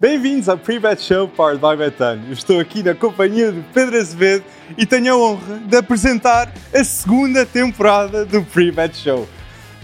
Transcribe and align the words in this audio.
Bem-vindos 0.00 0.48
ao 0.48 0.56
Pre-Bet 0.56 1.02
Show 1.02 1.26
Powered 1.26 1.60
by 1.60 1.76
Betano. 1.76 2.32
Estou 2.32 2.60
aqui 2.60 2.84
na 2.84 2.94
companhia 2.94 3.50
de 3.50 3.60
Pedro 3.74 3.98
Azevedo 3.98 4.44
e 4.76 4.86
tenho 4.86 5.12
a 5.12 5.16
honra 5.18 5.58
de 5.58 5.76
apresentar 5.76 6.52
a 6.72 6.84
segunda 6.84 7.44
temporada 7.44 8.24
do 8.24 8.44
Pre-Bet 8.44 8.96
Show. 8.96 9.28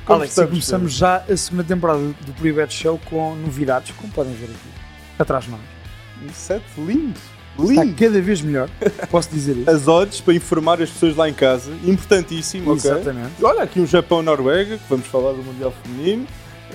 Como 0.04 0.18
Alex, 0.20 0.30
estamos, 0.30 0.50
começamos 0.50 0.92
já 0.92 1.16
a 1.28 1.36
segunda 1.36 1.64
temporada 1.64 1.98
do 1.98 2.32
Pre-Bet 2.34 2.72
Show 2.72 3.00
com 3.06 3.34
novidades, 3.34 3.92
como 3.96 4.12
podem 4.12 4.32
ver 4.34 4.44
aqui, 4.44 4.68
atrás 5.18 5.46
de 5.46 5.50
nós. 5.50 5.60
Um 6.22 6.32
set 6.32 6.62
lindo, 6.78 7.18
Está 7.58 7.82
lindo. 7.82 7.96
cada 7.98 8.20
vez 8.22 8.40
melhor, 8.40 8.68
posso 9.10 9.30
dizer 9.30 9.56
isso. 9.56 9.68
As 9.68 9.88
odds 9.88 10.20
para 10.20 10.34
informar 10.34 10.80
as 10.80 10.90
pessoas 10.90 11.16
lá 11.16 11.28
em 11.28 11.34
casa, 11.34 11.72
importantíssimo, 11.82 12.72
ok? 12.72 12.88
Exatamente. 12.88 13.32
Olha, 13.44 13.64
aqui 13.64 13.80
um 13.80 13.86
Japão-Noruega, 13.86 14.78
que 14.78 14.84
vamos 14.88 15.08
falar 15.08 15.32
do 15.32 15.42
Mundial 15.42 15.74
Feminino, 15.82 16.24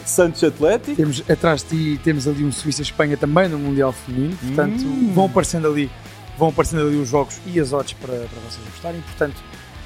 Santos 0.06 0.44
Atlético, 0.44 0.96
Temos, 0.96 1.24
atrás 1.30 1.64
de 1.64 1.70
ti 1.96 2.02
temos 2.04 2.28
ali 2.28 2.44
um 2.44 2.52
Suíça-Espanha 2.52 3.16
também 3.18 3.48
no 3.50 3.58
Mundial 3.60 3.92
Feminino, 3.92 4.36
portanto 4.38 4.84
Hum. 4.86 5.12
vão, 5.14 5.26
aparecendo 5.26 5.68
ali, 5.68 5.90
vão 6.38 6.50
aparecendo 6.50 6.88
ali 6.88 6.96
os 6.98 7.10
jogos 7.10 7.40
e 7.46 7.60
as 7.60 7.74
odds 7.74 7.94
para, 7.94 8.14
para 8.14 8.40
vocês 8.50 8.66
gostarem. 8.72 9.02
Portanto, 9.02 9.36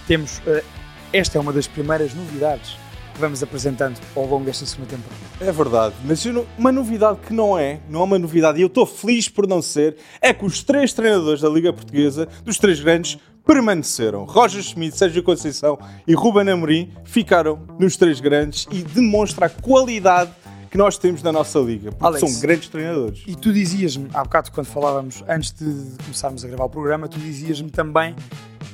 temos, 0.07 0.41
eh, 0.47 0.63
esta 1.11 1.37
é 1.37 1.41
uma 1.41 1.53
das 1.53 1.67
primeiras 1.67 2.13
novidades 2.13 2.77
que 3.13 3.19
vamos 3.21 3.43
apresentando 3.43 3.99
ao 4.15 4.25
longo 4.25 4.43
desta 4.43 4.65
segunda 4.65 4.89
temporada. 4.89 5.21
É 5.39 5.51
verdade, 5.51 5.93
mas 6.03 6.25
não- 6.25 6.45
uma 6.57 6.71
novidade 6.71 7.19
que 7.27 7.31
não 7.33 7.55
é, 7.57 7.79
não 7.87 8.01
é 8.01 8.03
uma 8.03 8.17
novidade, 8.17 8.57
e 8.57 8.61
eu 8.63 8.67
estou 8.67 8.85
feliz 8.87 9.29
por 9.29 9.47
não 9.47 9.61
ser, 9.61 9.95
é 10.19 10.33
que 10.33 10.43
os 10.43 10.63
três 10.63 10.93
treinadores 10.93 11.39
da 11.41 11.47
Liga 11.49 11.71
Portuguesa, 11.71 12.27
dos 12.43 12.57
três 12.57 12.79
grandes, 12.79 13.19
permaneceram. 13.45 14.25
Roger 14.25 14.61
Schmidt, 14.61 14.97
Sérgio 14.97 15.23
Conceição 15.23 15.77
e 16.07 16.13
Ruben 16.13 16.49
Amorim 16.49 16.91
ficaram 17.03 17.59
nos 17.79 17.97
três 17.97 18.19
grandes 18.19 18.67
e 18.71 18.81
demonstra 18.81 19.47
a 19.47 19.49
qualidade 19.49 20.31
que 20.69 20.77
nós 20.77 20.97
temos 20.97 21.21
na 21.21 21.31
nossa 21.31 21.59
liga, 21.59 21.91
porque 21.91 22.03
Alex. 22.03 22.31
são 22.31 22.41
grandes 22.41 22.67
treinadores. 22.67 23.21
E 23.27 23.35
tu 23.35 23.53
dizias-me, 23.53 24.09
há 24.11 24.23
bocado 24.23 24.51
quando 24.51 24.65
falávamos, 24.65 25.23
antes 25.27 25.51
de 25.51 25.65
começarmos 26.03 26.43
a 26.43 26.47
gravar 26.47 26.65
o 26.65 26.69
programa, 26.69 27.07
tu 27.07 27.19
dizias-me 27.19 27.69
também 27.69 28.15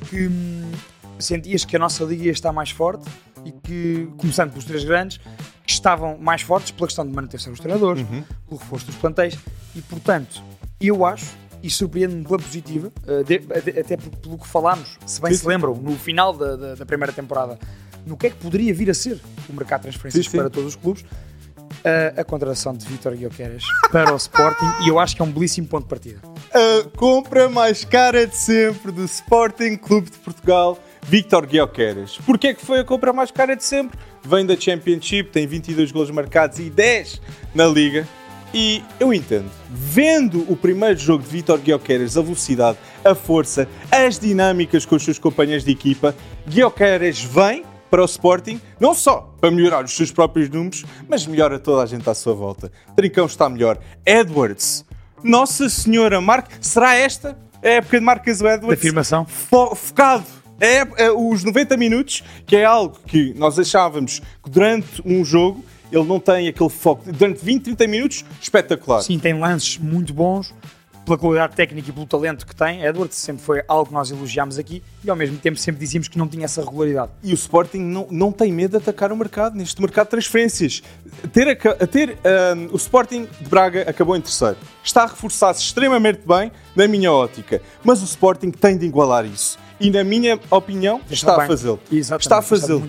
que 0.09 0.27
hum, 0.27 0.71
sentias 1.19 1.65
que 1.65 1.75
a 1.75 1.79
nossa 1.79 2.05
liga 2.05 2.23
ia 2.23 2.31
estar 2.31 2.53
mais 2.53 2.69
forte 2.69 3.03
e 3.43 3.51
que, 3.51 4.07
começando 4.17 4.51
pelos 4.51 4.63
três 4.63 4.85
grandes, 4.85 5.19
que 5.65 5.73
estavam 5.73 6.17
mais 6.17 6.41
fortes 6.41 6.71
pela 6.71 6.87
questão 6.87 7.05
de 7.05 7.13
manutenção 7.13 7.51
dos 7.51 7.59
treinadores, 7.59 8.05
pelo 8.47 8.59
reforço 8.59 8.85
dos 8.85 8.95
plantéis 8.95 9.37
e, 9.75 9.81
portanto, 9.81 10.41
eu 10.79 11.05
acho, 11.05 11.35
e 11.61 11.69
surpreende-me 11.69 12.23
pela 12.23 12.37
positiva, 12.39 12.91
eh, 13.07 13.23
de- 13.23 13.79
até 13.79 13.97
pelo 13.97 14.37
que 14.37 14.47
falámos, 14.47 14.97
se 15.05 15.21
bem 15.21 15.33
Sim, 15.33 15.39
se 15.39 15.47
lembram, 15.47 15.75
no 15.75 15.95
final 15.97 16.33
da, 16.33 16.55
da- 16.55 16.75
da 16.75 16.85
primeira 16.85 17.11
temporada, 17.11 17.59
no 18.05 18.15
que 18.17 18.27
é 18.27 18.29
que 18.29 18.37
poderia 18.37 18.73
vir 18.73 18.89
a 18.89 18.93
ser 18.93 19.19
o 19.49 19.53
mercado 19.53 19.81
de 19.81 19.87
transferências 19.89 20.25
Sim, 20.25 20.31
sim. 20.31 20.37
para 20.37 20.49
todos 20.49 20.69
os 20.69 20.75
clubes, 20.75 21.03
a, 22.17 22.21
a 22.21 22.23
contratação 22.23 22.73
de 22.73 22.85
Vítor 22.85 23.15
Guioqueras 23.15 23.63
para 23.91 24.13
o 24.13 24.17
Sporting 24.17 24.65
e 24.85 24.89
eu 24.89 24.99
acho 24.99 25.15
que 25.15 25.21
é 25.21 25.25
um 25.25 25.31
belíssimo 25.31 25.67
ponto 25.67 25.83
de 25.83 25.89
partida. 25.89 26.19
A 26.53 26.89
compra 26.97 27.47
mais 27.47 27.85
cara 27.85 28.25
de 28.25 28.35
sempre 28.35 28.91
do 28.91 29.03
Sporting 29.05 29.75
Clube 29.77 30.09
de 30.09 30.17
Portugal, 30.17 30.77
Victor 31.03 31.45
Guioqueras. 31.45 32.17
Porquê 32.25 32.47
é 32.47 32.53
que 32.53 32.65
foi 32.65 32.79
a 32.79 32.83
compra 32.83 33.13
mais 33.13 33.31
cara 33.31 33.55
de 33.55 33.63
sempre? 33.63 33.97
Vem 34.23 34.45
da 34.45 34.59
Championship, 34.59 35.29
tem 35.31 35.45
22 35.47 35.91
golos 35.91 36.11
marcados 36.11 36.59
e 36.59 36.69
10 36.69 37.21
na 37.55 37.65
Liga. 37.65 38.07
E 38.53 38.83
eu 38.99 39.13
entendo, 39.13 39.49
vendo 39.69 40.43
o 40.51 40.55
primeiro 40.55 40.97
jogo 40.97 41.23
de 41.23 41.29
Vitor 41.29 41.59
Guioqueras, 41.59 42.17
a 42.17 42.21
velocidade, 42.21 42.77
a 43.05 43.13
força, 43.13 43.67
as 43.91 44.17
dinâmicas 44.17 44.85
com 44.85 44.95
os 44.95 45.03
seus 45.03 45.19
companheiros 45.19 45.63
de 45.63 45.71
equipa, 45.71 46.15
Guioqueras 46.47 47.21
vem 47.21 47.63
para 47.91 48.01
o 48.01 48.05
Sporting, 48.05 48.59
não 48.79 48.93
só 48.95 49.33
para 49.39 49.51
melhorar 49.51 49.83
os 49.85 49.95
seus 49.95 50.11
próprios 50.11 50.49
números, 50.49 50.83
mas 51.07 51.25
melhora 51.27 51.59
toda 51.59 51.83
a 51.83 51.85
gente 51.85 52.07
à 52.09 52.13
sua 52.15 52.33
volta. 52.33 52.71
Trincão 52.95 53.25
está 53.27 53.47
melhor. 53.49 53.77
Edwards, 54.05 54.83
Nossa 55.23 55.69
Senhora, 55.69 56.19
Mark, 56.19 56.47
será 56.61 56.95
esta 56.95 57.37
a 57.63 57.67
época 57.67 57.99
de 57.99 58.05
Marcas 58.05 58.41
Edwards? 58.41 58.79
afirmação. 58.79 59.25
fo- 59.25 59.75
focado. 59.75 60.23
É, 60.61 60.85
é, 61.05 61.11
os 61.11 61.43
90 61.43 61.77
minutos, 61.77 62.21
que 62.45 62.55
é 62.55 62.65
algo 62.65 62.97
que 63.05 63.33
nós 63.37 63.57
achávamos 63.57 64.19
que 64.43 64.49
durante 64.49 65.01
um 65.05 65.23
jogo 65.23 65.63
ele 65.91 66.03
não 66.03 66.19
tem 66.19 66.47
aquele 66.47 66.69
foco. 66.69 67.11
Durante 67.11 67.43
20, 67.43 67.63
30 67.63 67.87
minutos, 67.87 68.25
espetacular. 68.41 69.01
Sim, 69.01 69.19
tem 69.19 69.37
lances 69.37 69.77
muito 69.77 70.13
bons 70.13 70.53
pela 71.09 71.17
qualidade 71.17 71.55
técnica 71.55 71.89
e 71.89 71.91
pelo 71.91 72.05
talento 72.05 72.45
que 72.45 72.55
tem. 72.55 72.83
Edwards 72.83 73.17
sempre 73.17 73.41
foi 73.43 73.63
algo 73.67 73.87
que 73.87 73.93
nós 73.93 74.11
elogiámos 74.11 74.59
aqui 74.59 74.83
e 75.03 75.09
ao 75.09 75.15
mesmo 75.15 75.37
tempo 75.37 75.57
sempre 75.57 75.79
dizíamos 75.79 76.07
que 76.07 76.17
não 76.17 76.27
tinha 76.27 76.45
essa 76.45 76.61
regularidade. 76.63 77.11
E 77.23 77.31
o 77.31 77.35
Sporting 77.35 77.79
não, 77.79 78.07
não 78.11 78.31
tem 78.31 78.51
medo 78.51 78.71
de 78.71 78.77
atacar 78.77 79.11
o 79.11 79.17
mercado, 79.17 79.55
neste 79.55 79.81
mercado 79.81 80.05
de 80.05 80.11
transferências. 80.11 80.83
Ter, 81.33 81.49
a 81.49 81.87
ter, 81.87 82.17
ahm, 82.23 82.67
o 82.71 82.75
Sporting 82.75 83.27
de 83.41 83.49
Braga 83.49 83.89
acabou 83.89 84.15
em 84.15 84.21
terceiro. 84.21 84.57
Está 84.83 85.03
a 85.03 85.07
reforçar-se 85.07 85.61
extremamente 85.61 86.21
bem, 86.27 86.51
na 86.75 86.87
minha 86.87 87.11
ótica. 87.11 87.61
Mas 87.83 88.01
o 88.01 88.05
Sporting 88.05 88.51
tem 88.51 88.77
de 88.77 88.85
igualar 88.85 89.25
isso. 89.25 89.57
E, 89.79 89.89
na 89.89 90.03
minha 90.03 90.37
opinião, 90.51 91.01
está, 91.09 91.43
a 91.43 91.47
fazê-lo. 91.47 91.79
Está 91.89 92.39
a 92.39 92.41
fazê-lo. 92.41 92.87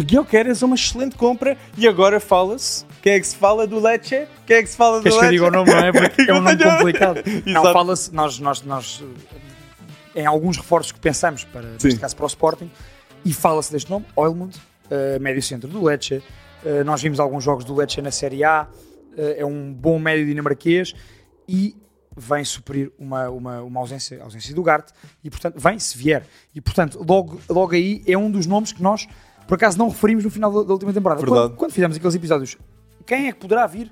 Guilherme 0.00 0.50
é 0.60 0.64
uma 0.64 0.74
excelente 0.74 1.14
compra 1.16 1.56
e 1.78 1.86
agora 1.86 2.18
fala-se. 2.18 2.84
Quem 3.00 3.12
é 3.12 3.20
que 3.20 3.26
se 3.26 3.36
fala 3.36 3.66
do 3.66 3.78
Lecce? 3.78 4.26
Quem 4.46 4.56
é 4.56 4.62
que 4.62 4.68
se 4.68 4.76
fala 4.76 4.98
do 4.98 5.02
Queres 5.04 5.18
que 5.18 5.24
eu 5.24 5.28
Lecce? 5.28 5.44
diga 5.44 5.46
o 5.46 5.50
nome, 5.50 5.70
não 5.70 5.78
é? 5.78 5.92
Porque 5.92 6.22
é 6.30 6.34
um 6.34 6.40
nome 6.40 6.64
complicado. 6.64 7.22
Não, 7.46 7.62
fala-se, 7.72 8.12
nós, 8.14 8.38
nós, 8.38 8.62
nós, 8.62 9.04
em 10.14 10.26
alguns 10.26 10.56
reforços 10.56 10.92
que 10.92 11.00
pensamos, 11.00 11.44
para, 11.44 11.62
Sim. 11.78 11.88
neste 11.88 12.00
caso 12.00 12.16
para 12.16 12.24
o 12.24 12.28
Sporting, 12.28 12.70
e 13.24 13.32
fala-se 13.32 13.70
deste 13.70 13.90
nome, 13.90 14.04
Oilmund, 14.16 14.56
eh, 14.90 15.18
médio 15.18 15.42
centro 15.42 15.68
do 15.68 15.82
Lecce. 15.84 16.22
Eh, 16.64 16.84
nós 16.84 17.00
vimos 17.00 17.20
alguns 17.20 17.44
jogos 17.44 17.64
do 17.64 17.74
Lecce 17.74 18.02
na 18.02 18.10
Série 18.10 18.42
A, 18.44 18.66
eh, 19.16 19.36
é 19.38 19.46
um 19.46 19.72
bom 19.72 19.98
médio 19.98 20.26
dinamarquês 20.26 20.94
e 21.48 21.76
vem 22.16 22.44
suprir 22.44 22.92
uma, 22.98 23.28
uma, 23.28 23.62
uma 23.62 23.80
ausência, 23.80 24.20
a 24.20 24.24
ausência 24.24 24.54
do 24.54 24.62
Garte 24.62 24.92
e, 25.22 25.30
portanto, 25.30 25.58
vem 25.58 25.78
se 25.78 25.96
vier. 25.96 26.26
E, 26.54 26.60
portanto, 26.60 27.04
logo, 27.06 27.40
logo 27.48 27.74
aí 27.74 28.02
é 28.06 28.16
um 28.16 28.30
dos 28.30 28.46
nomes 28.46 28.72
que 28.72 28.82
nós, 28.82 29.06
por 29.46 29.54
acaso, 29.54 29.78
não 29.78 29.88
referimos 29.88 30.24
no 30.24 30.30
final 30.30 30.52
da, 30.52 30.62
da 30.62 30.72
última 30.72 30.92
temporada. 30.92 31.24
Quando, 31.24 31.56
quando 31.56 31.72
fizemos 31.72 31.96
aqueles 31.96 32.14
episódios, 32.14 32.56
quem 33.06 33.28
é 33.28 33.32
que 33.32 33.38
poderá 33.38 33.66
vir 33.66 33.90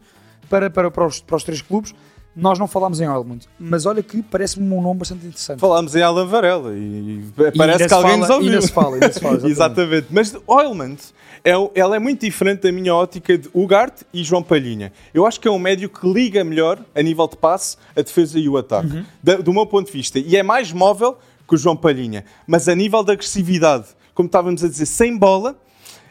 para, 0.49 0.71
para, 0.71 0.91
para, 0.91 1.07
os, 1.07 1.21
para 1.21 1.37
os 1.37 1.45
três 1.45 1.63
clubes? 1.63 1.95
Nós 2.35 2.59
não 2.61 2.69
falámos 2.69 3.01
em 3.01 3.09
Oilmund, 3.09 3.47
mas 3.59 3.87
olha 3.87 4.03
que 4.05 4.23
parece-me 4.23 4.73
um 4.73 4.81
nome 4.81 5.01
bastante 5.01 5.27
interessante. 5.27 5.59
Falámos 5.59 5.97
em 5.97 6.01
Alan 6.03 6.27
Varela 6.27 6.73
e 6.77 7.19
E 7.19 7.23
parece 7.59 7.83
ainda 7.83 7.89
que 7.89 7.95
alguém 7.95 8.11
fala- 8.13 8.17
nos 8.23 8.31
ouviu. 8.31 8.49
ainda 8.53 8.63
se 8.63 8.73
fala, 8.73 8.95
ainda 8.95 9.13
se 9.13 9.21
fala, 9.21 9.35
exatamente. 9.47 9.51
exatamente. 9.53 10.07
Mas 10.11 10.37
Oilman, 10.47 10.97
é, 11.45 11.51
ela 11.75 11.97
é 11.97 11.99
muito 11.99 12.21
diferente 12.21 12.61
da 12.63 12.71
minha 12.73 12.95
ótica 12.95 13.37
de 13.37 13.51
Ugarte 13.53 14.05
e 14.15 14.23
João 14.23 14.43
Palhinha. 14.45 14.93
Eu 15.13 15.27
acho 15.27 15.41
que 15.41 15.49
é 15.49 15.51
um 15.51 15.59
médio 15.59 15.89
que 15.89 16.07
liga 16.11 16.45
melhor, 16.45 16.79
a 16.95 17.03
nível 17.03 17.27
de 17.27 17.37
passe, 17.37 17.77
a 17.97 18.01
defesa 18.03 18.39
e 18.39 18.49
o 18.49 18.57
ataque. 18.57 18.97
Uhum. 18.99 19.05
Da- 19.23 19.37
do 19.37 19.53
meu 19.53 19.67
ponto 19.67 19.87
de 19.87 19.93
vista. 19.93 20.19
E 20.21 20.37
é 20.37 20.43
mais 20.43 20.73
móvel 20.73 21.19
que 21.49 21.55
o 21.57 21.59
João 21.59 21.77
Palhinha. 21.77 22.25
Mas 22.47 22.69
a 22.69 22.75
nível 22.77 23.03
de 23.03 23.11
agressividade, 23.11 23.87
como 24.15 24.27
estávamos 24.29 24.63
a 24.63 24.69
dizer, 24.69 24.87
sem 24.87 25.17
bola, 25.19 25.57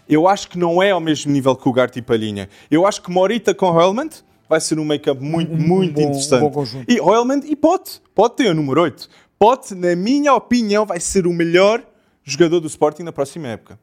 eu 0.08 0.28
acho 0.28 0.50
que 0.50 0.59
não 0.59 0.84
é 0.84 0.91
ao 0.91 1.00
mesmo 1.00 1.31
nível 1.31 1.56
que 1.56 1.66
o 1.66 1.72
Ugarte 1.72 2.00
e 2.00 2.02
Palhinha. 2.02 2.50
Eu 2.69 2.85
acho 2.85 3.02
que 3.02 3.09
Morita 3.09 3.53
com 3.53 3.68
Oilman 3.72 4.09
vai 4.49 4.59
ser 4.59 4.79
um 4.79 4.83
make-up 4.85 5.23
muito, 5.23 5.51
muito 5.55 5.93
bom- 5.93 6.01
um 6.01 6.05
interessante. 6.09 6.39
bom 6.41 6.49
conjunto. 6.51 6.91
E 6.91 6.99
Oilman 6.99 7.41
e 7.45 7.55
Pote. 7.55 8.01
Pote 8.15 8.37
tem 8.37 8.49
o 8.49 8.53
número 8.53 8.81
8. 8.81 9.07
Pote, 9.37 9.75
na 9.75 9.95
minha 9.95 10.33
opinião, 10.33 10.85
vai 10.85 10.99
ser 10.99 11.27
o 11.27 11.31
melhor 11.33 11.81
jogador 12.23 12.59
do 12.59 12.67
Sporting 12.67 13.03
na 13.03 13.11
próxima 13.13 13.47
época. 13.47 13.79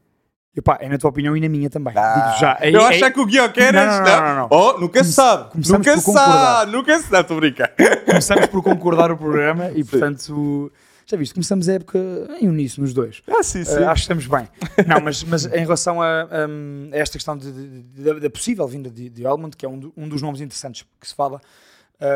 É 0.80 0.88
na 0.88 0.96
tua 0.96 1.10
opinião 1.10 1.36
e 1.36 1.40
na 1.40 1.48
minha 1.50 1.68
também. 1.68 1.92
Digo 1.92 2.38
já. 2.40 2.56
É- 2.60 2.70
eu 2.74 2.80
é- 2.80 2.84
acho 2.86 3.12
que 3.12 3.20
o 3.20 3.26
Guilherme 3.26 3.72
Não, 3.72 3.84
não, 3.86 4.02
não, 4.04 4.22
não, 4.22 4.34
não. 4.36 4.48
Oh, 4.50 4.78
nunca 4.80 5.04
se 5.04 5.12
sabe. 5.12 5.50
começamos 5.52 5.86
Nunca 5.86 6.00
se 6.00 6.12
sabe. 6.12 6.72
Nunca 6.72 6.98
se 6.98 7.02
sabe. 7.08 7.20
Estou 7.20 7.36
a 7.36 7.40
brincar. 7.40 7.72
começamos 8.06 8.46
por 8.46 8.62
concordar 8.62 9.12
o 9.12 9.18
programa 9.18 9.70
e, 9.74 9.84
portanto, 9.84 10.72
já 11.08 11.16
viste, 11.16 11.34
começamos 11.34 11.68
a 11.68 11.74
época 11.74 11.98
em 12.40 12.48
uníssono, 12.48 12.84
os 12.86 12.92
dois. 12.92 13.22
Ah, 13.28 13.42
sim, 13.42 13.64
sim. 13.64 13.78
Uh, 13.78 13.88
acho 13.88 14.06
que 14.06 14.12
estamos 14.12 14.26
bem. 14.26 14.48
Não, 14.86 15.00
mas, 15.00 15.22
mas 15.22 15.46
em 15.46 15.60
relação 15.60 16.02
a, 16.02 16.28
um, 16.48 16.90
a 16.92 16.96
esta 16.96 17.16
questão 17.16 17.38
da- 17.38 18.30
possível 18.30 18.66
vinda 18.66 18.90
de, 18.90 19.08
de 19.08 19.24
Elmond, 19.24 19.56
que 19.56 19.64
é 19.64 19.68
um, 19.68 19.78
do- 19.78 19.92
um 19.96 20.08
dos 20.08 20.20
nomes 20.20 20.40
interessantes 20.40 20.84
que 21.00 21.06
se 21.08 21.14
fala, 21.14 21.40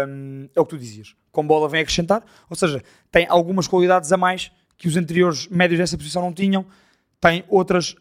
um, 0.09 0.49
é 0.55 0.61
o 0.61 0.65
que 0.65 0.71
tu 0.71 0.79
dizias. 0.79 1.15
Com 1.31 1.47
bola 1.47 1.69
vem 1.69 1.81
acrescentar, 1.81 2.25
ou 2.49 2.57
seja, 2.57 2.83
tem 3.13 3.27
algumas 3.29 3.69
qualidades 3.69 4.11
a 4.11 4.17
mais 4.17 4.51
que 4.77 4.89
os 4.89 4.97
anteriores 4.97 5.47
médios 5.49 5.79
dessa 5.79 5.97
posição 5.97 6.21
não 6.23 6.33
tinham, 6.33 6.67
tem 7.21 7.45
outras, 7.49 7.95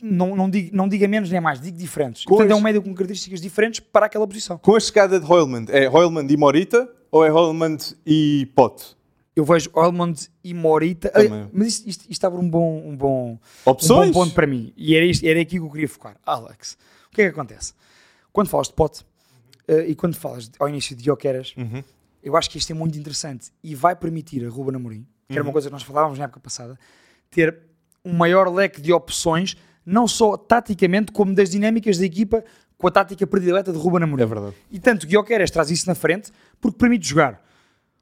não, 0.00 0.34
não, 0.34 0.48
digo, 0.48 0.74
não 0.74 0.88
diga 0.88 1.06
menos 1.06 1.28
nem 1.30 1.40
mais, 1.40 1.60
digo 1.60 1.76
diferentes. 1.76 2.24
Com 2.24 2.30
Portanto, 2.36 2.52
é 2.52 2.54
um 2.54 2.60
médio 2.62 2.80
com 2.80 2.94
características 2.94 3.40
diferentes 3.42 3.80
para 3.80 4.06
aquela 4.06 4.26
posição. 4.26 4.56
Com 4.58 4.74
a 4.74 4.80
chegada 4.80 5.20
de 5.20 5.26
Hoylman, 5.30 5.66
é 5.68 5.86
Hoylman 5.90 6.26
e 6.30 6.36
Morita 6.36 6.88
ou 7.10 7.24
é 7.26 7.30
Hoylman 7.30 7.76
e 8.06 8.48
Pote? 8.54 8.96
Eu 9.34 9.44
vejo 9.44 9.70
Elmond 9.76 10.28
e 10.42 10.52
Morita, 10.52 11.08
Também. 11.08 11.48
mas 11.52 11.68
isto, 11.68 11.88
isto, 11.88 12.04
isto 12.10 12.24
abre 12.26 12.38
um 12.40 12.48
bom, 12.50 12.82
um 12.84 12.96
bom, 12.96 13.38
Opções? 13.64 14.08
um 14.08 14.12
bom 14.12 14.24
ponto 14.24 14.34
para 14.34 14.46
mim. 14.46 14.72
E 14.76 14.94
era, 14.96 15.04
isto, 15.06 15.24
era 15.24 15.40
aqui 15.40 15.52
que 15.58 15.64
eu 15.64 15.70
queria 15.70 15.88
focar. 15.88 16.16
Alex, 16.26 16.76
o 17.06 17.14
que 17.14 17.22
é 17.22 17.24
que 17.26 17.30
acontece? 17.30 17.72
Quando 18.32 18.48
falas 18.48 18.66
de 18.68 18.74
pote 18.74 19.04
eh, 19.68 19.86
e 19.88 19.94
quando 19.94 20.14
falas 20.16 20.48
de- 20.48 20.56
ao 20.58 20.68
início 20.68 20.96
de 20.96 21.04
Jokeras, 21.04 21.54
Uhum. 21.56 21.82
eu 22.22 22.36
acho 22.36 22.50
que 22.50 22.58
isto 22.58 22.70
é 22.72 22.74
muito 22.74 22.98
interessante 22.98 23.50
e 23.62 23.74
vai 23.74 23.94
permitir 23.94 24.44
a 24.44 24.48
Ruben 24.50 24.74
Amorim, 24.76 25.06
que 25.28 25.34
era 25.34 25.42
uma 25.44 25.52
coisa 25.52 25.68
que 25.68 25.72
nós 25.72 25.82
falávamos 25.84 26.18
na 26.18 26.24
época 26.24 26.40
passada, 26.40 26.76
ter 27.30 27.56
um 28.04 28.12
maior 28.12 28.52
leque 28.52 28.80
de 28.80 28.92
opções, 28.92 29.56
não 29.86 30.08
só 30.08 30.36
taticamente, 30.36 31.12
como 31.12 31.32
das 31.34 31.50
dinâmicas 31.50 31.98
da 31.98 32.04
equipa 32.04 32.44
com 32.76 32.88
a 32.88 32.90
tática 32.90 33.24
predileta 33.28 33.72
de 33.72 33.78
Ruben 33.78 34.02
Amorim. 34.02 34.22
É 34.22 34.26
verdade. 34.26 34.54
E 34.72 34.80
tanto 34.80 35.06
Guioqueres 35.06 35.50
traz 35.52 35.70
isso 35.70 35.86
na 35.86 35.94
frente 35.94 36.32
porque 36.60 36.76
permite 36.76 37.06
jogar 37.06 37.40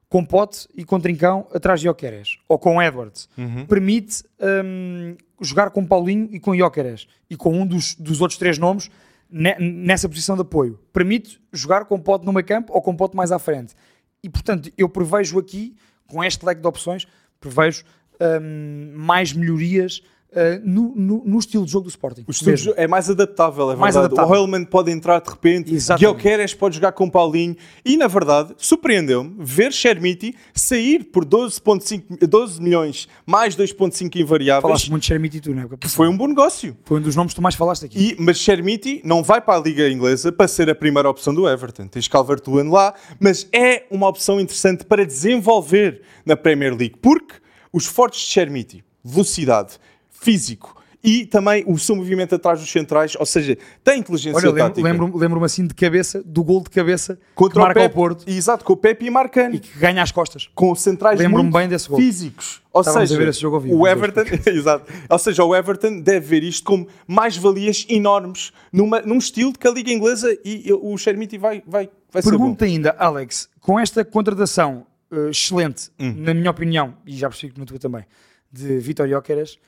com 0.09 0.25
Pote 0.25 0.67
e 0.75 0.85
com 0.85 0.99
Trincão 0.99 1.47
atrás 1.53 1.81
de 1.81 1.87
Guioqueres. 1.87 2.39
Ou 2.49 2.59
com 2.59 2.81
Edwards. 2.83 3.29
Uhum. 3.37 3.67
Permite 3.67 4.25
hum, 4.41 5.17
jogar 5.41 5.71
com 5.71 5.85
Paulinho 5.85 6.29
e 6.33 6.41
com 6.41 6.53
Guioqueres. 6.53 7.07
E 7.29 7.37
com 7.37 7.53
um 7.53 7.67
dos, 7.67 7.95
dos 7.95 8.21
outros 8.21 8.39
três 8.39 8.57
nomes 8.59 8.91
ne- 9.31 9.57
nessa 9.59 10.09
posição 10.09 10.35
de 10.35 10.43
apoio. 10.43 10.81
Permite 10.93 11.41
jogar 11.53 11.85
com 11.85 12.01
Pote 12.01 12.25
no 12.25 12.33
meio 12.33 12.47
campo 12.47 12.73
ou 12.73 12.81
com 12.81 12.97
Pote 12.97 13.17
mais 13.17 13.31
à 13.31 13.39
frente. 13.39 13.75
E 14.23 14.29
portanto, 14.29 14.71
eu 14.77 14.89
prevejo 14.89 15.39
aqui, 15.39 15.77
com 16.07 16.25
este 16.25 16.45
leque 16.45 16.61
de 16.61 16.67
opções, 16.67 17.07
prevejo 17.39 17.85
hum, 18.21 18.93
mais 18.95 19.33
melhorias 19.33 20.03
uh, 20.33 20.61
no, 20.65 20.93
no- 20.95 21.23
no 21.25 21.39
estilo 21.39 21.65
de 21.65 21.73
jogo 21.73 21.85
do 21.85 21.91
Sporting. 21.91 22.25
O 22.27 22.31
estilo 22.31 22.75
é 22.77 22.87
mais 22.87 23.09
adaptável, 23.11 23.71
é 23.71 23.77
Mais 23.77 23.95
verdade. 23.95 24.15
adaptável. 24.15 24.43
O 24.43 24.45
Hellman 24.45 24.65
pode 24.65 24.91
entrar 24.91 25.21
de 25.21 25.29
repente, 25.31 25.75
Exatamente. 25.75 26.23
Guilherme 26.23 26.55
pode 26.57 26.75
jogar 26.77 26.93
com 26.93 27.09
Paulinho 27.09 27.57
e, 27.85 27.97
na 27.97 28.07
verdade, 28.07 28.55
surpreendeu-me 28.57 29.35
ver 29.39 29.73
Chermiti 29.73 30.35
sair 30.55 31.05
por 31.05 31.25
12,5 31.25 32.27
12 32.27 32.61
milhões 32.63 33.09
mais 33.27 33.57
2,5 33.57 34.17
invariáveis. 34.17 34.63
Falaste 34.63 34.91
muito 34.91 35.03
de 35.03 35.09
Xermite 35.09 35.37
e 35.39 35.41
tu, 35.41 35.55
não 35.55 35.63
é? 35.63 35.67
Porque 35.67 35.89
Foi 35.89 36.09
um 36.09 36.17
bom 36.17 36.27
negócio. 36.29 36.77
Foi 36.85 36.99
um 36.99 37.03
dos 37.03 37.17
nomes 37.17 37.33
que 37.33 37.37
tu 37.37 37.43
mais 37.43 37.55
falaste 37.55 37.85
aqui. 37.85 38.17
E, 38.19 38.23
mas 38.23 38.39
Chermiti 38.39 39.01
não 39.05 39.23
vai 39.23 39.41
para 39.41 39.59
a 39.59 39.63
Liga 39.63 39.89
Inglesa 39.89 40.31
para 40.33 40.47
ser 40.49 40.69
a 40.71 40.75
primeira 40.75 41.09
opção 41.09 41.35
do 41.35 41.49
Everton. 41.49 41.87
Tens 41.89 42.09
Calvert-Lewin 42.09 42.69
lá, 42.71 42.95
mas 43.21 43.49
é 43.53 43.85
uma 43.91 44.09
opção 44.09 44.41
interessante 44.41 44.85
para 44.85 45.05
desenvolver 45.07 46.03
na 46.25 46.37
Premier 46.37 46.75
League, 46.77 46.97
porque 47.01 47.35
os 47.73 47.87
fortes 47.87 48.21
de 48.21 48.27
Chermiti, 48.27 48.85
velocidade, 49.05 49.79
físico 50.21 50.77
e 51.03 51.25
também 51.25 51.63
o 51.65 51.79
seu 51.79 51.95
movimento 51.95 52.35
atrás 52.35 52.59
dos 52.59 52.69
centrais, 52.69 53.15
ou 53.17 53.25
seja, 53.25 53.57
tem 53.85 54.01
inteligência 54.01 54.37
Olha, 54.37 54.47
lembro- 54.49 54.63
tática. 54.65 54.83
lembro-me 54.89 55.17
lembro 55.17 55.45
assim 55.45 55.65
de 55.65 55.73
cabeça, 55.73 56.21
do 56.27 56.43
gol 56.43 56.61
de 56.61 56.71
cabeça 56.71 57.17
Contra 57.37 57.53
que 57.55 57.59
marca 57.61 57.79
o 57.79 57.83
ao 57.85 57.89
Pep, 57.89 57.95
Porto 57.95 58.25
Exato, 58.29 58.65
com 58.65 58.73
o 58.73 58.77
Pepe 58.77 59.07
e 59.07 59.11
Marcano. 59.11 59.55
e 59.55 59.61
que 59.61 59.79
ganha 59.79 60.03
às 60.03 60.11
costas. 60.11 60.51
com 60.57 60.75
centrais 60.75 61.21
Lembro-me 61.21 61.53
bem 61.53 61.69
desse 61.69 61.89
gol. 61.89 61.99
físicos. 62.01 62.61
Ou 62.73 62.81
Estávamos 62.81 63.09
seja, 63.11 63.21
a 63.21 63.25
ver 63.25 63.31
esse 63.31 63.41
jogo 63.41 63.57
ao 63.57 63.63
vivo, 63.63 63.77
o 63.79 63.87
Everton, 63.87 64.23
exato. 64.51 64.93
Ou 65.09 65.19
seja, 65.21 65.45
o 65.45 65.55
Everton 65.55 66.01
deve 66.01 66.27
ver 66.27 66.43
isto 66.43 66.65
como 66.65 66.89
mais-valias 67.07 67.87
enormes 67.89 68.53
numa, 68.73 69.01
num 69.01 69.19
estilo 69.19 69.53
que 69.53 69.69
a 69.69 69.71
Liga 69.71 69.93
Inglesa 69.93 70.37
e 70.45 70.65
o 70.73 70.99
Chermiti 70.99 71.39
vai, 71.39 71.63
vai, 71.65 71.89
vai. 72.13 72.23
Pergunta 72.25 72.65
ainda, 72.65 72.91
Alex, 72.99 73.49
com 73.61 73.79
esta 73.79 74.05
contratação 74.05 74.85
eh, 75.13 75.31
excelente, 75.31 75.91
Hum. 75.99 76.13
na 76.19 76.35
minha 76.35 76.51
opinião, 76.51 76.95
e 77.07 77.17
já 77.17 77.29
percebi 77.29 77.53
que 77.53 77.61
na 77.61 77.65
tua 77.67 77.79
também, 77.79 78.05
de 78.53 78.79
Vitor 78.79 79.09
Jóqueres, 79.09 79.59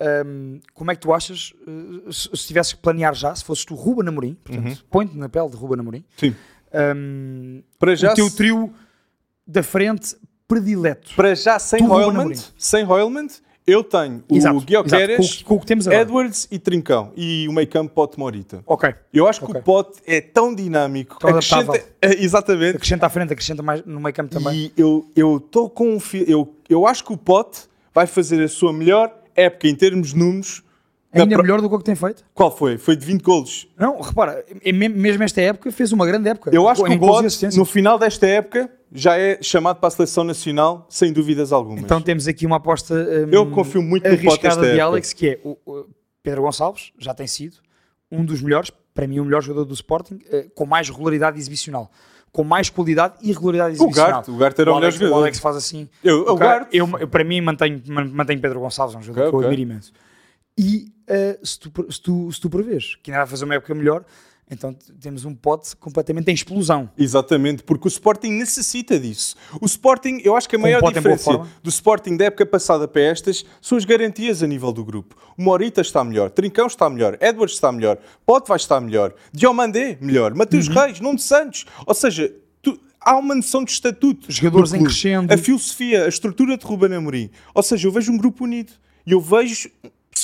ehm, 0.00 0.58
como 0.74 0.90
é 0.90 0.94
que 0.94 1.00
tu 1.00 1.12
achas, 1.12 1.52
eh, 1.66 2.10
se, 2.12 2.28
se 2.34 2.46
tivesses 2.46 2.72
que 2.72 2.80
planear 2.80 3.14
já, 3.14 3.34
se 3.34 3.44
fosses 3.44 3.64
tu 3.64 3.74
Ruben 3.74 4.08
Amorim, 4.08 4.34
portanto, 4.34 4.66
Uhum. 4.66 4.76
põe-te 4.90 5.16
na 5.16 5.28
pele 5.28 5.48
de 5.50 5.56
Ruben 5.56 5.80
Amorim, 5.80 6.04
Sim. 6.16 6.34
ehm, 6.72 7.60
Para 7.78 7.94
já, 7.94 8.12
o 8.12 8.14
teu 8.14 8.30
trio 8.30 8.72
da 9.46 9.62
frente 9.62 10.16
predileto. 10.48 11.14
para 11.14 11.34
já 11.34 11.58
sem 11.58 11.78
Tu, 11.86 11.92
Amorim. 11.94 12.34
sem 12.58 12.84
Hoylund, 12.86 13.32
eu 13.66 13.82
tenho 13.82 14.22
o 14.28 14.36
Exato, 14.36 14.60
Guioqueres, 14.60 15.42
com, 15.42 15.58
com 15.58 15.64
o 15.74 15.80
agora. 15.80 15.96
Edwards 16.02 16.46
e 16.50 16.58
Trincão. 16.58 17.12
E 17.16 17.48
o 17.48 17.52
meio 17.52 17.66
campo 17.66 17.94
Pote 17.94 18.18
Morita. 18.18 18.62
Ok. 18.66 18.94
Eu 19.10 19.26
acho 19.26 19.40
que 19.44 19.50
o 19.50 19.62
Pote 19.62 20.02
é 20.06 20.20
tão 20.20 20.54
dinâmico. 20.54 21.18
Tão 21.18 21.30
acrescenta-. 21.30 21.82
É, 22.02 22.22
exatamente. 22.22 22.76
Acrescenta 22.76 23.06
à 23.06 23.08
frente, 23.08 23.32
acrescenta 23.32 23.62
mais 23.62 23.82
no 23.86 23.98
meio 24.00 24.14
campo 24.14 24.30
também. 24.30 24.66
E 24.66 24.72
eu 24.76 25.08
eu 25.16 25.38
estou 25.38 25.70
confi... 25.70 26.24
eu 26.28 26.54
eu 26.68 26.86
acho 26.86 27.02
que 27.04 27.12
o 27.14 27.16
Pote 27.16 27.62
vai 27.94 28.06
fazer 28.06 28.42
a 28.44 28.48
sua 28.48 28.70
melhor 28.70 29.10
época 29.36 29.68
em 29.68 29.74
termos 29.74 30.08
de 30.10 30.16
números. 30.16 30.62
Ainda 31.12 31.38
melhor 31.40 31.60
do 31.60 31.68
que 31.68 31.74
o 31.74 31.78
que 31.78 31.84
tem 31.84 31.94
feito? 31.94 32.24
Qual 32.34 32.54
foi? 32.56 32.76
Foi 32.76 32.96
de 32.96 33.06
20 33.06 33.22
golos. 33.22 33.68
Não, 33.78 34.00
repara, 34.00 34.44
é 34.64 34.72
me- 34.72 34.88
mesmo 34.88 35.22
esta 35.22 35.40
época 35.40 35.70
fez 35.70 35.92
uma 35.92 36.04
grande 36.04 36.28
época. 36.28 36.50
Eu 36.52 36.68
acho 36.68 36.82
que 36.82 36.92
o 36.92 37.16
assistências. 37.18 37.56
no 37.56 37.64
final 37.64 37.98
desta 38.00 38.26
época, 38.26 38.68
já 38.92 39.16
é 39.16 39.40
chamado 39.40 39.78
para 39.78 39.88
a 39.88 39.90
seleção 39.92 40.24
nacional, 40.24 40.86
sem 40.90 41.12
dúvidas 41.12 41.52
algumas. 41.52 41.84
Então 41.84 42.00
temos 42.00 42.26
aqui 42.26 42.44
uma 42.44 42.56
aposta 42.56 42.94
hum, 42.94 43.28
Eu 43.30 43.48
confio 43.50 43.80
muito 43.80 44.06
arriscada 44.06 44.62
de 44.62 44.68
época. 44.70 44.84
Alex, 44.84 45.12
que 45.12 45.28
é 45.28 45.40
o, 45.44 45.56
o 45.64 45.86
Pedro 46.20 46.42
Gonçalves, 46.42 46.92
já 46.98 47.14
tem 47.14 47.28
sido 47.28 47.58
um 48.10 48.24
dos 48.24 48.40
melhores, 48.42 48.70
para 48.92 49.06
mim 49.06 49.20
o 49.20 49.24
melhor 49.24 49.40
jogador 49.42 49.64
do 49.66 49.74
Sporting, 49.74 50.18
eh, 50.30 50.46
com 50.54 50.66
mais 50.66 50.88
regularidade 50.88 51.38
exibicional. 51.38 51.90
Com 52.34 52.42
mais 52.42 52.68
qualidade 52.68 53.14
e 53.22 53.28
regularidade 53.32 53.74
o 53.74 53.74
exibicional. 53.76 54.10
Garte, 54.14 54.30
o 54.32 54.36
Garte 54.36 54.60
era 54.60 54.70
o, 54.72 54.74
melhor 54.74 54.86
Alex, 54.86 54.98
jogador. 54.98 55.14
o 55.14 55.18
Alex 55.20 55.38
faz 55.38 55.54
assim. 55.56 55.88
Eu, 56.02 56.22
o 56.28 56.34
Garte, 56.34 56.76
eu, 56.76 56.98
eu, 56.98 57.06
para 57.06 57.22
mim, 57.22 57.40
mantenho, 57.40 57.80
man- 57.86 58.10
mantenho 58.12 58.40
Pedro 58.40 58.58
Gonçalves, 58.58 58.96
é 58.96 58.98
um 58.98 59.02
jogador 59.02 59.28
Ok, 59.28 59.30
que 59.30 59.34
eu 59.36 59.38
ok. 59.38 59.48
admiro 59.50 59.70
imenso. 59.70 59.92
E 60.58 60.92
eh, 61.06 61.38
se, 61.44 61.60
tu, 61.60 61.92
se, 61.92 62.00
tu, 62.02 62.32
se 62.32 62.40
tu 62.40 62.50
prevês 62.50 62.96
que 63.02 63.12
ainda 63.12 63.20
vai 63.22 63.30
fazer 63.30 63.44
uma 63.44 63.54
época 63.54 63.72
melhor, 63.72 64.04
então 64.50 64.76
temos 65.00 65.24
um 65.24 65.34
pote 65.34 65.74
completamente 65.76 66.30
em 66.30 66.34
explosão. 66.34 66.90
Exatamente, 66.98 67.62
porque 67.62 67.86
o 67.86 67.88
Sporting 67.88 68.30
necessita 68.30 68.98
disso. 69.00 69.34
O 69.60 69.64
Sporting, 69.66 70.20
eu 70.22 70.36
acho 70.36 70.48
que 70.48 70.56
a 70.56 70.58
maior 70.58 70.80
boa 70.80 70.92
diferença 70.92 71.30
do 71.62 71.68
Sporting 71.70 72.16
da 72.16 72.26
época 72.26 72.44
passada 72.46 72.86
para 72.86 73.02
estas 73.02 73.44
são 73.60 73.78
as 73.78 73.84
garantias 73.84 74.42
a 74.42 74.46
nível 74.46 74.72
do 74.72 74.84
grupo. 74.84 75.16
O 75.36 75.42
Morita 75.42 75.80
está 75.80 76.04
melhor, 76.04 76.30
Trincão 76.30 76.66
está 76.66 76.88
melhor, 76.90 77.16
Edwards 77.20 77.54
está 77.54 77.72
melhor, 77.72 77.98
Pote 78.26 78.48
vai 78.48 78.56
estar 78.56 78.80
melhor, 78.80 79.14
Diomandé 79.32 79.98
melhor, 80.00 80.34
Mateus 80.34 80.68
Uhum. 80.68 80.74
Reis, 80.74 81.00
Nuno 81.00 81.18
Santos. 81.18 81.64
Ou 81.86 81.94
seja, 81.94 82.32
tu- 82.62 82.78
há 83.00 83.16
uma 83.16 83.34
noção 83.34 83.64
de 83.64 83.72
estatuto. 83.72 84.30
Jogadores 84.30 84.70
do 84.70 84.76
em 84.76 84.84
crescendo. 84.84 85.32
A 85.32 85.36
filosofia, 85.38 86.04
a 86.04 86.08
estrutura 86.08 86.56
de 86.56 86.64
Ruben 86.64 86.94
Amorim. 86.94 87.30
Ou 87.54 87.62
seja, 87.62 87.88
eu 87.88 87.92
vejo 87.92 88.12
um 88.12 88.16
grupo 88.16 88.44
unido 88.44 88.72
e 89.06 89.12
eu 89.12 89.20
vejo 89.20 89.70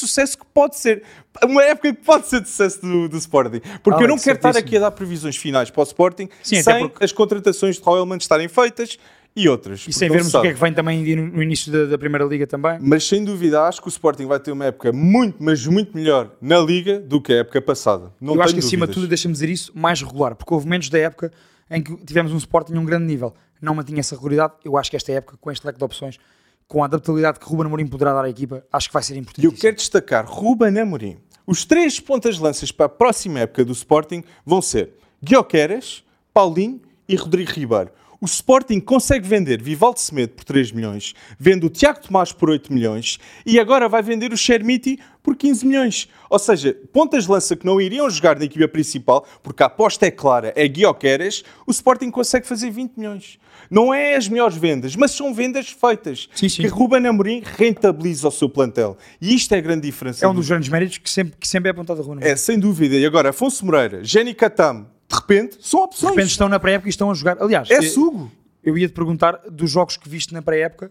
sucesso 0.00 0.38
que 0.38 0.44
pode 0.52 0.76
ser 0.76 1.02
uma 1.44 1.62
época 1.62 1.94
que 1.94 2.02
pode 2.02 2.26
ser 2.26 2.40
de 2.40 2.48
sucesso 2.48 2.80
do, 2.80 3.08
do 3.08 3.16
Sporting 3.18 3.60
porque 3.82 3.90
eu 3.90 3.94
Alex, 3.94 4.08
não 4.08 4.18
quero 4.18 4.36
estar 4.36 4.56
aqui 4.56 4.76
a 4.76 4.80
dar 4.80 4.90
previsões 4.90 5.36
finais 5.36 5.70
para 5.70 5.80
o 5.80 5.84
Sporting 5.84 6.28
Sim, 6.42 6.62
sem 6.62 6.88
porque- 6.88 7.04
as 7.04 7.12
contratações 7.12 7.76
de 7.76 7.82
Royalman 7.82 8.18
estarem 8.18 8.48
feitas 8.48 8.98
e 9.34 9.48
outras. 9.48 9.86
E 9.86 9.92
sem 9.92 10.10
vermos 10.10 10.34
o 10.34 10.40
que 10.42 10.48
é 10.48 10.52
que 10.52 10.60
vem 10.60 10.72
também 10.72 11.14
no, 11.16 11.42
início 11.42 11.70
da, 11.70 11.84
da 11.84 11.96
Primeira 11.96 12.24
Liga 12.24 12.46
também. 12.46 12.78
Mas 12.80 13.06
sem 13.06 13.24
dúvida 13.24 13.62
acho 13.62 13.80
que 13.80 13.86
o 13.86 13.90
Sporting 13.90 14.26
vai 14.26 14.40
ter 14.40 14.50
uma 14.50 14.64
época 14.64 14.92
muito, 14.92 15.36
mas 15.40 15.64
muito 15.66 15.96
melhor 15.96 16.32
na 16.40 16.58
Liga 16.58 16.98
do 16.98 17.20
que 17.20 17.32
a 17.32 17.36
época 17.36 17.62
passada. 17.62 18.12
Não 18.20 18.34
eu 18.34 18.42
acho 18.42 18.54
que 18.54 18.58
acima 18.60 18.86
de 18.86 18.94
tudo, 18.94 19.06
deixa-me 19.06 19.32
dizer 19.32 19.48
isso, 19.48 19.72
mais 19.74 20.02
regular, 20.02 20.34
porque 20.34 20.52
houve 20.52 20.66
momentos 20.66 20.88
da 20.88 20.98
época 20.98 21.32
em 21.70 21.80
que 21.80 21.96
tivemos 22.04 22.32
um 22.32 22.36
Sporting 22.36 22.74
a 22.74 22.80
um 22.80 22.84
grande 22.84 23.04
nível, 23.04 23.32
não 23.62 23.74
mantinha 23.74 24.00
essa 24.00 24.16
regularidade. 24.16 24.54
Eu 24.64 24.76
acho 24.76 24.90
que 24.90 24.96
esta 24.96 25.12
época, 25.12 25.36
com 25.40 25.50
este 25.50 25.64
leque 25.64 25.78
de 25.78 25.84
opções, 25.84 26.18
com 26.70 26.84
a 26.84 26.86
adaptabilidade 26.86 27.40
que 27.40 27.46
Ruben 27.46 27.66
Amorim 27.66 27.86
poderá 27.88 28.14
dar 28.14 28.24
à 28.24 28.30
equipa, 28.30 28.64
acho 28.72 28.86
que 28.86 28.92
vai 28.94 29.02
ser 29.02 29.16
importante. 29.16 29.44
eu 29.44 29.52
quero 29.52 29.74
destacar 29.74 30.24
Ruben 30.24 30.78
Amorim. 30.78 31.18
Os 31.44 31.64
três 31.64 31.98
pontas 31.98 32.38
lanças 32.38 32.70
para 32.70 32.86
a 32.86 32.88
próxima 32.88 33.40
época 33.40 33.64
do 33.64 33.72
Sporting 33.72 34.22
vão 34.46 34.62
ser 34.62 34.90
Guioqueras, 35.20 36.04
Paulinho 36.32 36.80
e 37.08 37.16
Rodrigo 37.16 37.50
Ribeiro. 37.50 37.90
O 38.20 38.26
Sporting 38.26 38.80
consegue 38.80 39.26
vender 39.26 39.62
Vivaldo 39.62 39.98
Semedo 39.98 40.34
por 40.34 40.44
3 40.44 40.72
milhões, 40.72 41.14
vende 41.38 41.64
o 41.64 41.70
Tiago 41.70 42.00
Tomás 42.00 42.32
por 42.32 42.50
8 42.50 42.70
milhões 42.72 43.18
e 43.46 43.58
agora 43.58 43.88
vai 43.88 44.02
vender 44.02 44.30
o 44.32 44.36
Chermiti 44.36 44.98
por 45.22 45.34
15 45.36 45.66
milhões. 45.66 46.06
Ou 46.28 46.38
seja, 46.38 46.76
pontas 46.92 47.24
de 47.24 47.30
lança 47.30 47.56
que 47.56 47.64
não 47.64 47.80
iriam 47.80 48.08
jogar 48.10 48.38
na 48.38 48.44
equipa 48.44 48.68
principal, 48.68 49.26
porque 49.42 49.62
a 49.62 49.66
aposta 49.66 50.04
é 50.06 50.10
clara, 50.10 50.52
é 50.54 50.68
Guioqueras, 50.68 51.42
o 51.66 51.70
Sporting 51.70 52.10
consegue 52.10 52.46
fazer 52.46 52.70
20 52.70 52.92
milhões. 52.96 53.38
Não 53.70 53.92
é 53.94 54.14
as 54.16 54.28
melhores 54.28 54.56
vendas, 54.56 54.94
mas 54.96 55.12
são 55.12 55.32
vendas 55.32 55.68
feitas. 55.70 56.28
Sim, 56.34 56.48
sim. 56.48 56.62
Que 56.62 56.68
Ruben 56.68 57.06
Amorim 57.06 57.42
rentabiliza 57.56 58.28
o 58.28 58.30
seu 58.30 58.48
plantel. 58.50 58.98
E 59.20 59.34
isto 59.34 59.54
é 59.54 59.58
a 59.58 59.60
grande 59.62 59.82
diferença. 59.82 60.24
É 60.24 60.28
um 60.28 60.32
do- 60.34 60.40
dos 60.40 60.48
grandes 60.48 60.68
méritos 60.68 60.98
que 60.98 61.08
sempre, 61.08 61.36
que 61.38 61.48
sempre 61.48 61.68
é 61.68 61.72
apontado 61.72 62.00
a 62.00 62.02
Ruben 62.02 62.18
Amorim. 62.18 62.30
É, 62.32 62.36
sem 62.36 62.58
dúvida. 62.58 62.96
E 62.96 63.06
agora, 63.06 63.30
Afonso 63.30 63.64
Moreira, 63.64 64.02
Jenny 64.04 64.34
Catam, 64.34 64.86
de 65.10 65.16
repente, 65.16 65.58
são 65.60 65.80
De 65.80 65.86
opções. 65.86 66.10
repente 66.14 66.30
estão 66.30 66.48
na 66.48 66.60
pré-época 66.60 66.88
e 66.88 66.90
estão 66.90 67.10
a 67.10 67.14
jogar. 67.14 67.36
Aliás, 67.42 67.68
É 67.70 67.82
sugo. 67.82 68.30
eu 68.62 68.78
ia 68.78 68.86
te 68.88 68.92
perguntar 68.94 69.40
dos 69.50 69.70
jogos 69.70 69.96
que 69.96 70.08
viste 70.08 70.32
na 70.32 70.40
pré-época, 70.40 70.90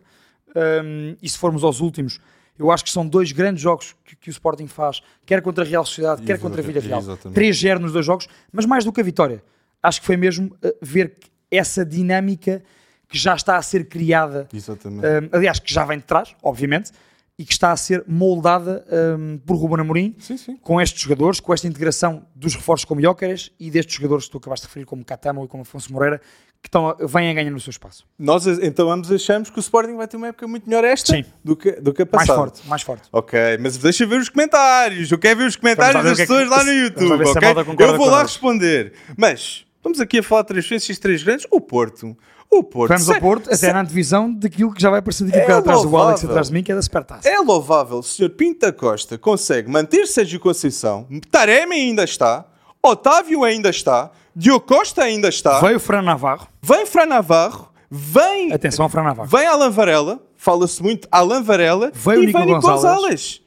hum, 0.84 1.16
e 1.22 1.30
se 1.30 1.38
formos 1.38 1.64
aos 1.64 1.80
últimos, 1.80 2.20
eu 2.58 2.70
acho 2.70 2.84
que 2.84 2.90
são 2.92 3.08
dois 3.08 3.32
grandes 3.32 3.62
jogos 3.64 3.96
que, 4.04 4.16
que 4.18 4.30
o 4.30 4.32
Sporting 4.32 4.68
faz, 4.68 5.02
quer 5.26 5.42
contra 5.42 5.64
a 5.64 5.68
Real 5.68 5.86
Sociedade, 5.86 6.22
quer 6.24 6.38
contra 6.40 6.62
a 6.62 6.66
Vila 6.66 6.82
Real. 6.82 7.00
Exatamente. 7.00 7.40
3-0 7.40 7.78
nos 7.80 7.94
dois 7.94 8.06
jogos, 8.06 8.28
mas 8.52 8.66
mais 8.66 8.84
do 8.84 8.92
que 8.92 9.00
a 9.00 9.04
vitória. 9.04 9.42
Acho 9.82 10.02
que 10.02 10.06
foi 10.06 10.18
mesmo 10.18 10.54
eh, 10.62 10.76
ver 10.82 11.16
essa 11.50 11.86
dinâmica 11.86 12.62
que 13.08 13.18
já 13.18 13.34
está 13.34 13.56
a 13.56 13.62
ser 13.62 13.86
criada, 13.88 14.48
Exatamente. 14.54 15.06
hum, 15.08 15.30
aliás, 15.32 15.60
que 15.60 15.74
já 15.74 15.86
vem 15.86 15.98
de 16.00 16.04
trás, 16.04 16.36
obviamente, 16.44 16.92
e 17.40 17.46
que 17.46 17.54
está 17.54 17.72
a 17.72 17.78
ser 17.78 18.04
moldada 18.06 18.86
hum, 19.18 19.40
por 19.46 19.56
Ruben 19.56 19.80
Amorim, 19.80 20.14
Sim, 20.20 20.36
sim. 20.36 20.58
com 20.58 20.80
estes 20.82 21.02
jogadores, 21.02 21.40
com 21.40 21.54
esta 21.54 21.66
integração 21.68 22.26
dos 22.36 22.54
reforços 22.54 22.84
como 22.84 23.00
Jóqueres 23.02 23.50
e 23.58 23.72
destes 23.72 23.96
jogadores 23.96 24.26
que 24.26 24.32
tu 24.32 24.38
acabaste 24.40 24.66
de 24.66 24.68
referir, 24.68 24.86
como 24.86 25.06
Catamo 25.06 25.46
e 25.46 25.48
como 25.48 25.62
Afonso 25.64 25.92
Moreira, 25.94 26.20
que 26.62 26.68
estão, 26.68 26.94
vêm 27.08 27.30
a 27.32 27.34
ganhar 27.34 27.50
no 27.52 27.60
seu 27.62 27.72
espaço. 27.72 28.06
Nós, 28.20 28.46
então, 28.46 28.92
ambos 28.92 29.10
achamos 29.10 29.50
que 29.50 29.58
o 29.58 29.62
Sporting 29.62 29.96
vai 29.96 30.06
ter 30.06 30.18
uma 30.18 30.28
época 30.28 30.46
muito 30.50 30.68
melhor 30.70 30.84
esta 30.84 31.14
Sim. 31.14 31.24
do 31.42 31.56
que, 31.56 31.72
do 31.80 31.94
que 31.94 32.02
a 32.02 32.06
Mais 32.12 32.28
passada. 32.28 32.38
forte, 32.38 32.68
mais 32.68 32.82
forte. 32.82 33.08
Ok, 33.14 33.40
mas 33.62 33.78
deixa 33.78 34.06
ver 34.06 34.20
os 34.20 34.28
comentários. 34.28 35.10
Eu 35.10 35.18
quero 35.18 35.40
ver 35.40 35.46
os 35.48 35.56
comentários 35.56 36.04
das 36.04 36.20
é 36.20 36.24
pessoas 36.24 36.44
que- 36.44 36.50
lá 36.50 36.62
no 36.66 36.72
YouTube. 36.74 37.24
ok? 37.24 37.88
Eu 37.88 37.96
vou 37.98 38.10
lá 38.10 38.24
responder. 38.24 38.92
Mas, 39.16 39.66
vamos 39.82 40.02
aqui 40.02 40.20
a 40.20 40.24
falar 40.24 40.42
de 40.42 40.50
transferências 40.50 41.00
três 41.00 41.24
grandes. 41.24 41.48
O 41.50 41.62
Porto. 41.62 42.18
O 42.52 42.64
Porto. 42.64 42.92
Vamos 42.92 43.10
ao 43.10 43.20
Porto, 43.20 43.54
até 43.54 43.72
na 43.72 43.82
antevisão 43.82 44.34
daquilo 44.34 44.74
que 44.74 44.82
já 44.82 44.90
vai 44.90 45.00
aparecer 45.00 45.24
daqui 45.26 45.38
a 45.38 45.42
É 45.42 45.44
bocado 45.44 45.60
atrás 45.60 45.82
do 45.84 45.96
Alex 45.98 46.24
atrás 46.26 46.48
de 46.48 46.54
mim, 46.54 46.64
que 46.64 46.72
é 46.72 46.76
da 46.76 46.82
Supertaça. 46.82 47.30
É 47.30 47.38
louvável, 47.40 48.00
o 48.00 48.04
Sr. 48.04 48.30
Pinto 48.32 48.62
da 48.66 48.72
Costa 48.74 49.18
consegue 49.18 49.70
manter 49.70 50.08
Sérgio 50.08 50.40
Conceição, 50.40 51.08
Taremi 51.30 51.76
ainda 51.76 52.04
está, 52.04 52.46
Otávio 52.82 53.44
ainda 53.44 53.70
está, 53.70 54.10
Diogo 54.36 54.66
Costa 54.66 55.04
ainda 55.04 55.30
está, 55.30 55.60
Veio 55.60 55.78
o 55.78 55.80
Fran 55.80 56.02
Navarro. 56.02 56.48
vem 56.62 56.86
Fran 56.88 57.06
Navarro, 57.06 57.70
vem, 57.90 58.52
Atenção 58.52 58.84
ao 58.84 58.90
Fran 58.90 59.04
Navarro. 59.04 59.30
vem 59.30 59.46
Alan 59.46 59.70
Varela, 59.70 60.20
fala-se 60.36 60.82
muito 60.82 61.08
Alan 61.12 61.44
Varela 61.44 61.92
Veio 61.94 62.20
o 62.22 62.24
e 62.24 62.26
Nico 62.28 62.40
vem 62.40 62.48
Gonzalez. 62.48 62.82
Gonzalez. 62.82 63.42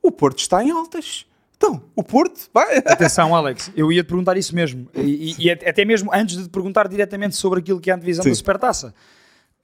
O 0.00 0.12
Porto 0.12 0.38
está 0.38 0.62
em 0.62 0.70
altas. 0.70 1.26
Então, 1.58 1.82
o 1.94 2.02
Porto 2.04 2.48
vai. 2.54 2.78
Atenção, 2.78 3.34
Alex, 3.34 3.70
eu 3.76 3.90
ia 3.92 4.02
te 4.02 4.06
perguntar 4.06 4.36
isso 4.38 4.54
mesmo. 4.54 4.88
E, 4.94 5.34
e- 5.40 5.46
e 5.46 5.50
até 5.50 5.84
mesmo 5.84 6.08
antes 6.14 6.36
de 6.36 6.44
te 6.44 6.48
perguntar 6.48 6.86
diretamente 6.88 7.34
sobre 7.36 7.58
aquilo 7.58 7.80
que 7.80 7.90
é 7.90 7.94
a 7.94 7.96
divisão 7.96 8.24
da 8.24 8.34
Supertaça. 8.34 8.94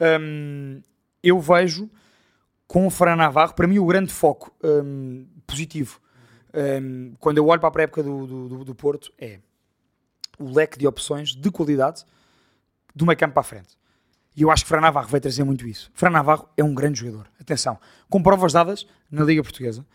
Hum, 0.01 0.83
eu 1.23 1.41
vejo 1.41 1.89
com 2.67 2.87
o 2.87 2.91
Fran 2.91 3.17
Navarro, 3.17 3.55
para 3.55 3.67
mim, 3.69 3.79
o 3.79 3.87
grande 3.87 4.13
foco 4.13 4.53
hum, 4.63 5.27
positivo. 5.47 6.01
hum, 6.83 7.15
quando 7.21 7.39
eu 7.39 7.47
olho 7.47 7.61
para 7.61 7.69
a 7.69 7.73
pré-época 7.73 8.03
do, 8.03 8.27
do, 8.27 8.49
do- 8.49 8.65
do 8.65 8.75
Porto, 8.75 9.13
é 9.19 9.39
o 10.39 10.51
leque 10.53 10.77
de 10.79 10.87
opções 10.87 11.31
de 11.31 11.51
qualidade 11.51 12.05
do 12.95 13.07
meio 13.07 13.17
campo 13.17 13.35
para 13.35 13.41
a 13.41 13.45
frente. 13.45 13.79
E 14.37 14.43
eu 14.43 14.51
acho 14.51 14.65
que 14.65 14.69
Fran 14.69 14.81
Navarro 14.81 15.07
vai 15.09 15.21
trazer 15.21 15.45
muito 15.45 15.65
isso. 15.67 15.93
Fran 15.95 16.11
Navarro 16.11 16.49
é 16.57 16.65
um 16.65 16.75
grande 16.75 16.99
jogador. 16.99 17.29
Atenção, 17.41 17.79
com 18.11 18.21
provas 18.21 18.53
dadas 18.53 18.85
na 19.09 19.23
Liga 19.25 19.43
Portuguesa, 19.45 19.87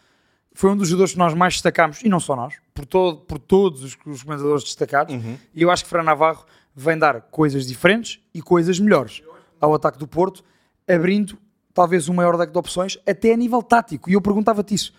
foi 0.54 0.72
um 0.72 0.78
dos 0.78 0.90
jogadores 0.90 1.14
que 1.14 1.20
nós 1.20 1.34
mais 1.34 1.54
destacámos, 1.54 2.02
e 2.04 2.10
não 2.10 2.20
só 2.20 2.36
nós, 2.36 2.56
por, 2.74 2.86
todo, 2.86 3.18
por 3.22 3.40
todos 3.40 3.84
os, 3.84 3.98
os 4.06 4.24
comentadores 4.24 4.64
destacados. 4.64 5.16
E 5.54 5.62
eu 5.62 5.72
acho 5.72 5.84
que 5.84 5.90
Fran 5.90 6.04
Navarro 6.04 6.46
vem 6.76 6.98
dar 6.98 7.22
coisas 7.22 7.68
diferentes 7.68 8.20
e 8.34 8.42
coisas 8.42 8.80
melhores 8.80 9.22
ao 9.60 9.74
ataque 9.74 9.98
do 9.98 10.08
Porto, 10.08 10.44
abrindo 10.88 11.38
talvez 11.74 12.10
um 12.10 12.14
maior 12.14 12.36
leque 12.36 12.52
de 12.52 12.58
opções, 12.58 12.98
até 13.08 13.34
a 13.34 13.38
nível 13.38 13.62
tático. 13.62 14.10
E 14.10 14.14
eu 14.14 14.22
perguntava-te 14.22 14.74
isso. 14.74 14.94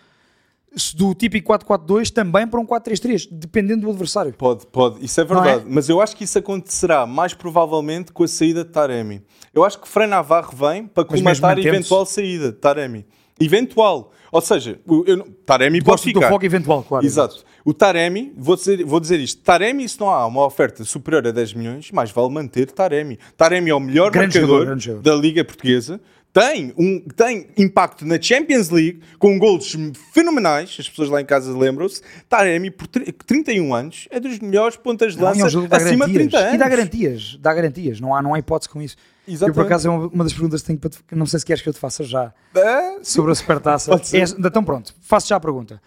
Se 0.75 0.95
do 0.95 1.13
típico 1.13 1.51
4-4-2 1.51 2.11
também 2.11 2.47
para 2.47 2.59
um 2.59 2.65
4-3-3, 2.65 3.27
dependendo 3.29 3.81
do 3.81 3.89
adversário. 3.89 4.33
Pode, 4.33 4.65
pode, 4.67 5.03
isso 5.03 5.19
é 5.19 5.23
é? 5.23 5.27
verdade. 5.27 5.65
Mas 5.67 5.89
eu 5.89 5.99
acho 5.99 6.15
que 6.15 6.23
isso 6.23 6.39
acontecerá 6.39 7.05
mais 7.05 7.33
provavelmente 7.33 8.13
com 8.13 8.23
a 8.23 8.27
saída 8.27 8.63
de 8.63 8.71
Taremi. 8.71 9.21
Eu 9.53 9.65
acho 9.65 9.79
que 9.79 9.87
Fran 9.87 10.07
Navarro 10.07 10.55
vem 10.55 10.87
para 10.87 11.03
comentar 11.03 11.57
a 11.57 11.59
eventual 11.59 12.05
saída 12.05 12.51
de 12.53 12.57
Taremi. 12.57 13.05
Eventual. 13.39 14.13
Ou 14.31 14.39
seja, 14.41 14.79
o- 14.87 15.03
eu 15.05 15.23
Taremi 15.45 15.79
pode 15.79 15.91
Gosto 15.91 16.05
do 16.05 16.11
teu 16.13 16.21
ficar. 16.21 16.29
foco 16.33 16.45
eventual, 16.45 16.83
claro. 16.83 17.05
Exato. 17.05 17.43
O 17.65 17.73
Taremi, 17.73 18.31
vou 18.37 18.55
dizer, 18.55 18.83
vou 18.85 18.99
dizer 18.99 19.19
isto: 19.19 19.41
Taremi, 19.43 19.87
se 19.89 19.99
não 19.99 20.09
há 20.09 20.25
uma 20.25 20.45
oferta 20.45 20.83
superior 20.85 21.27
a 21.27 21.31
10 21.31 21.53
milhões, 21.53 21.91
mais 21.91 22.11
vale 22.11 22.29
manter 22.29 22.71
Taremi. 22.71 23.19
Taremi 23.35 23.69
é 23.69 23.75
o 23.75 23.79
melhor 23.79 24.09
Grande 24.09 24.37
marcador 24.39 24.59
jogador, 24.61 24.79
jogador. 24.79 25.01
da 25.03 25.15
Liga 25.15 25.43
Portuguesa. 25.43 25.99
Tem, 26.33 26.73
um, 26.77 27.01
tem 27.13 27.47
impacto 27.57 28.05
na 28.05 28.19
Champions 28.21 28.69
League 28.69 29.01
com 29.19 29.37
golos 29.37 29.75
fenomenais. 30.13 30.77
As 30.79 30.87
pessoas 30.89 31.09
lá 31.09 31.19
em 31.19 31.25
casa 31.25 31.55
lembram-se. 31.57 32.01
Taremi, 32.29 32.71
por 32.71 32.87
tri- 32.87 33.11
31 33.11 33.73
anos, 33.73 34.07
é 34.09 34.17
dos 34.17 34.39
melhores 34.39 34.77
pontas 34.77 35.13
de 35.13 35.19
Não, 35.21 35.27
é 35.27 35.33
lança 35.33 35.59
um 35.59 35.67
acima 35.69 36.07
de 36.07 36.13
30 36.13 36.31
garantias. 36.31 36.41
anos. 36.41 36.53
E 36.53 36.57
dá 36.57 36.69
garantias, 36.69 37.37
dá 37.41 37.53
garantias, 37.53 37.99
não 37.99 38.15
há, 38.15 38.21
não 38.21 38.33
há 38.33 38.39
hipótese 38.39 38.69
com 38.69 38.81
isso. 38.81 38.95
Eu, 39.27 39.33
Exatamente. 39.33 39.55
por 39.55 39.65
acaso, 39.65 39.87
é 39.87 39.91
uma, 39.91 40.23
das 40.23 40.31
perguntas 40.33 40.61
que 40.61 40.67
tenho 40.67 40.79
para 40.79 40.89
te, 40.89 41.03
que 41.03 41.15
não 41.15 41.25
sei 41.25 41.39
se 41.39 41.45
queres 41.45 41.61
que 41.61 41.67
eu 41.67 41.73
te 41.73 41.79
faça 41.79 42.03
já 42.03 42.33
É, 42.55 43.03
sobre 43.03 43.31
a 43.33 43.35
Supertaça. 43.35 43.91
É, 43.93 44.23
então, 44.39 44.63
pronto, 44.63 44.95
faço 45.01 45.27
já 45.27 45.35
a 45.35 45.39
pergunta. 45.39 45.81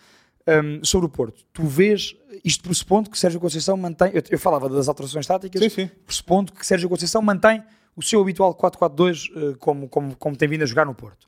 Hum, 0.47 0.81
sobre 0.83 1.07
o 1.07 1.09
Porto, 1.09 1.43
tu 1.55 1.63
vês, 1.65 2.15
isto 2.45 2.63
pressupondo 2.65 3.09
que 3.09 3.19
Sérgio 3.19 3.41
Conceição 3.41 3.79
mantém. 3.79 4.11
Eu, 4.13 4.23
eu 4.31 4.39
falava 4.39 4.69
das 4.69 4.89
alterações 4.89 5.27
táticas, 5.27 5.63
Sim, 5.63 5.71
sim. 5.71 5.91
pressupondo 6.05 6.53
que 6.53 6.67
Sérgio 6.67 6.87
Conceição 6.87 7.23
mantém 7.23 7.63
o 7.97 8.03
seu 8.03 8.21
habitual 8.21 8.55
4-4-2 8.55 9.31
eh, 9.35 9.57
como, 9.59 9.89
como, 9.89 10.17
como 10.17 10.37
tem 10.37 10.49
vindo 10.49 10.63
a 10.63 10.67
jogar 10.67 10.87
no 10.87 10.95
Porto. 10.95 11.27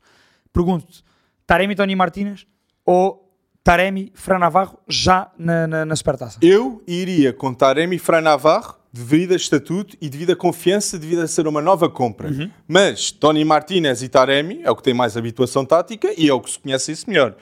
Pergunto-te: 0.51 1.03
Taremi 1.45 1.75
Tony 1.75 1.95
Martínez 1.95 2.45
ou 2.85 3.27
Taremi 3.63 4.11
Fran 4.15 4.39
Navarro 4.39 4.79
já 4.87 5.31
na, 5.37 5.67
na, 5.67 5.85
na 5.85 5.95
Supertaça? 5.95 6.39
Eu 6.41 6.81
iria 6.87 7.33
com 7.33 7.53
Taremi 7.53 7.97
e 7.97 7.99
Fran 7.99 8.21
Navarro 8.21 8.77
devido 8.93 9.33
a 9.33 9.35
estatuto 9.35 9.95
e 10.01 10.09
devido 10.09 10.31
a 10.31 10.35
confiança, 10.35 10.97
devido 10.97 11.21
a 11.21 11.27
ser 11.27 11.47
uma 11.47 11.61
nova 11.61 11.89
compra. 11.89 12.29
Uhum. 12.29 12.49
Mas 12.67 13.11
Tony 13.11 13.43
Martinez 13.43 14.01
e 14.01 14.09
Taremi 14.09 14.61
é 14.63 14.71
o 14.71 14.75
que 14.75 14.83
tem 14.83 14.93
mais 14.93 15.15
habituação 15.15 15.65
tática 15.65 16.13
e 16.17 16.29
é 16.29 16.33
o 16.33 16.39
que 16.39 16.51
se 16.51 16.59
conhece 16.59 16.91
isso 16.91 17.09
melhor. 17.09 17.35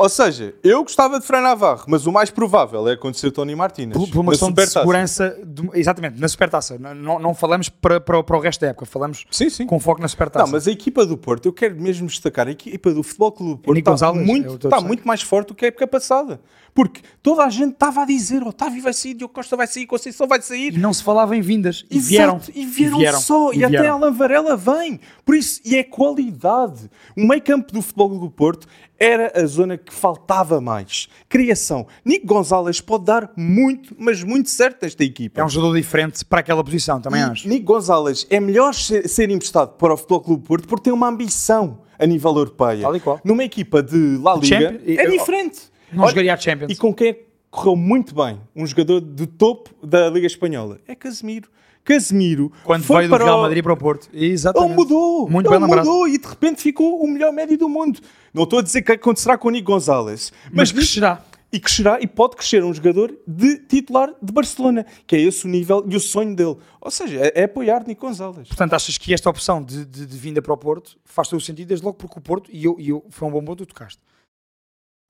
Ou 0.00 0.08
seja, 0.08 0.54
eu 0.64 0.82
gostava 0.82 1.20
de 1.20 1.26
Fran 1.26 1.42
Navarro, 1.42 1.84
mas 1.86 2.06
o 2.06 2.12
mais 2.12 2.30
provável 2.30 2.88
é 2.88 2.92
acontecer 2.94 3.30
Tony 3.30 3.54
Martinez. 3.54 3.94
Por, 3.94 4.08
por 4.08 4.20
uma 4.20 4.30
questão 4.32 4.50
de 4.50 4.66
segurança, 4.66 5.36
do- 5.44 5.76
exatamente, 5.76 6.18
na 6.18 6.26
Supertaça. 6.26 6.78
Não, 6.78 7.18
não, 7.18 7.34
falamos 7.34 7.68
para, 7.68 8.00
para, 8.00 8.22
para 8.22 8.36
o 8.38 8.40
resto 8.40 8.62
da 8.62 8.68
época, 8.68 8.86
falamos 8.86 9.26
Sim, 9.30 9.50
sim. 9.50 9.66
com 9.66 9.78
foco 9.78 10.00
na 10.00 10.08
Supertaça. 10.08 10.46
Não, 10.46 10.52
mas 10.52 10.66
a 10.66 10.70
equipa 10.70 11.04
do 11.04 11.18
Porto, 11.18 11.44
eu 11.44 11.52
quero 11.52 11.78
mesmo 11.78 12.06
destacar, 12.08 12.48
a 12.48 12.50
equipa 12.50 12.94
do 12.94 13.02
Futebol 13.02 13.30
Clube 13.32 13.50
do 13.52 13.58
Porto 13.58 13.78
está, 13.78 13.90
Gonzalez, 13.90 14.26
muito, 14.26 14.52
é 14.52 14.54
está 14.54 14.80
muito 14.80 15.06
mais 15.06 15.20
forte 15.20 15.48
do 15.48 15.54
que 15.54 15.66
a 15.66 15.68
época 15.68 15.86
passada. 15.86 16.40
Porque 16.72 17.02
toda 17.22 17.44
a 17.44 17.50
gente 17.50 17.72
estava 17.72 18.02
a 18.02 18.06
dizer, 18.06 18.42
Otávio 18.42 18.80
vai 18.82 18.92
sair, 18.94 19.12
Diogo 19.14 19.34
Costa 19.34 19.56
vai 19.56 19.66
sair, 19.66 19.86
Conceição 19.86 20.26
vai 20.28 20.40
sair. 20.40 20.72
E 20.72 20.78
não 20.78 20.94
se 20.94 21.02
falava 21.02 21.36
em 21.36 21.40
vindas. 21.40 21.84
E 21.90 21.96
Exato, 21.98 22.08
vieram. 22.08 22.40
e 22.54 22.64
vieram, 22.64 23.20
só, 23.20 23.52
e, 23.52 23.64
até 23.64 23.86
Alan 23.88 24.12
Varela 24.12 24.56
vem. 24.56 25.00
Por 25.24 25.34
isso, 25.34 25.60
e 25.64 25.76
é 25.76 25.82
qualidade. 25.82 26.88
O 27.16 27.26
meio 27.26 27.42
campo 27.42 27.72
do 27.72 27.82
Futebol 27.82 28.08
Clube 28.10 28.24
do 28.26 28.30
Porto 28.30 28.68
era 29.00 29.32
a 29.34 29.46
zona 29.46 29.78
que 29.78 29.92
faltava 29.92 30.60
mais. 30.60 31.08
Criação. 31.26 31.86
Nico 32.04 32.26
Gonzalez 32.26 32.80
pode 32.82 33.04
dar 33.06 33.32
muito, 33.34 33.96
mas 33.98 34.22
muito 34.22 34.50
certo 34.50 34.82
nesta 34.82 35.02
equipa. 35.02 35.40
É 35.40 35.44
um 35.44 35.48
jogador 35.48 35.74
diferente 35.74 36.22
para 36.24 36.40
aquela 36.40 36.62
posição, 36.62 37.00
também 37.00 37.20
E 37.22 37.24
acho. 37.24 37.48
Nico 37.48 37.64
Gonzalez 37.64 38.26
é 38.28 38.38
melhor 38.38 38.74
ser, 38.74 39.08
ser 39.08 39.30
emprestado 39.30 39.70
para 39.78 39.94
o 39.94 39.96
Futebol 39.96 40.20
Clube 40.20 40.46
Porto 40.46 40.68
porque 40.68 40.84
tem 40.84 40.92
uma 40.92 41.08
ambição 41.08 41.78
a 41.98 42.04
nível 42.04 42.30
europeia. 42.36 42.82
Tal 42.82 42.94
e 42.96 43.00
qual. 43.00 43.20
Numa 43.24 43.42
equipa 43.42 43.82
de 43.82 44.18
La 44.22 44.34
Liga 44.34 44.46
Champions- 44.60 44.98
é 44.98 45.06
diferente. 45.08 45.60
Não 45.92 46.06
jogaria 46.06 46.34
a 46.34 46.36
Champions. 46.36 46.70
E 46.70 46.76
com 46.76 46.92
quem 46.94 47.08
é 47.08 47.12
que 47.14 47.24
correu 47.50 47.74
muito 47.76 48.14
bem, 48.14 48.38
um 48.54 48.64
jogador 48.66 49.00
de 49.00 49.26
topo 49.26 49.70
da 49.84 50.08
Liga 50.10 50.26
Espanhola, 50.26 50.78
é 50.86 50.94
Casemiro. 50.94 51.48
Casemiro 51.84 52.52
Quando 52.64 52.84
foi 52.84 52.98
veio 53.06 53.10
do 53.10 53.16
Real 53.24 53.38
o- 53.38 53.42
Madrid 53.42 53.62
para 53.62 53.72
o 53.72 53.76
Porto. 53.76 54.08
Exatamente. 54.12 54.70
Ele 54.72 54.76
mudou. 54.76 55.28
Muito 55.28 55.46
ele 55.50 55.58
bem 55.58 55.66
lembrado. 55.68 55.86
mudou 55.86 56.08
e 56.08 56.18
de 56.18 56.26
repente 56.28 56.60
ficou 56.62 57.02
o 57.02 57.08
melhor 57.08 57.32
médio 57.32 57.56
do 57.58 57.68
mundo. 57.68 58.00
Não 58.32 58.44
estou 58.44 58.58
a 58.58 58.62
dizer 58.62 58.82
que 58.82 58.92
acontecerá 58.92 59.36
com 59.38 59.48
o 59.48 59.50
Nico 59.50 59.72
Gonzalez, 59.72 60.32
Mas 60.52 60.70
crescerá. 60.70 61.24
e 61.52 61.58
crescerá 61.58 61.98
e 62.00 62.06
pode 62.06 62.36
crescer 62.36 62.62
um 62.62 62.72
jogador 62.72 63.12
de 63.26 63.58
titular 63.66 64.08
de 64.22 64.32
Barcelona, 64.32 64.86
que 65.06 65.16
é 65.16 65.20
esse 65.20 65.44
o 65.46 65.48
nível 65.48 65.84
e 65.88 65.96
o 65.96 66.00
sonho 66.00 66.34
dele. 66.36 66.56
Ou 66.80 66.90
seja, 66.90 67.18
é, 67.20 67.40
é 67.40 67.44
apoiar 67.44 67.84
Nico 67.86 68.06
Gonzalez. 68.06 68.46
Portanto, 68.46 68.74
achas 68.74 68.96
que 68.96 69.12
esta 69.12 69.28
opção 69.28 69.62
de, 69.62 69.84
de, 69.84 70.06
de 70.06 70.16
vinda 70.18 70.40
para 70.40 70.52
o 70.52 70.56
Porto 70.56 70.96
faz 71.04 71.26
todo 71.28 71.38
o 71.40 71.42
sentido, 71.42 71.66
desde 71.68 71.84
logo 71.84 71.96
porque 71.98 72.18
o 72.18 72.22
Porto, 72.22 72.48
e 72.52 72.64
eu, 72.64 72.76
e 72.78 72.90
eu 72.90 73.04
foi 73.10 73.26
um 73.26 73.32
bom 73.32 73.42
ponto 73.42 73.66
que 73.66 73.72
tocaste. 73.74 74.00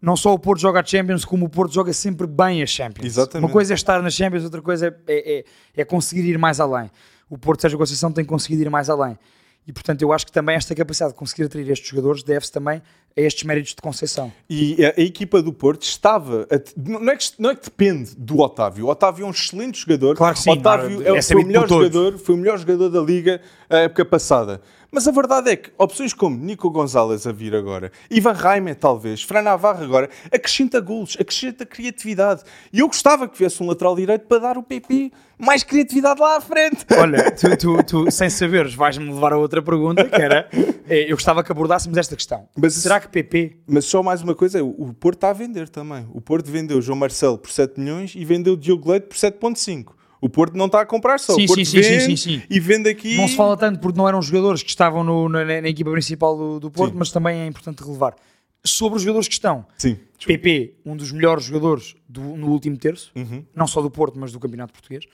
Não 0.01 0.17
só 0.17 0.33
o 0.33 0.39
Porto 0.39 0.61
joga 0.61 0.81
a 0.81 0.85
Champions, 0.85 1.25
como 1.25 1.47
o 1.47 1.49
Porto 1.49 1.75
joga 1.75 1.93
sempre 1.93 2.27
bem 2.27 2.63
a 2.63 2.67
Champions. 2.67 3.05
Exatamente. 3.07 3.47
Uma 3.47 3.53
coisa 3.53 3.73
é 3.73 3.77
estar 3.77 4.01
na 4.03 4.11
Champions, 4.11 4.45
outra 4.45 4.63
coisa 4.63 4.97
é, 5.07 5.39
é, 5.39 5.45
é- 5.77 5.85
conseguir 5.85 6.23
ir 6.29 6.39
mais 6.39 6.59
além. 6.59 6.91
O 7.29 7.37
Porto 7.37 7.61
Sérgio 7.61 7.79
Conceição 7.79 8.11
tem 8.11 8.25
conseguido 8.25 8.63
ir 8.63 8.71
mais 8.71 8.89
além. 8.89 9.19
E 9.67 9.73
portanto, 9.73 10.03
eu 10.03 10.13
acho 10.13 10.25
que 10.27 10.33
também 10.33 10.57
esta 10.57 10.75
capacidade 10.75 11.13
de 11.13 11.19
conseguir 11.19 11.45
atrair 11.45 11.71
estes 11.71 11.89
jogadores 11.89 12.23
deve-se 12.23 12.51
também 12.51 12.83
a 13.17 13.21
estes 13.21 13.45
méritos 13.45 13.75
de 13.75 13.83
Conceição. 13.83 14.33
E 14.49 14.85
a, 14.85 14.95
a 14.97 15.01
equipa 15.01 15.43
do 15.43 15.53
Porto 15.53 15.83
estava. 15.83 16.47
a 16.51 16.61
não, 16.77 17.11
é 17.11 17.17
que, 17.17 17.25
não 17.39 17.51
é 17.51 17.55
que 17.55 17.65
depende 17.65 18.15
do 18.17 18.39
Otávio. 18.41 18.87
O 18.87 18.89
Otávio 18.89 19.25
é 19.25 19.27
um 19.27 19.31
excelente 19.31 19.79
jogador. 19.81 20.17
Claro 20.17 20.35
que 20.35 20.41
sim, 20.41 20.51
Otávio 20.51 21.03
é 21.07 21.19
é, 21.19 21.23
foi, 21.23 21.43
o 21.43 21.47
melhor 21.47 21.69
jogador, 21.69 22.19
foi 22.19 22.35
o 22.35 22.39
melhor 22.39 22.59
jogador 22.59 22.89
da 22.89 23.01
Liga 23.01 23.41
a 23.69 23.79
época 23.79 24.05
passada. 24.05 24.61
Mas 24.93 25.07
a 25.07 25.13
verdade 25.13 25.51
é 25.51 25.57
que 25.57 25.71
opções 25.79 26.13
como 26.13 26.37
Nico 26.37 26.69
Gonzalez 26.69 27.25
a 27.25 27.31
vir 27.31 27.55
agora, 27.55 27.93
Ivan 28.11 28.33
Reimer 28.33 28.75
talvez, 28.75 29.23
Fran 29.23 29.43
Navarro 29.43 29.85
agora, 29.85 30.11
acrescenta 30.33 30.81
golos, 30.81 31.17
acrescenta 31.21 31.65
criatividade. 31.65 32.43
E 32.73 32.81
eu 32.81 32.89
gostava 32.89 33.29
que 33.29 33.39
viesse 33.39 33.63
um 33.63 33.67
lateral 33.67 33.95
direito 33.95 34.27
para 34.27 34.39
dar 34.41 34.59
o 34.59 34.63
PP 34.65 35.13
mais 35.39 35.63
criatividade 35.63 36.21
lá 36.21 36.37
à 36.37 36.41
frente. 36.41 36.85
Olha, 36.99 37.31
tu, 37.31 37.57
tu- 37.57 37.83
tu, 37.85 38.11
sem 38.11 38.29
saberes, 38.29 38.75
vais-me 38.75 39.11
levar 39.13 39.33
a 39.33 39.39
outra 39.39 39.63
pergunta, 39.63 40.05
que 40.05 40.21
era, 40.21 40.49
eh, 40.89 41.05
eu 41.11 41.17
gostava 41.17 41.43
que 41.45 41.51
abordássemos 41.53 41.97
esta 41.97 42.17
questão. 42.17 42.49
Mas 42.57 42.75
Será 42.75 43.00
PP 43.09 43.57
Mas 43.67 43.85
só 43.85 44.03
mais 44.03 44.23
uma 44.23 44.35
coisa, 44.35 44.63
o 44.63 44.93
Porto 44.95 45.17
está 45.19 45.31
a 45.31 45.33
vender 45.33 45.69
também. 45.69 46.07
O 46.13 46.21
Porto 46.21 46.51
vendeu 46.51 46.81
João 46.83 46.99
Marcelo 46.99 47.39
por 47.39 47.51
7 47.51 47.79
milhões 47.81 48.15
e 48.15 48.25
vendeu 48.25 48.57
Diogo 48.57 48.91
Leite 48.91 49.07
por 49.07 49.17
7.5. 49.17 49.93
O 50.21 50.29
Porto 50.29 50.55
não 50.57 50.67
está 50.67 50.83
a 50.83 50.87
comprar 50.87 51.19
só. 51.19 51.35
Sim, 51.35 51.45
o 51.45 51.47
Porto 51.47 51.65
sim, 51.65 51.81
vende 51.81 52.01
sim, 52.03 52.17
sim, 52.17 52.39
sim. 52.41 52.43
e 52.51 52.61
vende 52.61 52.91
aqui. 52.91 53.17
Não 53.17 53.27
se 53.27 53.35
fala 53.37 53.57
tanto 53.57 53.81
porque 53.81 53.97
não 53.99 54.07
eram 54.07 54.21
jogadores 54.21 54.63
que 54.63 54.69
estavam 54.69 55.03
no- 55.03 55.29
na, 55.31 55.45
na 55.45 55.69
equipa 55.69 55.91
principal 55.91 56.37
do, 56.37 56.61
do 56.61 56.71
Porto, 56.71 56.93
Sim. 56.93 56.99
mas 56.99 57.11
também 57.11 57.39
é 57.41 57.47
importante 57.47 57.83
relevar. 57.83 58.15
Sobre 58.63 58.97
os 58.99 59.03
jogadores 59.03 59.27
que 59.27 59.33
estão, 59.33 59.65
Sim. 59.79 59.97
PP, 60.27 60.75
um 60.85 60.95
dos 60.95 61.11
melhores 61.11 61.45
jogadores 61.45 61.95
do- 62.07 62.37
no 62.37 62.49
último 62.49 62.77
terço, 62.77 63.11
não 63.55 63.67
só 63.67 63.81
do 63.81 63.91
Porto, 63.91 64.19
mas 64.19 64.31
do 64.33 64.39
Campeonato 64.39 64.75
Português. 64.75 65.05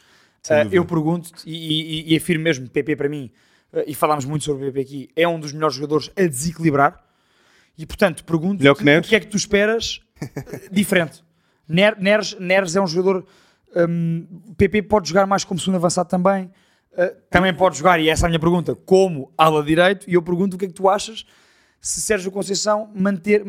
Dúvida. 0.48 0.74
eu 0.76 0.84
pergunto 0.84 1.30
e, 1.46 1.52
e- 2.08 2.12
e 2.12 2.16
afirmo 2.16 2.42
mesmo: 2.42 2.68
PP 2.68 2.96
para 2.96 3.08
mim, 3.08 3.30
ah, 3.72 3.84
e 3.86 3.94
falámos 3.94 4.24
muito 4.24 4.44
sobre 4.44 4.62
o 4.64 4.72
PP 4.72 4.80
aqui, 4.80 5.08
é 5.14 5.26
um 5.28 5.38
dos 5.38 5.52
melhores 5.52 5.76
jogadores 5.76 6.10
a 6.16 6.22
desequilibrar. 6.22 7.00
E 7.78 7.84
portanto, 7.86 8.24
pergunto 8.24 8.62
o 9.06 9.08
que 9.08 9.16
é 9.16 9.20
que 9.20 9.26
tu 9.26 9.36
esperas 9.36 10.00
diferente. 10.70 11.22
Ner- 11.68 11.96
Neres, 11.98 12.36
Neres 12.38 12.76
é 12.76 12.80
um 12.80 12.86
jogador. 12.86 13.26
hum, 13.88 14.26
PP 14.56 14.82
pode 14.82 15.08
jogar 15.08 15.26
mais 15.26 15.44
como 15.44 15.58
segundo 15.60 15.76
avançado 15.76 16.08
também. 16.08 16.50
Uh, 16.92 17.14
também 17.28 17.52
pode 17.52 17.76
jogar, 17.76 18.00
e 18.00 18.08
essa 18.08 18.24
é 18.24 18.26
a 18.26 18.30
minha 18.30 18.40
pergunta, 18.40 18.74
como 18.74 19.30
ala 19.36 19.62
direito. 19.62 20.08
E 20.08 20.14
eu 20.14 20.22
pergunto 20.22 20.56
o 20.56 20.58
que 20.58 20.64
é 20.64 20.68
que 20.68 20.74
tu 20.74 20.88
achas 20.88 21.26
se 21.80 22.00
Sérgio 22.00 22.30
Conceição 22.32 22.90
manter 22.94 23.44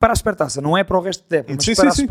para 0.00 0.12
a 0.12 0.16
supertaça, 0.16 0.60
não 0.60 0.76
é 0.76 0.82
para 0.82 0.98
o 0.98 1.00
resto 1.00 1.24
da 1.28 1.36
época, 1.38 1.54
mas 1.54 1.64
Sim, 1.64 1.74
para 1.74 1.84
sim, 1.84 1.88
a 1.88 1.92
sim. 1.92 2.02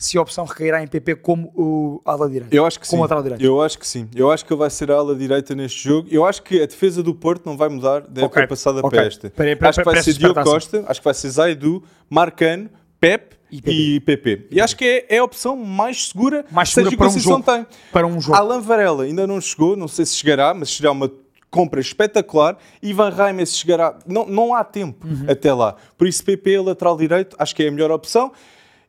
Se 0.00 0.16
a 0.16 0.22
opção 0.22 0.46
recairá 0.46 0.82
em 0.82 0.86
PP 0.86 1.16
como 1.16 1.52
o 1.54 2.00
ala 2.06 2.26
direita. 2.26 2.56
Eu 2.56 2.64
acho 2.64 2.80
que 2.80 2.88
como 2.88 3.06
sim. 3.06 3.22
direito. 3.22 3.44
Eu 3.44 3.60
acho 3.60 3.78
que 3.78 3.86
sim. 3.86 4.08
Eu 4.16 4.30
acho 4.30 4.46
que 4.46 4.50
ele 4.50 4.58
vai 4.58 4.70
ser 4.70 4.90
a 4.90 4.94
ala 4.94 5.14
direita 5.14 5.54
neste 5.54 5.84
jogo. 5.86 6.08
Eu 6.10 6.24
acho 6.24 6.42
que 6.42 6.62
a 6.62 6.64
defesa 6.64 7.02
do 7.02 7.14
Porto 7.14 7.44
não 7.44 7.54
vai 7.54 7.68
mudar 7.68 8.00
da 8.00 8.22
época 8.22 8.40
Ok, 8.40 8.46
passada 8.46 8.78
ok. 8.80 8.90
para 8.90 9.06
esta. 9.06 9.32
Acho 9.68 9.78
que 9.80 9.84
vai 9.84 10.02
ser 10.02 10.14
Diogo. 10.14 10.42
Costa, 10.42 10.84
acho 10.88 11.00
que 11.00 11.04
vai 11.04 11.12
ser 11.12 11.28
Zaidu, 11.28 11.82
Marcano, 12.08 12.70
Pep 12.98 13.36
E 13.52 13.96
e 13.96 14.00
PP. 14.00 14.46
E 14.50 14.58
acho 14.58 14.74
que 14.74 14.84
é, 14.86 15.16
é 15.16 15.18
a 15.18 15.24
opção 15.24 15.54
mais 15.54 16.08
segura 16.08 16.46
Mais 16.50 16.70
que 16.70 16.76
segura 16.76 16.90
Sérgio 16.90 16.98
para 16.98 17.08
um 17.08 17.20
jogo. 17.20 17.42
tem. 17.44 17.66
Para 17.92 18.06
um 18.06 18.20
jogo. 18.22 18.38
Alan 18.38 18.60
Varela 18.62 19.04
ainda 19.04 19.26
não 19.26 19.38
chegou, 19.38 19.76
não 19.76 19.86
sei 19.86 20.06
se 20.06 20.14
chegará, 20.14 20.54
mas 20.54 20.70
será 20.74 20.92
uma 20.92 21.10
compra 21.50 21.78
espetacular. 21.80 22.56
Ivan 22.82 23.10
Raime 23.10 23.44
se 23.44 23.56
chegará, 23.56 23.98
não, 24.06 24.24
não 24.26 24.54
há 24.54 24.64
tempo 24.64 25.06
Uhum. 25.06 25.26
até 25.28 25.52
lá. 25.52 25.76
Por 25.98 26.06
isso, 26.08 26.24
PP, 26.24 26.58
lateral 26.60 26.96
direito, 26.96 27.36
acho 27.38 27.54
que 27.54 27.62
é 27.64 27.68
a 27.68 27.70
melhor 27.70 27.90
opção. 27.90 28.32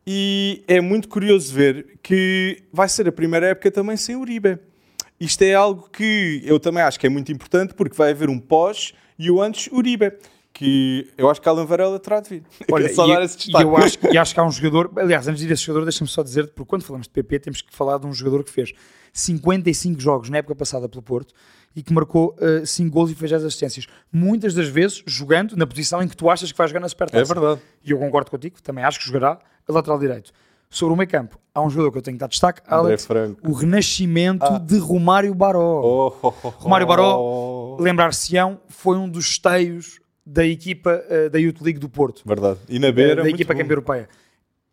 E 0.06 0.64
é 0.68 0.82
muito 0.82 1.08
curioso 1.08 1.54
ver 1.54 1.98
que 2.02 2.64
vai 2.74 2.90
ser 2.90 3.08
a 3.08 3.12
primeira 3.12 3.48
época 3.48 3.70
também 3.72 3.96
sem 3.98 4.16
Uribe. 4.16 4.58
Isto 5.20 5.44
é 5.44 5.54
algo 5.54 5.88
que 5.90 6.42
eu 6.44 6.60
também 6.60 6.82
acho 6.82 7.00
que 7.00 7.06
é 7.06 7.10
muito 7.10 7.32
importante 7.32 7.74
porque 7.76 7.96
vai 7.96 8.10
haver 8.12 8.30
um 8.30 8.40
pós 8.40 8.94
e 9.20 9.30
o 9.30 9.42
antes 9.42 9.72
Uribe. 9.72 10.12
Que 10.54 11.08
eu 11.18 11.30
acho 11.30 11.40
que 11.42 11.48
Alan 11.48 11.66
Varela 11.66 11.98
terá 11.98 12.20
de 12.20 12.30
vir. 12.30 12.44
Olha, 12.72 12.90
só 12.94 13.08
e, 13.08 13.14
dar 13.16 13.24
esse 13.24 13.36
e 13.36 13.38
destaque. 13.38 13.64
eu 13.64 13.78
acho, 13.78 13.98
e 14.12 14.18
acho 14.18 14.34
que 14.34 14.40
há 14.40 14.44
um 14.44 14.52
jogador, 14.52 14.92
aliás, 14.98 15.26
antes 15.28 15.40
de 15.40 15.48
ir 15.48 15.52
a 15.52 15.54
esse 15.54 15.64
jogador, 15.64 15.86
deixa-me 15.86 16.10
só 16.10 16.22
dizer, 16.22 16.48
porque 16.48 16.68
quando 16.68 16.84
falamos 16.84 17.08
de 17.08 17.14
PP, 17.14 17.40
temos 17.40 17.62
que 17.62 17.74
falar 17.74 17.98
de 18.00 18.06
um 18.06 18.14
jogador 18.14 18.44
que 18.44 18.52
fez 18.52 18.74
55 19.14 20.00
jogos 20.00 20.30
na 20.30 20.38
época 20.40 20.56
passada 20.56 20.90
pelo 20.90 21.02
Porto 21.02 21.34
e 21.76 21.82
que 21.82 21.94
marcou 21.94 22.36
5 22.66 22.92
gols 22.92 23.12
e 23.12 23.16
fez 23.16 23.32
10 23.32 23.46
assistências. 23.46 23.88
Muitas 24.12 24.54
das 24.54 24.68
vezes 24.68 25.02
jogando 25.06 25.56
na 25.56 25.66
posição 25.66 26.02
em 26.02 26.08
que 26.08 26.18
tu 26.18 26.30
achas 26.30 26.52
que 26.52 26.58
vai 26.58 26.68
jogar 26.68 26.80
na 26.82 26.88
É 26.88 26.90
Supertaça. 26.90 27.34
verdade. 27.34 27.62
E 27.86 27.92
eu 27.92 27.98
concordo 27.98 28.30
contigo, 28.30 28.62
também 28.62 28.84
acho 28.84 29.00
que 29.00 29.06
jogará 29.06 29.40
a 29.72 29.76
lateral 29.76 30.00
direito. 30.00 30.32
Sobre 30.70 30.94
o 30.94 30.98
meio 30.98 31.10
campo, 31.10 31.38
há 31.54 31.62
um 31.62 31.70
jogador 31.70 31.92
que 31.92 31.98
eu 31.98 32.02
tenho 32.02 32.16
que 32.16 32.22
dar 32.22 32.28
destaque, 32.28 32.62
Alex, 32.66 33.08
o 33.44 33.52
renascimento 33.52 34.60
de 34.60 34.78
Romário 34.78 35.34
Baró. 35.36 35.82
Oh, 35.84 36.16
oh, 36.22 36.34
oh, 36.44 36.50
Romário 36.50 36.86
oh. 36.86 36.88
Baró, 36.88 37.78
lembrar-se-ão, 37.78 38.62
foi 38.70 38.98
um 38.98 39.10
dos 39.10 39.32
esteios 39.32 40.00
da 40.26 40.46
equipa 40.46 41.04
eh, 41.10 41.30
da 41.30 41.38
Youth 41.40 41.62
League 41.62 41.80
do 41.80 41.90
Porto 41.90 42.22
Verdade. 42.26 42.60
E 42.70 42.80
na 42.80 42.88
eh, 42.88 42.92
beira, 42.92 43.16
da 43.16 43.24
muito 43.24 43.36
equipa 43.36 43.54
campeã 43.54 43.74
europeia. 43.74 44.10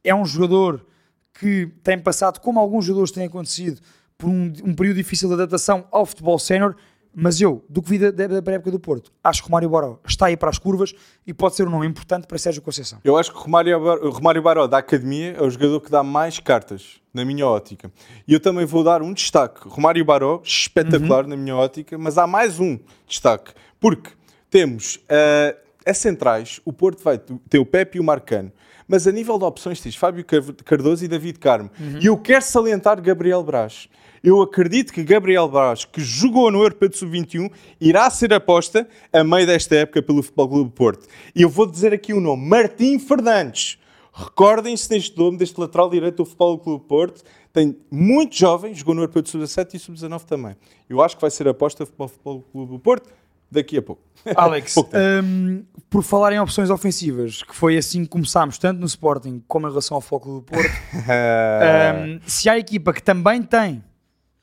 É 0.05 0.15
um 0.15 0.25
jogador 0.25 0.87
que 1.35 1.67
tem 1.83 1.99
passado, 1.99 2.39
como 2.41 2.61
alguns 2.61 2.85
jogadores 2.85 3.11
têm 3.11 3.27
acontecido, 3.27 3.81
por 4.17 4.29
um, 4.29 4.53
um 4.65 4.75
período 4.75 4.97
difícil 4.97 5.29
de 5.29 5.35
adaptação 5.35 5.87
ao 5.91 6.07
futebol 6.07 6.39
sénior, 6.39 6.77
mas 7.15 7.41
eu, 7.41 7.65
do 7.69 7.83
que 7.83 7.91
vi 7.91 7.99
da, 7.99 8.11
da, 8.11 8.41
da 8.41 8.53
época 8.53 8.71
do 8.71 8.79
Porto, 8.79 9.11
acho 9.25 9.43
que 9.43 9.49
Romário 9.49 9.69
Baró 9.69 9.99
está 10.07 10.27
aí 10.27 10.37
para 10.37 10.51
as 10.51 10.59
curvas 10.59 10.95
e 11.27 11.35
pode 11.35 11.55
ser 11.57 11.67
um 11.67 11.71
nome 11.71 11.87
importante 11.87 12.27
para 12.27 12.39
Sérgio 12.39 12.63
Conceição. 12.63 12.99
Eu 13.03 13.17
acho 13.17 13.33
que 13.33 13.39
o 13.39 13.41
Romário, 13.41 13.79
Bar- 13.83 13.99
o 14.05 14.11
Romário 14.11 14.43
Baró 14.43 14.67
da 14.67 14.79
Academia 14.79 15.35
é 15.39 15.43
o 15.43 15.51
jogador 15.51 15.81
que 15.81 15.91
dá 15.91 16.03
mais 16.03 16.39
cartas, 16.39 17.01
na 17.13 17.25
minha 17.25 17.47
ótica. 17.47 17.91
E 18.27 18.33
eu 18.33 18.41
também 18.41 18.65
vou 18.65 18.85
dar 18.85 19.03
um 19.03 19.13
destaque. 19.13 19.69
Romário 19.69 20.05
Baró, 20.05 20.41
espetacular 20.45 21.25
Uhum. 21.25 21.31
na 21.31 21.37
minha 21.37 21.57
ótica, 21.57 21.99
mas 21.99 22.19
há 22.19 22.27
mais 22.27 22.61
um 22.61 22.79
destaque. 23.07 23.53
Porque 23.81 24.11
temos 24.51 25.01
eh, 25.09 25.57
as 25.87 25.99
centrais, 25.99 26.61
o 26.65 26.73
Porto 26.73 27.03
vai 27.03 27.19
ter 27.19 27.59
o 27.59 27.67
Pepe 27.67 27.99
e 27.99 28.01
o 28.01 28.05
Marcano. 28.05 28.53
Mas 28.87 29.07
a 29.07 29.13
nível 29.13 29.39
de 29.39 29.45
opções 29.45 29.81
tens 29.81 29.97
Fábio 29.97 30.25
Car- 30.25 30.43
Cardoso 30.65 31.05
e 31.05 31.09
David 31.09 31.39
Carmo. 31.39 31.71
Uhum. 31.79 31.99
E 32.01 32.07
eu 32.07 32.17
quero 32.17 32.43
salientar 32.43 33.01
Gabriel 33.03 33.43
Braz. 33.43 33.89
Eu 34.23 34.41
acredito 34.41 34.93
que 34.93 35.03
Gabriel 35.03 35.49
Braz, 35.49 35.85
que 35.85 36.01
jogou 36.01 36.51
no 36.51 36.59
Europeu 36.59 36.89
de 36.89 36.97
Sub-21, 36.97 37.51
irá 37.81 38.11
ser 38.11 38.33
aposta 38.33 38.89
a 39.13 39.23
meio 39.23 39.47
desta 39.47 39.77
época 39.77 40.03
pelo 40.03 40.23
Futebol 40.23 40.49
Clube 40.49 40.73
Porto. 40.73 41.07
E 41.35 41.43
eu 41.43 41.49
vou 41.49 41.67
dizer 41.67 41.93
aqui 41.93 42.13
o 42.13 42.21
nome, 42.21 42.47
Martim 42.47 42.99
Fernandes. 42.99 43.79
Recordem-se 44.13 44.89
deste 44.89 45.17
nome, 45.17 45.39
deste 45.39 45.61
lateral 45.61 45.89
direito 45.89 46.17
do 46.17 46.25
Futebol 46.25 46.59
Clube 46.59 46.85
Porto. 46.87 47.23
Tem 47.53 47.77
muito 47.91 48.37
jovem, 48.37 48.75
jogou 48.75 48.95
no 48.95 49.03
Europeu 49.03 49.23
de 49.23 49.31
Sub-17 49.31 49.75
e 49.75 49.79
Sub-19 49.79 50.25
também. 50.25 50.57
Eu 50.89 51.01
acho 51.01 51.15
que 51.15 51.21
vai 51.21 51.31
ser 51.31 51.47
aposta 51.47 51.87
para 51.87 52.07
o 52.07 52.09
Futebol 52.09 52.45
Clube 52.53 52.79
Porto 52.79 53.09
daqui 53.51 53.79
a 53.79 53.83
pouco. 53.83 54.03
Alex, 54.37 54.75
Pouco 54.75 54.91
hum, 54.97 55.65
por 55.89 56.03
falar 56.03 56.33
em 56.33 56.41
opções 56.41 56.71
ofensivas, 56.71 57.43
que 57.43 57.55
foi 57.55 57.77
assim 57.79 58.03
que 58.03 58.09
começámos, 58.09 58.59
tanto 58.59 58.81
no 58.81 58.87
Sporting 58.87 59.43
como 59.47 59.67
em 59.67 59.71
relação 59.71 59.95
ao 59.95 60.01
Foco 60.01 60.35
do 60.35 60.43
Porto, 60.43 60.71
hum, 60.95 62.21
se 62.27 62.49
há 62.49 62.59
equipa 62.59 62.93
que 62.93 63.03
também 63.03 63.43
tem 63.43 63.83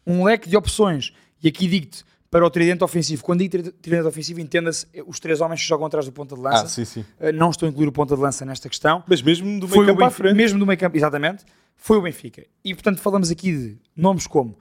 um 0.06 0.24
leque 0.24 0.48
de 0.50 0.56
opções, 0.58 1.14
e 1.42 1.48
aqui 1.48 1.68
digo-te 1.68 2.04
para 2.30 2.46
o 2.46 2.50
tridente 2.50 2.84
ofensivo, 2.84 3.24
quando 3.24 3.40
digo 3.40 3.52
tri- 3.64 3.72
tridente 3.72 4.08
ofensivo, 4.08 4.40
entenda-se 4.42 4.86
eh, 4.94 5.02
os 5.08 5.20
três 5.20 5.40
homens 5.40 5.62
que 5.62 5.68
jogam 5.68 5.86
atrás 5.88 6.06
do 6.06 6.12
ponta 6.12 6.36
de 6.36 6.42
lança. 6.42 6.64
ah, 6.66 6.68
sim, 6.68 6.84
sim. 6.84 7.02
Uh, 7.20 7.32
não 7.34 7.50
estou 7.50 7.66
a 7.68 7.70
incluir 7.70 7.88
o 7.88 7.92
ponta 7.92 8.16
de 8.16 8.22
lança 8.22 8.44
nesta 8.46 8.68
questão. 8.68 9.04
Mas 9.08 9.22
mesmo 9.22 9.60
do 9.60 9.68
meio 9.70 9.86
campo 9.86 10.02
à 10.04 10.06
Benfica- 10.08 10.12
frente. 10.12 10.36
Mesmo 10.36 10.60
do 10.60 10.66
meio 10.66 10.78
campo, 10.78 10.98
exatamente. 10.98 11.46
Foi 11.78 11.98
o 11.98 12.02
Benfica. 12.02 12.46
E 12.64 12.74
portanto 12.74 13.00
falamos 13.00 13.30
aqui 13.32 13.52
de 13.56 13.78
nomes 13.96 14.28
como 14.28 14.58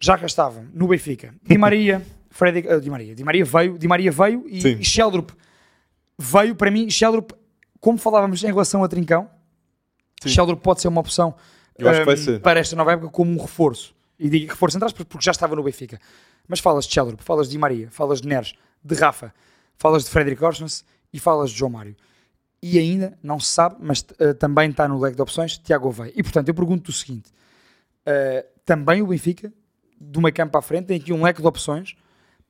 já 0.00 0.16
cá 0.18 0.26
estavam 0.26 0.66
no 0.72 0.88
Benfica. 0.88 1.32
Di 1.42 1.56
Maria, 1.58 2.02
Freddy, 2.30 2.66
uh, 2.66 2.80
Di 2.80 2.90
Maria. 2.90 3.14
Di 3.14 3.22
Maria 3.24 3.44
veio, 3.44 3.78
Di 3.78 3.86
Maria 3.86 4.10
veio 4.10 4.44
e, 4.48 4.60
Sim. 4.60 4.76
e 4.80 4.84
Sheldrup 4.84 5.30
veio 6.18 6.54
para 6.56 6.70
mim. 6.70 6.88
Sheldrup, 6.90 7.32
como 7.78 7.98
falávamos 7.98 8.42
em 8.42 8.46
relação 8.48 8.82
a 8.82 8.88
Trincão, 8.88 9.28
Sim. 10.22 10.28
Sheldrup 10.28 10.60
pode 10.62 10.80
ser 10.80 10.88
uma 10.88 11.00
opção 11.00 11.34
um, 11.78 12.16
ser. 12.16 12.40
para 12.40 12.58
esta 12.60 12.74
nova 12.74 12.92
época 12.92 13.10
como 13.10 13.30
um 13.32 13.40
reforço. 13.40 13.94
E 14.20 14.28
digo 14.28 14.50
reforço 14.50 14.76
entre 14.76 14.86
aspas 14.86 15.04
porque 15.08 15.24
já 15.24 15.32
estava 15.32 15.56
no 15.56 15.62
Benfica. 15.62 15.98
Mas 16.46 16.60
falas 16.60 16.84
de 16.86 16.92
Sheldrup, 16.92 17.22
falas 17.22 17.48
de 17.48 17.52
Di 17.52 17.58
Maria, 17.58 17.90
falas 17.90 18.20
de 18.20 18.28
Neres, 18.28 18.54
de 18.84 18.94
Rafa, 18.94 19.32
falas 19.78 20.04
de 20.04 20.10
Frederic 20.10 20.44
Orsnes 20.44 20.84
e 21.12 21.18
falas 21.18 21.50
de 21.50 21.58
João 21.58 21.70
Mário. 21.70 21.96
E 22.62 22.78
ainda, 22.78 23.18
não 23.22 23.40
se 23.40 23.50
sabe, 23.50 23.76
mas 23.80 24.04
eh, 24.18 24.34
também 24.34 24.68
está 24.70 24.86
no 24.86 24.98
leque 25.00 25.16
de 25.16 25.22
opções, 25.22 25.56
Tiago 25.56 25.90
Veia. 25.90 26.12
E 26.14 26.22
portanto, 26.22 26.48
eu 26.48 26.54
pergunto 26.54 26.90
o 26.90 26.92
seguinte: 26.92 27.30
eh, 28.04 28.44
também 28.66 29.00
o 29.00 29.06
Benfica, 29.06 29.50
do 29.98 30.20
meio 30.20 30.34
campo 30.34 30.58
à 30.58 30.62
frente, 30.62 30.86
tem 30.86 30.98
aqui 30.98 31.12
um 31.12 31.22
leque 31.22 31.40
de 31.40 31.48
opções 31.48 31.96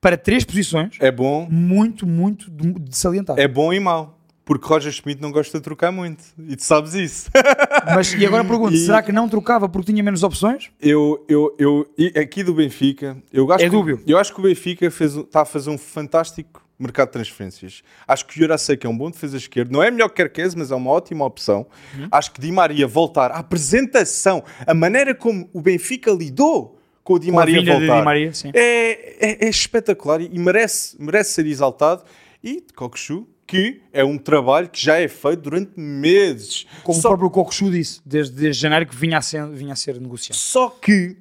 para 0.01 0.17
três 0.17 0.45
posições 0.45 0.97
É 0.99 1.13
bom, 1.13 1.47
muito, 1.49 2.07
muito 2.07 2.51
de, 2.51 2.73
de 2.73 2.97
salientar. 2.97 3.39
é 3.39 3.47
bom 3.47 3.73
e 3.73 3.79
mau. 3.79 4.19
Porque 4.51 4.67
Roger 4.67 4.91
Schmidt 4.91 5.23
não 5.23 5.31
gosta 5.31 5.59
de 5.59 5.63
trocar 5.63 5.93
muito. 5.93 6.25
E 6.37 6.57
tu 6.57 6.65
sabes 6.65 6.93
isso. 6.95 7.31
Mas 7.95 8.13
e 8.15 8.27
agora 8.27 8.45
pergunto: 8.45 8.75
E- 8.75 8.79
será 8.85 9.01
que 9.01 9.13
não 9.13 9.29
trocava 9.29 9.69
porque 9.69 9.93
tinha 9.93 10.03
menos 10.03 10.25
opções? 10.25 10.73
Eu, 10.81 11.25
eu, 11.29 11.55
eu, 11.57 11.87
aqui 12.21 12.43
do 12.43 12.53
Benfica, 12.53 13.17
eu 13.33 13.49
acho, 13.53 13.65
É 13.65 13.69
que, 13.69 13.77
dúbio. 13.77 14.03
eu 14.05 14.19
acho 14.19 14.35
que 14.35 14.41
o 14.41 14.43
Benfica 14.43 14.91
fez, 14.91 15.15
está 15.15 15.43
a 15.43 15.45
fazer 15.45 15.71
um 15.71 15.79
fantástico 15.79 16.67
mercado 16.77 17.07
de 17.07 17.13
transferências. 17.13 17.85
Acho 18.09 18.27
que 18.27 18.37
o 18.37 18.43
Jurasek 18.43 18.85
é 18.85 18.89
um 18.89 18.99
bom 18.99 19.09
defesa 19.09 19.37
esquerdo. 19.37 19.71
Não 19.71 19.85
é 19.85 19.89
melhor 19.89 20.09
que 20.09 20.17
Kerkez, 20.17 20.57
mas 20.57 20.73
é 20.73 20.75
uma 20.75 20.91
ótima 20.91 21.25
opção. 21.25 21.65
Uhum. 21.97 22.09
Acho 22.11 22.33
que 22.33 22.41
Di 22.41 22.51
Maria 22.51 22.89
voltar, 22.89 23.31
a 23.31 23.39
apresentação, 23.39 24.43
a 24.67 24.75
maneira 24.75 25.15
como 25.15 25.49
o 25.53 25.61
Benfica 25.61 26.11
lidou 26.11 26.77
com 27.05 27.13
o 27.15 27.19
Di 27.21 27.29
Com 27.31 27.35
a 27.35 27.37
Maria 27.37 27.63
voltar, 27.65 27.99
Di 28.01 28.05
Maria, 28.05 28.33
é, 28.53 29.29
é, 29.31 29.47
é 29.47 29.49
espetacular 29.49 30.21
e 30.21 30.37
merece, 30.41 30.97
merece 31.01 31.35
ser 31.35 31.47
exaltado. 31.47 32.03
E 32.43 32.63
de 32.63 32.73
Kokushu, 32.73 33.29
que 33.51 33.83
é 33.93 34.05
um 34.05 34.17
trabalho 34.17 34.69
que 34.69 34.83
já 34.83 34.99
é 34.99 35.09
feito 35.09 35.41
durante 35.43 35.73
meses. 35.79 36.67
Como 36.85 37.01
Só- 37.01 37.09
o 37.09 37.11
próprio 37.13 37.31
Kokushu 37.31 37.71
disse, 37.71 38.01
desde, 38.05 38.35
desde 38.35 38.63
janeiro 38.63 38.87
que 38.87 38.95
vinha 38.97 39.19
a 39.19 39.23
ser, 39.23 39.47
vinha 39.49 39.73
a 39.73 39.77
ser 39.77 40.01
negociado. 40.01 40.37
só 40.37 40.69
que 40.71 41.17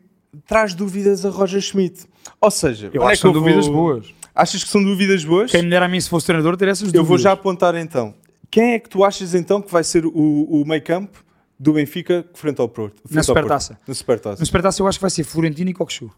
traz 0.48 0.74
dúvidas 0.74 1.26
a 1.26 1.30
Roger 1.30 1.60
Schmidt. 1.62 2.06
Ou 2.40 2.52
seja, 2.52 2.90
Eu 2.94 3.02
onde 3.02 3.10
é 3.10 3.14
acho 3.14 3.22
que 3.22 3.22
são 3.22 3.30
eu 3.32 3.34
dúvidas 3.42 3.66
vou- 3.66 3.76
boas. 3.76 4.14
Achas 4.36 4.64
que 4.64 4.70
são 4.70 4.84
dúvidas 4.84 5.26
boas? 5.26 5.52
Quem 5.52 5.64
me 5.64 5.70
dera 5.70 5.86
a 5.86 5.90
mim 5.90 6.00
se 6.00 6.08
fosse 6.08 6.26
treinador 6.28 6.56
ter 6.56 6.68
essas 6.68 6.84
dúvidas. 6.84 7.00
Eu 7.00 7.06
vou 7.06 7.18
já 7.18 7.32
apontar 7.34 7.76
então. 7.76 8.14
Quem 8.50 8.74
é 8.74 8.80
que 8.80 8.88
tu 8.88 9.04
achas 9.04 9.34
então 9.36 9.62
que 9.62 9.72
vai 9.72 9.84
ser 9.84 10.06
o, 10.06 10.12
o 10.14 10.64
meio 10.66 10.82
campo 10.82 11.24
do 11.60 11.74
Benfica 11.74 12.26
frente 12.34 12.62
ao 12.62 12.70
Porto? 12.70 12.96
Frente 13.02 13.16
Na 13.16 13.22
Porto? 13.22 13.26
Supertaça. 13.26 13.80
Na 13.88 13.94
Supertaça. 13.94 14.40
No 14.40 14.46
Supertaça 14.46 14.82
eu 14.82 14.88
acho 14.88 14.98
que 14.98 15.02
vai 15.02 15.10
ser 15.12 15.24
Florentino 15.24 15.70
e 15.70 15.74
Kokushu. 15.74 16.10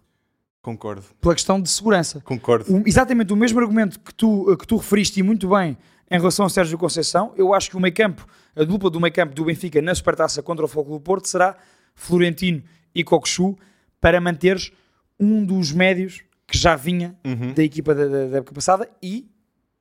Concordo. 0.61 1.03
Pela 1.19 1.33
questão 1.33 1.59
de 1.59 1.69
segurança. 1.69 2.21
Concordo. 2.23 2.71
O- 2.71 2.83
exatamente 2.85 3.33
o 3.33 3.35
mesmo 3.35 3.59
argumento 3.59 3.99
que 3.99 4.13
tu, 4.13 4.55
que 4.57 4.67
tu 4.67 4.77
referiste 4.77 5.19
e 5.19 5.23
muito 5.23 5.49
bem 5.49 5.75
em 6.11 6.17
relação 6.17 6.43
ao 6.45 6.49
Sérgio 6.49 6.77
Conceição, 6.77 7.33
eu 7.37 7.53
acho 7.53 7.69
que 7.69 7.77
o 7.77 7.79
meio 7.79 7.93
campo, 7.93 8.27
a 8.55 8.63
dupla 8.63 8.89
do 8.89 8.99
meio 8.99 9.13
campo 9.13 9.33
do 9.33 9.45
Benfica 9.45 9.81
na 9.81 9.95
Supertaça 9.95 10.43
contra 10.43 10.65
o 10.65 10.67
Foco 10.67 10.91
do 10.91 10.99
Porto 10.99 11.27
será 11.27 11.55
Florentino 11.95 12.61
e 12.93 13.03
Kokushu 13.03 13.57
para 13.99 14.19
manteres 14.19 14.71
um 15.19 15.45
dos 15.45 15.71
médios 15.71 16.21
que 16.47 16.57
já 16.57 16.75
vinha 16.75 17.15
Uhum. 17.23 17.53
da 17.53 17.63
equipa 17.63 17.95
da, 17.95 18.05
da- 18.07 18.25
da 18.27 18.37
época 18.39 18.53
passada 18.53 18.89
e 19.01 19.25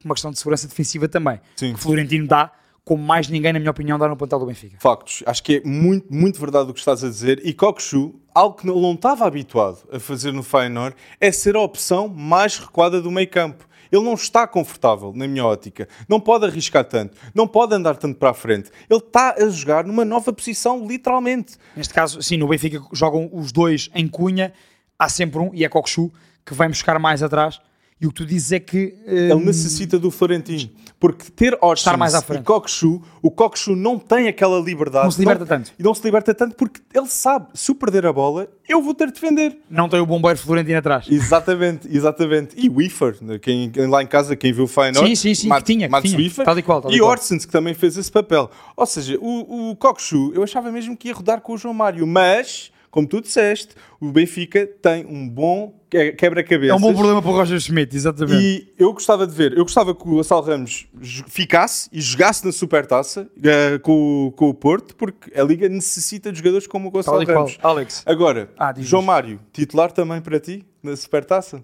uma 0.05 0.15
questão 0.15 0.31
de 0.31 0.39
segurança 0.39 0.69
defensiva 0.69 1.09
também. 1.09 1.41
Sim. 1.57 1.75
Que 1.75 1.81
Florentino 1.81 2.27
dá, 2.27 2.53
como 2.85 3.03
mais 3.03 3.29
ninguém, 3.29 3.53
na 3.53 3.59
minha 3.59 3.71
opinião, 3.71 3.99
dá 3.99 4.09
no 4.09 4.17
plantel 4.17 4.39
do 4.39 4.47
Benfica. 4.47 4.77
Factos. 4.81 5.23
Acho 5.27 5.43
que 5.43 5.57
é 5.57 5.69
muito, 5.69 6.07
muito 6.13 6.39
verdade 6.41 6.71
o 6.71 6.73
que 6.75 6.79
estás 6.79 7.03
a 7.03 7.09
dizer. 7.09 7.41
E 7.45 7.53
Kokushu, 7.53 8.15
algo 8.35 8.57
que 8.57 8.67
não 8.67 8.93
estava 8.93 9.27
habituado 9.27 9.79
a 9.93 9.99
fazer 9.99 10.33
no 10.33 10.43
Feyenoord, 10.43 10.95
é 11.21 11.31
ser 11.33 11.57
a 11.57 11.61
opção 11.61 12.07
mais 12.09 12.57
recuada 12.59 13.01
do 13.03 13.11
meio 13.11 13.29
campo. 13.29 13.69
Ele 13.91 14.05
não 14.05 14.15
está 14.15 14.47
confortável, 14.47 15.13
na 15.15 15.27
minha 15.27 15.45
ótica. 15.45 15.89
Não 16.09 16.21
pode 16.21 16.47
arriscar 16.47 16.85
tanto. 16.85 17.17
Não 17.35 17.47
pode 17.47 17.75
andar 17.75 17.97
tanto 17.97 18.19
para 18.19 18.31
a 18.31 18.35
frente. 18.35 18.71
Ele 18.89 19.01
está 19.01 19.35
a 19.39 19.49
jogar 19.49 19.85
numa 19.85 20.05
nova 20.05 20.33
posição, 20.33 20.87
literalmente. 20.87 21.57
Neste 21.77 21.93
caso, 21.93 22.23
sim, 22.23 22.37
no 22.37 22.49
Benfica 22.49 22.81
jogam 22.93 23.29
os 23.33 23.53
dois 23.53 23.91
em 23.95 24.07
cunha, 24.07 24.53
há 24.99 25.09
sempre 25.09 25.41
um, 25.41 25.51
e 25.55 25.65
é 25.65 25.69
Kokshu, 25.69 26.13
que 26.45 26.55
vem 26.55 26.69
buscar 26.69 26.99
mais 26.99 27.23
atrás. 27.23 27.61
E 28.01 28.07
o 28.07 28.09
que 28.09 28.15
tu 28.15 28.25
dizes 28.25 28.51
é 28.53 28.59
que. 28.59 28.95
Ele 29.05 29.35
hum, 29.35 29.45
necessita 29.45 29.99
do 29.99 30.11
Florentino. 30.11 30.71
Porque 30.99 31.31
ter 31.31 31.55
à 31.55 32.35
e. 32.35 32.43
Kokshu, 32.43 33.03
o 33.23 33.31
Kokshu 33.31 33.77
não 33.77 33.99
tem 33.99 34.27
aquela 34.27 34.59
liberdade. 34.59 35.05
Não 35.05 35.11
se 35.11 35.19
liberta 35.19 35.45
tanto. 35.45 35.73
E 35.79 35.83
não 35.83 35.95
se 35.95 36.03
liberta 36.03 36.35
tanto 36.35 36.55
porque 36.57 36.81
ele 36.95 37.07
sabe, 37.07 37.49
se 37.55 37.71
eu 37.71 37.75
perder 37.75 38.07
a 38.07 38.13
bola, 38.13 38.49
eu 38.69 38.83
vou 38.83 38.95
ter 38.95 39.07
de 39.07 39.15
defender. 39.15 39.59
Não 39.69 39.89
tem 39.89 40.01
o 40.01 40.07
bombeiro 40.07 40.39
Florentino 40.39 40.79
atrás. 40.79 41.07
Exatamente, 41.11 41.89
exatamente. 41.95 42.55
E 42.57 42.69
o 42.71 42.81
Ifer, 42.81 43.17
né, 43.21 43.39
quem, 43.39 43.71
lá 43.89 44.03
em 44.03 44.07
casa, 44.07 44.35
quem 44.37 44.53
viu 44.53 44.65
o 44.65 44.69
Feyenoord, 44.69 45.09
Sim, 45.09 45.15
sim, 45.15 45.35
sim, 45.35 45.49
Mats- 45.49 45.65
que 45.65 45.73
tinha, 45.73 45.89
que 45.89 46.03
tinha. 46.03 46.17
Wiefer, 46.17 46.45
Tal 46.45 46.59
e 46.59 46.63
qual, 46.63 46.81
tal 46.83 46.93
e. 46.93 47.01
Orsens, 47.03 47.45
que 47.45 47.53
também 47.53 47.75
fez 47.75 47.97
esse 47.97 48.11
papel. 48.11 48.51
Ou 48.77 48.87
seja, 48.87 49.19
o, 49.21 49.71
o 49.71 49.77
Kokshu, 49.77 50.33
eu 50.35 50.43
achava 50.43 50.71
mesmo 50.73 50.97
que 50.97 51.09
ia 51.09 51.15
rodar 51.15 51.41
com 51.41 51.53
o 51.55 51.59
João 51.59 51.75
Mário, 51.75 52.07
mas, 52.07 52.71
como 52.91 53.07
tu 53.07 53.21
disseste, 53.21 53.75
o 54.01 54.11
Benfica 54.11 54.67
tem 54.67 55.07
um 55.07 55.29
bom 55.29 55.79
que- 55.89 56.13
quebra-cabeças. 56.13 56.71
É 56.73 56.75
um 56.75 56.81
bom 56.81 56.93
problema 56.95 57.21
para 57.23 57.31
o 57.31 57.35
Roger 57.35 57.59
Schmidt, 57.61 57.95
exatamente. 57.97 58.43
E 58.43 58.75
eu 58.79 58.93
gostava 58.93 59.27
de 59.27 59.35
ver, 59.35 59.53
eu 59.57 59.65
gostava 59.65 59.95
que 59.95 60.03
o 60.03 60.17
Gonçalo 60.17 60.43
Ramos 60.43 60.87
ficasse 61.29 61.89
e 61.93 62.01
jogasse 62.01 62.45
na 62.45 62.53
Supertaça 62.53 63.29
eh, 63.43 63.79
com, 63.79 64.27
o- 64.29 64.33
com 64.33 64.49
o 64.49 64.55
Porto, 64.55 64.95
porque 64.97 65.39
a 65.39 65.43
Liga 65.45 65.69
necessita 65.69 66.31
de 66.33 66.39
jogadores 66.39 66.67
como 66.67 66.89
o 66.89 66.91
Gonçalo 66.91 67.23
e 67.23 67.27
qual. 67.27 67.39
Ramos. 67.39 67.59
Alex, 67.63 68.03
Agora, 68.07 68.51
Ah, 68.59 68.75
João. 68.79 69.03
Mário, 69.03 69.41
titular 69.53 69.91
também 69.93 70.21
para 70.21 70.39
ti 70.41 70.65
na 70.83 70.97
Supertaça? 70.97 71.63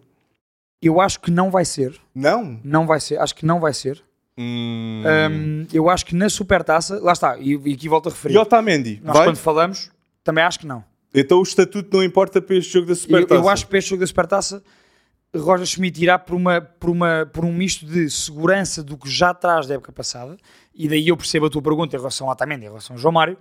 eu 0.83 1.01
acho 1.01 1.21
que 1.21 1.31
não 1.33 1.51
vai 1.51 1.65
ser. 1.65 1.99
Não? 2.15 2.61
Não 2.63 2.87
vai 2.87 3.01
ser. 3.01 3.19
Acho 3.19 3.35
que 3.35 3.45
não 3.45 3.59
vai 3.59 3.73
ser. 3.73 4.03
Hum. 4.39 5.03
Hum, 5.31 5.67
eu 5.73 5.89
acho 5.89 6.05
que 6.07 6.15
na 6.15 6.29
Supertaça, 6.29 7.01
lá 7.03 7.13
está, 7.13 7.39
e, 7.39 7.59
e 7.65 7.73
aqui 7.73 7.89
volto 7.89 8.09
a 8.09 8.13
referir. 8.13 8.35
E 8.35 8.39
Otamendi, 8.39 9.01
Nós 9.03 9.17
vai? 9.17 9.27
quando 9.27 9.37
falamos, 9.39 9.91
também 10.23 10.45
acho 10.45 10.61
que 10.61 10.67
não. 10.67 10.85
Então 11.17 11.39
o 11.39 11.43
estatuto 11.43 11.97
não 11.97 12.05
importa 12.05 12.43
para 12.43 12.57
este 12.57 12.75
jogo 12.75 12.87
da 12.87 12.93
Eu, 12.93 12.97
Supertaça? 12.97 13.35
eu 13.41 13.49
acho 13.49 13.65
que 13.65 13.71
para 13.71 13.79
este 13.79 13.91
jogo 13.91 14.01
da 14.01 14.07
Supertaça, 14.07 14.63
Roger 15.35 15.67
Schmidt 15.67 16.03
irá 16.03 16.19
por, 16.19 16.35
uma, 16.35 16.61
por, 16.61 16.91
uma, 16.91 17.27
por 17.33 17.45
um 17.45 17.53
misto 17.53 17.87
de 17.87 18.11
segurança 18.11 18.83
do 18.83 18.99
que 18.99 19.09
já 19.11 19.33
traz 19.33 19.67
da 19.67 19.75
época 19.75 19.93
passada, 19.93 20.37
e 20.75 20.87
daí 20.89 21.09
eu 21.09 21.17
percebo 21.17 21.47
a 21.47 21.51
tua 21.51 21.63
pergunta 21.63 21.97
em 21.97 21.99
relação 21.99 22.27
ao 22.27 22.33
Otamendi, 22.33 22.67
em 22.67 22.69
relação 22.69 22.97
ao 22.97 23.01
João 23.01 23.13
Mário, 23.13 23.39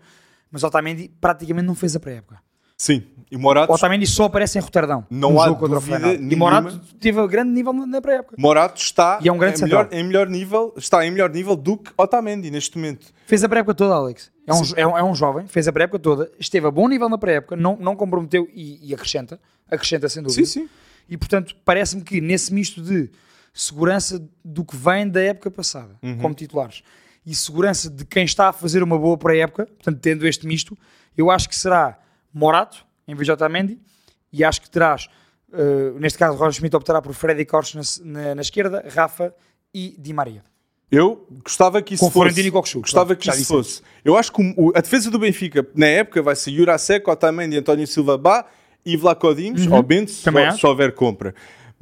mas 0.50 0.64
o 0.64 0.68
Otamendi 0.68 1.12
praticamente 1.20 1.68
não 1.68 1.76
fez 1.76 1.96
a 1.96 2.00
pré-época. 2.00 2.40
Sim, 2.78 3.04
e 3.32 3.38
Morato, 3.38 3.72
O 3.72 3.76
Otamendi 3.76 4.06
só 4.06 4.26
aparece 4.26 4.58
em 4.58 4.62
Roterdão, 4.62 5.06
Não 5.10 5.42
há 5.42 5.46
jogo 5.48 5.68
dúvida. 5.68 6.14
E. 6.14 6.36
Morato 6.36 6.80
teve 7.00 7.20
a 7.20 7.26
grande 7.28 7.52
nível 7.52 7.74
na 7.74 8.02
pré-época. 8.02 8.36
Morato 8.38 8.82
está 8.82 9.20
E 9.22 9.28
é 9.30 9.32
um 9.32 9.38
grande 9.38 9.60
em, 9.62 9.64
melhor, 9.64 9.88
em 9.92 10.04
melhor 10.04 10.28
nível, 10.28 10.74
está 10.78 11.06
em 11.06 11.12
melhor 11.12 11.30
nível 11.30 11.56
do 11.56 11.78
que 11.78 11.92
Otamendi 11.98 12.52
neste 12.52 12.78
momento. 12.78 13.08
Fez 13.26 13.44
a 13.44 13.50
pré-época 13.50 13.74
toda, 13.74 13.94
Alex. 13.96 14.32
É 14.46 14.54
um, 14.54 14.62
é, 14.76 14.88
um, 14.88 14.98
é 14.98 15.04
um 15.04 15.16
jovem, 15.16 15.48
fez 15.48 15.68
a 15.68 15.74
pré-época 15.74 16.00
toda, 16.00 16.30
esteve 16.40 16.68
a 16.68 16.72
bom 16.72 16.88
nível 16.88 17.10
na 17.10 17.18
pré-época, 17.18 17.56
não, 17.56 17.78
não 17.78 17.96
comprometeu 17.96 18.48
e, 18.54 18.90
e 18.90 18.94
acrescenta, 18.94 19.40
acrescenta 19.72 20.08
sem 20.10 20.22
dúvida. 20.22 20.46
Sim, 20.46 20.62
sim. 20.62 20.70
E 21.10 21.18
portanto, 21.18 21.56
parece-me 21.64 22.04
que 22.04 22.20
nesse 22.22 22.54
misto 22.54 22.82
de 22.82 23.10
segurança 23.54 24.22
do 24.44 24.66
que 24.66 24.76
vem 24.76 25.08
da 25.08 25.22
época 25.22 25.50
passada, 25.50 25.96
Uhum. 26.04 26.18
como 26.18 26.36
titulares, 26.36 26.84
e 27.26 27.34
segurança 27.34 27.90
de 27.90 28.06
quem 28.06 28.26
está 28.26 28.50
a 28.50 28.54
fazer 28.54 28.84
uma 28.84 28.98
boa 29.00 29.18
pré-época, 29.18 29.66
portanto, 29.66 30.00
tendo 30.00 30.28
este 30.28 30.46
misto, 30.46 30.78
eu 31.18 31.32
acho 31.32 31.48
que 31.50 31.56
será 31.56 31.98
Morato 32.40 32.86
em 33.08 33.16
vez 33.16 33.26
de 33.26 33.32
Otamendi, 33.32 33.80
e 34.34 34.44
acho 34.44 34.62
que 34.62 34.70
terás, 34.70 35.08
eh, 35.54 35.94
neste 35.98 36.18
caso, 36.20 36.36
Roger 36.38 36.54
Schmidt 36.54 36.76
optará 36.76 37.02
por 37.02 37.14
Freddy 37.14 37.46
Korsch 37.46 37.76
na, 37.76 37.82
na- 38.04 38.36
na 38.36 38.42
esquerda, 38.42 38.84
Rafa 38.94 39.34
e 39.74 39.96
Di 39.98 40.12
Maria. 40.12 40.44
Eu 40.92 41.28
gostava 41.44 41.82
que 41.82 41.94
isso 41.96 42.04
Com 42.06 42.12
fosse. 42.12 42.40
E 42.42 42.52
Kokshu. 42.52 42.82
Gostava 42.82 43.08
Pronto, 43.16 43.20
que 43.20 43.30
isso 43.30 43.46
fosse. 43.46 43.82
Eu 44.04 44.16
acho 44.18 44.32
que 44.32 44.54
o- 44.58 44.72
a 44.76 44.82
defesa 44.82 45.10
do 45.10 45.18
Benfica, 45.18 45.66
na 45.76 45.88
época, 45.88 46.22
vai 46.22 46.36
ser 46.36 46.52
Jurasek, 46.52 47.10
Otamendi, 47.10 47.58
António 47.58 47.88
Silva 47.88 48.18
Bá 48.18 48.46
e 48.86 48.96
Vlaco 48.98 49.34
Dimos, 49.34 49.66
ou 49.68 49.82
Bento, 49.82 50.12
se, 50.12 50.28
Uhum. 50.30 50.58
Se 50.58 50.66
houver 50.66 50.94
compra. 50.94 51.34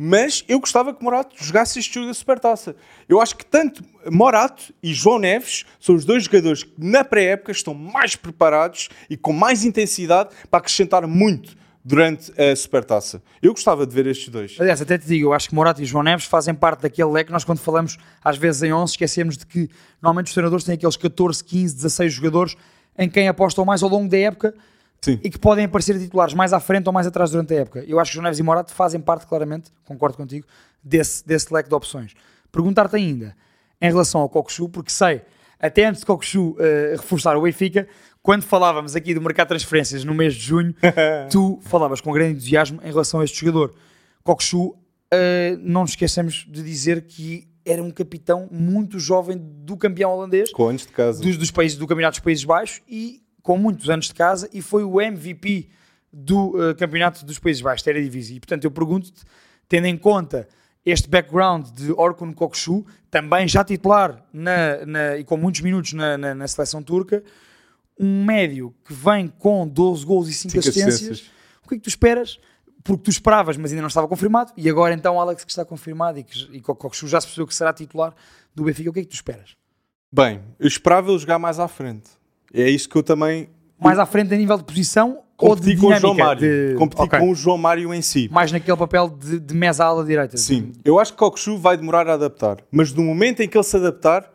Mas 0.05 0.43
eu 0.49 0.59
gostava 0.59 0.93
que 0.93 1.01
Morato 1.01 1.33
jogasse 1.41 1.79
este 1.79 1.93
jogo 1.93 2.07
da 2.07 2.13
Supertaça. 2.13 2.75
Eu 3.07 3.21
acho 3.21 3.37
que 3.37 3.45
tanto 3.45 3.81
Morato 4.11 4.73
e 4.83 4.93
João 4.93 5.17
Neves 5.17 5.63
são 5.79 5.95
os 5.95 6.03
dois 6.03 6.25
jogadores 6.25 6.63
que 6.63 6.73
na 6.77 7.05
pré-época 7.05 7.53
estão 7.53 7.73
mais 7.73 8.13
preparados 8.13 8.89
e 9.09 9.15
com 9.15 9.31
mais 9.31 9.63
intensidade 9.63 10.31
para 10.51 10.59
acrescentar 10.59 11.07
muito 11.07 11.55
durante 11.85 12.33
a 12.37 12.53
Supertaça. 12.53 13.23
Eu 13.41 13.53
gostava 13.53 13.87
de 13.87 13.95
ver 13.95 14.05
estes 14.05 14.27
dois. 14.27 14.57
Aliás, 14.59 14.81
até 14.81 14.97
te 14.97 15.07
digo, 15.07 15.27
eu 15.27 15.33
acho 15.33 15.47
que 15.47 15.55
Morato 15.55 15.81
e 15.81 15.85
João 15.85 16.03
Neves 16.03 16.25
fazem 16.25 16.53
parte 16.53 16.81
daquele 16.81 17.09
leque. 17.09 17.31
Nós, 17.31 17.45
quando 17.45 17.59
falamos 17.59 17.97
às 18.21 18.35
vezes 18.35 18.61
em 18.61 18.73
11, 18.73 18.91
esquecemos 18.91 19.37
de 19.37 19.45
que 19.45 19.69
normalmente 20.01 20.27
os 20.27 20.33
treinadores 20.33 20.65
têm 20.65 20.75
aqueles 20.75 20.97
14, 20.97 21.41
15, 21.41 21.75
16 21.75 22.11
jogadores 22.11 22.57
em 22.97 23.09
quem 23.09 23.29
apostam 23.29 23.63
mais 23.63 23.81
ao 23.81 23.89
longo 23.89 24.09
da 24.09 24.17
época 24.17 24.53
Sim. 25.03 25.19
e 25.21 25.29
que 25.29 25.37
podem 25.37 25.65
aparecer 25.65 25.99
titulares 25.99 26.33
mais 26.33 26.53
à 26.53 26.61
frente 26.61 26.87
ou 26.87 26.93
mais 26.93 27.05
atrás 27.05 27.29
durante 27.31 27.53
a 27.53 27.57
época. 27.57 27.83
Eu 27.85 27.99
acho 27.99 28.11
que 28.11 28.15
João 28.15 28.23
Neves 28.23 28.39
e 28.39 28.43
Morato 28.43 28.73
fazem 28.73 29.01
parte, 29.01 29.27
claramente, 29.27 29.69
concordo 29.83 30.15
contigo, 30.15 30.47
desse, 30.81 31.27
desse 31.27 31.53
leque 31.53 31.67
de 31.67 31.75
opções. 31.75 32.13
Perguntar-te 32.49 32.95
ainda 32.95 33.35
em 33.81 33.87
relação 33.89 34.21
ao 34.21 34.29
Cocosu, 34.29 34.69
porque 34.69 34.89
sei, 34.89 35.21
até 35.59 35.85
antes 35.85 35.99
de 35.99 36.05
Cocosu 36.05 36.55
eh, 36.57 36.93
reforçar 36.95 37.35
o 37.35 37.41
Benfica, 37.41 37.85
quando 38.21 38.43
falávamos 38.43 38.95
aqui 38.95 39.13
do 39.13 39.21
mercado 39.21 39.47
de 39.47 39.49
transferências 39.49 40.05
no 40.05 40.13
mês 40.13 40.35
de 40.35 40.41
junho, 40.41 40.73
tu 41.29 41.59
falavas 41.63 41.99
com 41.99 42.13
grande 42.13 42.35
entusiasmo 42.35 42.79
em 42.81 42.87
relação 42.87 43.19
a 43.19 43.25
este 43.25 43.41
jogador. 43.45 43.73
Cocosu, 44.23 44.73
eh, 45.11 45.57
não 45.59 45.81
nos 45.81 45.91
esquecemos 45.91 46.47
de 46.49 46.63
dizer 46.63 47.01
que 47.01 47.45
era 47.65 47.81
um 47.81 47.91
capitão 47.91 48.47
muito 48.51 48.99
jovem 48.99 49.37
do 49.37 49.77
campeão 49.77 50.11
holandês 50.11 50.51
Com 50.51 50.69
anos 50.69 50.83
de 50.83 50.89
casa. 50.89 51.21
dos, 51.21 51.37
dos 51.37 51.51
países 51.51 51.77
do 51.77 51.87
Campeonato 51.87 52.17
dos 52.17 52.23
Países 52.23 52.43
Baixos 52.43 52.81
e 52.87 53.22
com 53.43 53.57
muitos 53.57 53.89
anos 53.89 54.07
de 54.07 54.13
casa 54.15 54.49
e 54.51 54.61
foi 54.61 54.83
o 54.83 54.99
MVP 54.99 55.69
do 56.11 56.69
eh, 56.69 56.73
Campeonato 56.73 57.23
dos 57.25 57.37
Países 57.37 57.61
Baixos, 57.61 57.83
da 57.85 57.91
Eredivisie. 57.91 58.37
E 58.37 58.39
portanto 58.39 58.63
eu 58.63 58.71
pergunto-te, 58.71 59.21
tendo 59.69 59.85
em 59.85 59.97
conta 59.97 60.47
este 60.85 61.07
background 61.09 61.67
de 61.71 61.91
Orkun 61.91 62.33
Kokshu, 62.33 62.85
também 63.11 63.47
já 63.47 63.63
titular 63.63 64.23
na, 64.33 64.85
na- 64.85 65.17
e 65.17 65.23
com 65.23 65.37
muitos 65.37 65.61
minutos 65.61 65.93
na, 65.93 66.17
na- 66.17 66.47
seleção 66.47 66.81
turca, 66.81 67.23
um 67.99 68.23
médio 68.25 68.73
que 68.85 68.93
vem 68.93 69.27
com 69.27 69.67
12 69.67 70.05
gols 70.05 70.27
e 70.29 70.33
5 70.33 70.51
Cinco 70.51 70.59
assistências, 70.59 70.93
assistências. 70.95 71.31
o 71.63 71.69
que 71.69 71.75
é 71.75 71.77
que 71.77 71.83
tu 71.83 71.89
esperas? 71.89 72.39
Porque 72.83 73.03
tu 73.03 73.09
esperavas, 73.11 73.55
mas 73.55 73.71
ainda 73.71 73.81
não 73.81 73.87
estava 73.87 74.07
confirmado, 74.09 74.51
e 74.57 74.69
agora 74.69 74.93
então 74.93 75.19
Alex 75.21 75.43
que 75.45 75.51
está 75.51 75.63
confirmado 75.63 76.19
e 76.19 76.23
que 76.23 76.49
e 76.51 76.59
Kokshu 76.61 77.07
já 77.07 77.21
se 77.21 77.27
percebeu 77.27 77.47
que 77.47 77.55
será 77.55 77.71
titular 77.71 78.13
do 78.53 78.63
Benfica, 78.65 78.89
o 78.89 78.93
que 78.93 78.99
é 78.99 79.03
que 79.03 79.09
tu 79.09 79.15
esperas? 79.15 79.55
Bem, 80.11 80.41
eu 80.59 80.67
esperava 80.67 81.09
ele 81.09 81.17
jogar 81.17 81.39
mais 81.39 81.59
à 81.59 81.67
frente. 81.67 82.09
É 82.53 82.69
isso 82.69 82.87
que 82.87 82.95
eu 82.95 83.03
também 83.03 83.49
mais 83.79 83.99
à 83.99 84.05
frente 84.05 84.33
a 84.33 84.37
nível 84.37 84.57
de 84.57 84.63
posição 84.63 85.19
ou 85.37 85.55
de 85.55 85.75
competi 85.75 85.77
com 85.81 85.87
o 85.87 85.89
João 85.89 85.99
dinâmica? 86.13 86.25
Mário. 86.25 86.41
De... 86.69 86.75
Competi 86.77 87.01
Ok. 87.01 87.19
com 87.19 87.29
o 87.31 87.35
João 87.35 87.57
Mário 87.57 87.93
em 87.93 88.01
si. 88.01 88.29
Mais 88.31 88.49
naquele 88.51 88.77
papel 88.77 89.09
de, 89.09 89.39
de 89.39 89.53
mesa 89.53 89.83
à 89.83 89.87
ala 89.87 90.05
direita. 90.05 90.37
Sim, 90.37 90.71
eu 90.85 90.97
acho 90.99 91.11
que 91.11 91.17
Kokshu 91.19 91.57
vai 91.57 91.75
demorar 91.75 92.07
a 92.07 92.13
adaptar. 92.13 92.57
Mas 92.71 92.93
no 92.93 93.03
momento 93.03 93.41
em 93.41 93.47
que 93.49 93.57
ele 93.57 93.63
se 93.63 93.75
adaptar, 93.75 94.31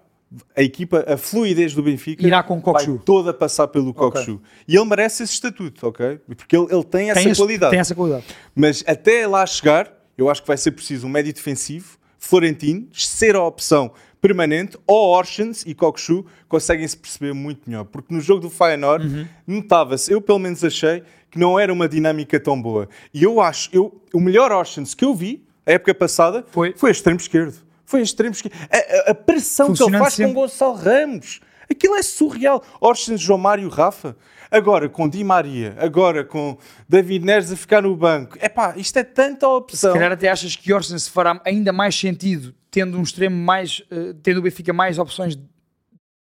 a 0.54 0.62
equipa, 0.62 1.02
a 1.09 1.16
fluidez 1.16 1.72
do 1.72 1.83
Benfica 1.83 2.26
Irá 2.26 2.42
com 2.42 2.61
Kokshu. 2.61 2.96
vai 2.96 3.02
toda 3.04 3.33
passar 3.33 3.68
pelo 3.68 3.94
Kokshu. 3.94 4.38
E 4.66 4.76
ele 4.76 4.85
merece 4.85 5.22
esse 5.22 5.33
estatuto, 5.33 5.87
ok? 5.87 6.20
Porque 6.37 6.54
ele, 6.54 6.66
ele 6.70 6.85
tem 6.85 7.11
essa 7.11 7.20
Tem, 7.22 7.31
esse- 7.33 7.40
qualidade. 7.40 7.70
tem 7.70 7.81
essa 7.81 7.94
qualidade. 7.94 8.24
Mas 8.54 8.85
até 8.87 9.26
lá 9.26 9.46
chegar, 9.46 9.90
eu 10.18 10.28
acho 10.28 10.42
que 10.42 10.48
vai 10.48 10.59
ser 10.59 10.72
preciso 10.72 11.07
um 11.07 11.11
médio 11.11 11.33
defensivo, 11.33 11.96
Florentino, 12.18 12.87
ser 12.92 13.35
a 13.35 13.42
opção 13.42 13.92
permanente, 14.20 14.76
ou 14.87 15.09
Orsens 15.16 15.64
e 15.66 15.74
Kokshu 15.74 16.24
conseguem-se 16.48 16.96
perceber 16.96 17.33
muito 17.33 17.62
melhor. 17.68 17.85
Porque 17.85 18.12
no 18.12 18.20
jogo 18.20 18.40
do 18.40 18.50
Feyenoord, 18.50 19.07
Uhum. 19.07 19.26
notava-se, 19.46 20.12
eu 20.12 20.20
pelo 20.20 20.38
menos 20.38 20.62
achei, 20.64 21.02
que 21.31 21.38
não 21.38 21.59
era 21.59 21.72
uma 21.72 21.88
dinâmica 21.88 22.38
tão 22.40 22.61
boa. 22.61 22.88
E 23.12 23.22
eu 23.22 23.40
acho, 23.40 23.68
eu, 23.72 24.00
o 24.14 24.20
melhor 24.20 24.50
Orsens 24.52 24.94
que 24.94 25.04
eu 25.04 25.14
vi, 25.14 25.44
a 25.66 25.72
época 25.72 25.94
passada, 25.94 26.44
Foi? 26.50 26.72
foi 26.76 26.90
a 26.90 26.92
extremo 26.92 27.20
esquerdo. 27.20 27.54
Foi 27.85 28.00
a 28.00 28.02
extremo 28.02 28.33
esquerdo. 28.35 28.54
A, 28.70 28.76
a- 28.76 29.11
a 29.12 29.14
pressão 29.14 29.72
que 29.72 29.83
ele 29.83 29.98
faz 29.98 30.14
sempre. 30.14 30.35
com 30.35 30.40
Gonçalo 30.40 30.74
Ramos. 30.74 31.40
Aquilo 31.70 31.94
é 31.96 32.02
surreal. 32.02 32.62
Orsens, 32.81 33.20
João 33.20 33.38
Mário, 33.38 33.68
Rafa. 33.68 34.16
Agora 34.50 34.88
com 34.88 35.08
Di 35.08 35.22
Maria, 35.22 35.76
agora 35.78 36.24
com 36.24 36.56
David 36.88 37.24
Neres 37.24 37.52
a 37.52 37.56
ficar 37.56 37.82
no 37.82 37.94
banco. 37.96 38.37
Epá, 38.40 38.74
isto 38.76 38.98
é 38.98 39.04
tanta 39.04 39.46
opção. 39.48 39.90
Se 39.92 39.98
calhar 39.98 40.12
até 40.12 40.28
achas 40.28 40.56
que 40.56 40.72
Orsens 40.72 41.06
fará 41.08 41.40
ainda 41.44 41.72
mais 41.72 41.94
sentido 41.98 42.54
tendo 42.70 42.98
um 42.98 43.02
extremo 43.02 43.37
mais, 43.37 43.82
eh, 43.90 44.14
tendo 44.22 44.38
o 44.38 44.42
Benfica 44.42 44.72
mais 44.72 44.98
opções 44.98 45.38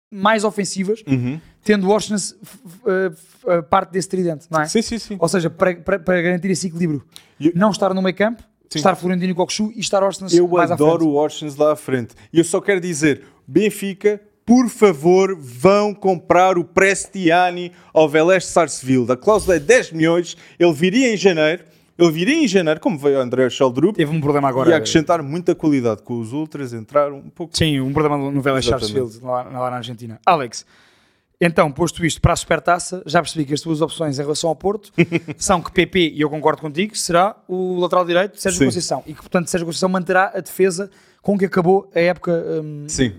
mais 0.10 0.44
ofensivas, 0.46 1.04
Uhum. 1.06 1.40
tendo 1.64 1.86
o 1.88 1.90
Orsens 1.92 2.34
f- 2.42 2.58
f- 2.66 2.80
eh, 2.88 3.58
eh, 3.58 3.62
parte 3.62 3.92
desse 3.92 4.08
tridente, 4.08 4.48
não 4.50 4.62
é? 4.62 4.66
Sim, 4.68 4.82
sim, 4.82 4.98
sim. 4.98 5.18
Ou 5.20 5.28
seja, 5.28 5.50
para, 5.50 5.76
para, 5.76 6.00
para 6.00 6.22
garantir 6.22 6.50
esse 6.50 6.68
equilíbrio. 6.68 7.04
E- 7.40 7.52
Não 7.54 7.72
estar 7.72 7.94
no 7.94 8.02
meio 8.02 8.16
campo, 8.16 8.42
Sim. 8.70 8.80
estar 8.80 8.96
Florentino 8.96 9.32
e 9.32 9.36
Kokshu 9.36 9.72
e 9.76 9.80
estar 9.82 10.02
Orsens 10.04 10.34
Eu 10.34 10.48
mais 10.48 10.72
à 10.72 10.76
adoro 10.76 11.00
frente. 11.00 11.10
o 11.10 11.14
Orsens 11.16 11.56
lá 11.58 11.74
à 11.74 11.76
frente. 11.76 12.16
E 12.32 12.38
eu 12.40 12.44
só 12.46 12.62
quero 12.62 12.80
dizer, 12.80 13.24
Benfica, 13.46 14.22
por 14.48 14.70
favor, 14.70 15.36
vão 15.38 15.94
comprar 15.94 16.58
o 16.58 16.64
Prestiani 16.64 17.70
ao 17.94 18.08
Velez 18.08 18.44
de 18.44 18.50
Sarsfield. 18.50 19.12
A 19.12 19.18
cláusula 19.18 19.58
é 19.58 19.60
10 19.60 19.92
milhões, 19.92 20.38
ele 20.58 20.72
viria 20.72 21.14
em 21.14 21.18
janeiro, 21.18 21.66
ele 22.00 22.12
viria 22.14 22.46
em 22.46 22.48
janeiro, 22.48 22.80
como 22.80 22.98
veio 22.98 23.18
o 23.18 23.22
André 23.22 23.50
Sheldrup, 23.50 23.98
Teve 23.98 24.10
um 24.10 24.22
problema 24.22 24.48
agora. 24.48 24.70
e 24.70 24.74
acrescentar 24.74 25.22
muita 25.22 25.54
qualidade 25.54 26.02
com 26.02 26.18
os 26.18 26.32
Ultras, 26.32 26.72
entraram 26.72 27.18
um 27.18 27.30
pouco... 27.30 27.58
Sim, 27.58 27.82
um 27.82 27.92
problema 27.92 28.18
no 28.32 28.40
Vélez. 28.40 28.64
Sarsfield, 28.64 29.20
lá, 29.22 29.44
lá 29.44 29.70
na 29.70 29.76
Argentina. 29.76 30.18
Alex, 30.26 30.66
Então, 31.42 31.70
posto 31.70 32.06
isto 32.06 32.22
para 32.22 32.32
a 32.32 32.36
Supertaça, 32.38 33.04
já 33.06 33.22
percebi 33.22 33.44
que 33.44 33.54
as 33.54 33.60
tuas 33.60 33.82
opções 33.82 34.18
em 34.18 34.22
relação 34.22 34.50
ao 34.50 34.56
Porto 34.56 34.94
são 35.36 35.62
que 35.62 35.74
PP, 35.74 36.14
e 36.16 36.22
eu 36.22 36.30
concordo 36.30 36.62
contigo, 36.62 36.96
será 36.96 37.36
o 37.50 37.78
lateral 37.82 38.06
direito 38.06 38.40
Sérgio 38.40 38.60
Sim. 38.60 38.66
Conceição. 38.68 39.04
E 39.06 39.14
que, 39.14 39.20
portanto, 39.20 39.50
Sérgio 39.50 39.66
Conceição 39.66 39.90
manterá 39.90 40.32
a 40.34 40.40
defesa 40.40 40.90
com 41.22 41.38
que 41.38 41.44
acabou 41.44 41.92
a 41.94 42.00
época 42.00 42.32
hum, 42.64 42.86
Sim. 42.88 43.14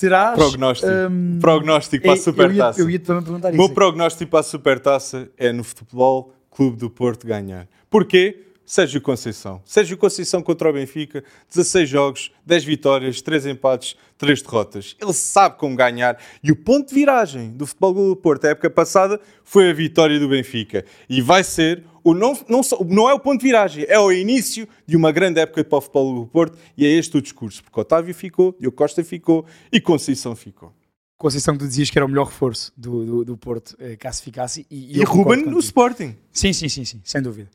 Terás... 0.00 0.34
Prognóstico. 0.38 0.90
hum, 1.10 1.38
Prognóstico 1.40 2.02
para 2.02 2.12
a 2.12 2.14
eu 2.14 2.16
ia- 2.16 2.22
Supertaça. 2.22 2.80
Eu 2.80 2.90
ia 2.90 2.98
também 2.98 3.22
perguntar 3.22 3.48
O 3.50 3.56
meu 3.56 3.64
isso. 3.66 3.74
prognóstico 3.74 4.30
para 4.30 4.40
a 4.40 4.42
Supertaça 4.42 5.28
é 5.36 5.52
no 5.52 5.62
Futebol 5.62 6.32
Clube 6.50 6.76
do 6.78 6.88
Porto 6.90 7.26
ganhar. 7.26 7.68
Porquê? 7.90 8.46
Sérgio 8.64 9.00
Conceição. 9.00 9.60
Sérgio 9.64 9.96
Conceição 9.98 10.40
contra 10.42 10.70
o 10.70 10.72
Benfica, 10.72 11.24
16 11.52 11.88
jogos, 11.88 12.30
10 12.46 12.64
vitórias, 12.64 13.20
3 13.20 13.46
empates, 13.46 13.96
3 14.16 14.40
derrotas. 14.42 14.96
Ele 15.00 15.12
sabe 15.12 15.56
como 15.58 15.74
ganhar. 15.74 16.16
E 16.40 16.52
o 16.52 16.56
ponto 16.56 16.88
de 16.88 16.94
viragem 16.94 17.50
do 17.50 17.66
Futebol 17.66 17.94
Clube 17.94 18.08
do 18.10 18.16
Porto, 18.16 18.44
a 18.44 18.50
época 18.50 18.70
passada, 18.70 19.20
foi 19.42 19.70
a 19.70 19.72
vitória 19.72 20.20
do 20.20 20.28
Benfica. 20.28 20.84
E 21.08 21.20
vai 21.20 21.42
ser, 21.42 21.82
o 22.04 22.14
não, 22.14 22.38
não, 22.48 22.62
só- 22.62 22.82
não 22.84 23.08
é 23.08 23.14
o 23.14 23.20
ponto 23.20 23.40
de 23.40 23.46
viragem, 23.46 23.84
é 23.88 23.98
o 23.98 24.10
início 24.12 24.68
de 24.86 24.96
uma 24.96 25.10
grande 25.12 25.40
época 25.40 25.64
para 25.64 25.78
o 25.78 25.80
Futebol 25.80 26.14
do 26.20 26.26
Porto. 26.26 26.58
E 26.76 26.84
é 26.86 26.88
este 26.88 27.16
o 27.16 27.22
discurso. 27.22 27.62
Porque 27.62 27.78
Otávio 27.80 28.14
ficou, 28.14 28.56
Diogo 28.58 28.76
Costa 28.76 29.02
ficou 29.04 29.44
e 29.72 29.80
Conceição 29.80 30.34
ficou. 30.36 30.72
Conceição 31.18 31.54
que 31.54 31.60
tu 31.64 31.68
dizias 31.68 31.90
que 31.90 31.98
era 31.98 32.04
o 32.06 32.08
melhor 32.08 32.26
reforço 32.26 32.72
do, 32.76 33.04
do, 33.04 33.24
do 33.26 33.36
Porto, 33.36 33.76
eh, 33.78 33.94
caso 33.96 34.22
ficasse. 34.22 34.66
E, 34.70 35.00
E, 35.00 35.04
concordo 35.04 35.40
Ruben 35.42 35.52
no. 35.52 35.58
Sporting. 35.58 36.16
Sim, 36.32 36.52
sim, 36.52 36.68
sim, 36.68 36.84
sim, 36.84 37.00
sem 37.04 37.20
dúvida. 37.20 37.50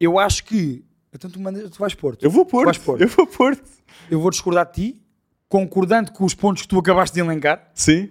Eu 0.00 0.18
acho 0.18 0.42
que. 0.44 0.84
Então 1.12 1.30
tu, 1.30 1.38
mandas, 1.40 1.70
tu 1.70 1.78
vais 1.78 1.94
Porto. 1.94 2.24
Eu 2.24 2.30
vou 2.30 2.44
Tu 2.44 2.64
vais 2.64 2.76
Porto. 2.76 2.84
Porto. 2.98 3.00
Eu 3.02 3.08
vou 3.08 3.26
Porto. 3.26 3.62
Eu 4.10 4.20
vou 4.20 4.30
discordar 4.30 4.66
de 4.66 4.72
ti, 4.92 5.02
concordando 5.48 6.10
com 6.10 6.24
os 6.24 6.34
pontos 6.34 6.62
que 6.62 6.68
tu 6.68 6.76
acabaste 6.78 7.14
de 7.14 7.20
elencar. 7.20 7.70
Sim, 7.74 8.08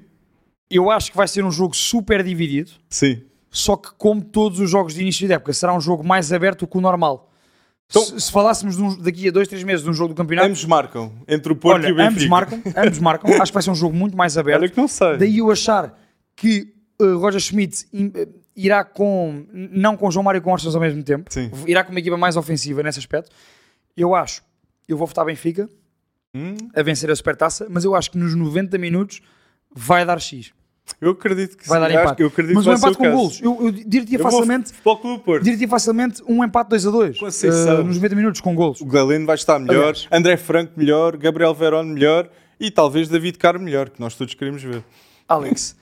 Eu 0.69 0.89
acho 0.89 1.11
que 1.11 1.17
vai 1.17 1.27
ser 1.27 1.43
um 1.43 1.51
jogo 1.51 1.75
super 1.75 2.23
dividido, 2.23 2.71
sim. 2.89 3.21
Só 3.53 3.77
que, 3.77 3.89
como 3.97 4.21
todos 4.21 4.59
os 4.59 4.69
jogos 4.69 4.95
de 4.95 5.01
início 5.01 5.25
de 5.27 5.33
época, 5.33 5.53
será 5.53 5.73
um 5.73 5.79
jogo 5.79 6.03
mais 6.03 6.33
aberto 6.33 6.67
que 6.67 6.77
o 6.77 6.81
normal. 6.81 7.31
Então- 7.89 8.01
se, 8.03 8.19
se 8.21 8.31
falássemos 8.31 8.79
um- 8.79 8.97
daqui 8.97 9.27
a 9.27 9.31
dois, 9.31 9.47
três 9.47 9.63
meses 9.63 9.83
de 9.83 9.89
um 9.89 9.93
jogo 9.93 10.13
do 10.13 10.17
campeonato, 10.17 10.47
Ambos 10.47 10.65
marcam. 10.65 11.11
Entre 11.27 11.53
o 11.53 11.55
Porto 11.55 11.75
olha, 11.83 11.89
e 11.89 11.91
o 11.91 11.95
Benfica. 11.95 12.09
ambos 12.11 12.27
marcam, 12.27 12.61
ambos 12.75 12.99
marcam. 12.99 13.29
Acho 13.41 13.51
que 13.51 13.53
vai 13.53 13.61
ser 13.63 13.69
um 13.69 13.75
jogo 13.75 13.95
muito 13.95 14.17
mais 14.17 14.37
aberto. 14.37 14.61
Olha 14.61 14.69
que 14.69 14.77
não 14.77 14.87
sei. 14.87 15.17
Daí 15.17 15.37
eu 15.37 15.51
achar 15.51 15.97
que 16.35 16.73
uh, 16.99 17.17
Roger 17.19 17.39
Schmidt 17.39 17.85
im- 17.93 18.11
eh, 18.15 18.27
irá 18.55 18.83
com, 18.83 19.45
não 19.51 19.95
com 19.95 20.09
João 20.09 20.23
Mário 20.23 20.39
e 20.39 20.41
com 20.41 20.51
Orson 20.51 20.69
ao 20.73 20.79
mesmo 20.81 21.03
tempo, 21.03 21.31
Sim. 21.31 21.51
irá 21.67 21.83
com 21.83 21.91
uma 21.91 21.99
equipa 21.99 22.17
mais 22.17 22.35
ofensiva 22.35 22.81
nesse 22.81 22.97
aspecto. 22.99 23.29
Eu 23.95 24.15
acho, 24.15 24.41
eu 24.87 24.97
vou 24.97 25.05
votar 25.05 25.23
Benfica 25.25 25.69
Hum, 26.35 26.55
a 26.75 26.81
vencer 26.81 27.11
a 27.11 27.15
Supertaça, 27.15 27.67
mas 27.69 27.83
eu 27.83 27.93
acho 27.93 28.09
que 28.09 28.17
nos 28.17 28.33
90 28.33 28.75
minutos 28.79 29.21
vai 29.71 30.03
dar 30.03 30.19
X. 30.19 30.51
eu 30.99 31.11
acredito 31.11 31.57
que 31.57 31.67
Vai 31.67 31.79
sim. 31.81 31.93
dar 31.93 32.01
empate. 32.01 32.21
Eu 32.21 32.27
acredito 32.27 32.55
mas 32.55 32.67
um 32.67 32.73
empate 32.73 32.97
com 32.97 33.03
caso. 33.03 33.15
golos. 33.15 33.41
Eu, 33.41 33.51
eu 33.51 33.57
vou 33.57 34.31
facilmente, 34.31 34.71
diria 35.43 35.67
facilmente 35.67 36.23
um 36.27 36.43
empate 36.43 36.69
2 36.69 36.87
a 36.87 36.91
2 36.91 37.19
Conceição. 37.19 37.81
uh, 37.81 37.83
nos 37.83 37.95
90 37.97 38.15
minutos 38.15 38.41
com 38.41 38.55
golos. 38.55 38.81
O 38.81 38.85
Galeno 38.85 39.25
vai 39.25 39.35
estar 39.35 39.59
melhor. 39.59 39.89
Aliás. 39.89 40.07
André 40.11 40.37
Franco 40.37 40.73
melhor. 40.75 41.17
Gabriel 41.17 41.53
Verón 41.53 41.83
melhor. 41.83 42.29
E 42.59 42.69
talvez 42.71 43.09
David 43.09 43.37
Caro 43.37 43.59
melhor, 43.59 43.89
que 43.89 43.99
nós 43.99 44.15
todos 44.15 44.33
queremos 44.33 44.61
ver. 44.63 44.83
Alex, 45.27 45.75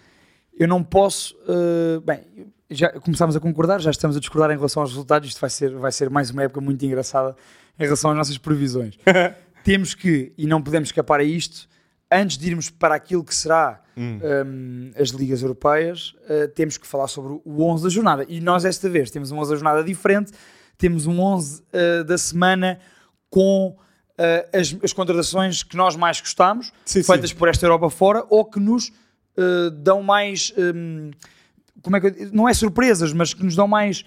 eu 0.57 0.67
não 0.67 0.83
posso. 0.83 1.35
uh, 1.47 2.01
bem, 2.01 2.21
já 2.69 2.89
começámos 2.99 3.35
a 3.35 3.39
concordar, 3.39 3.81
já 3.81 3.91
estamos 3.91 4.15
a 4.15 4.19
discordar 4.19 4.49
em 4.51 4.55
relação 4.55 4.81
aos 4.81 4.91
resultados. 4.91 5.27
Isto 5.29 5.41
vai 5.41 5.49
ser, 5.49 5.75
vai 5.75 5.91
ser 5.91 6.09
mais 6.09 6.29
uma 6.31 6.43
época 6.43 6.61
muito 6.61 6.83
engraçada 6.85 7.35
em 7.77 7.83
relação 7.83 8.11
às 8.11 8.17
nossas 8.17 8.37
previsões. 8.37 8.97
Temos 9.63 9.93
que, 9.93 10.31
e 10.37 10.47
não 10.47 10.61
podemos 10.61 10.89
escapar 10.89 11.19
a 11.19 11.23
isto, 11.23 11.67
antes 12.11 12.37
de 12.37 12.47
irmos 12.49 12.69
para 12.69 12.95
aquilo 12.95 13.23
que 13.23 13.33
será 13.33 13.81
um, 13.97 14.91
as 14.99 15.09
ligas 15.09 15.41
europeias, 15.41 16.13
uh, 16.29 16.47
temos 16.53 16.77
que 16.77 16.85
falar 16.87 17.07
sobre 17.07 17.39
o 17.45 17.63
11 17.63 17.83
da 17.83 17.89
jornada. 17.89 18.25
E 18.27 18.39
nós, 18.41 18.63
desta 18.63 18.89
vez, 18.89 19.09
temos 19.11 19.31
um 19.31 19.37
11 19.39 19.49
da 19.51 19.55
jornada 19.57 19.83
diferente. 19.83 20.31
Temos 20.77 21.05
um 21.05 21.19
11 21.19 21.61
uh, 21.61 22.03
da 22.03 22.17
semana 22.17 22.79
com. 23.29 23.75
uh, 23.77 24.57
as, 24.57 24.75
as 24.83 24.93
contratações 24.93 25.63
que 25.63 25.75
nós 25.77 25.95
mais 25.95 26.19
gostamos, 26.19 26.71
Sim, 26.85 27.03
feitas 27.03 27.29
sim. 27.29 27.35
por 27.35 27.47
esta 27.47 27.65
Europa 27.65 27.89
fora, 27.89 28.25
ou 28.29 28.45
que 28.45 28.59
nos 28.59 28.91
dão 29.81 30.03
mais. 30.03 30.53
um, 30.57 31.09
como 31.81 31.95
é 31.95 32.01
que 32.01 32.07
eu- 32.07 32.29
não 32.33 32.47
é 32.47 32.53
surpresas, 32.53 33.11
mas 33.13 33.33
que 33.33 33.43
nos 33.43 33.55
dão 33.55 33.67
mais 33.67 34.03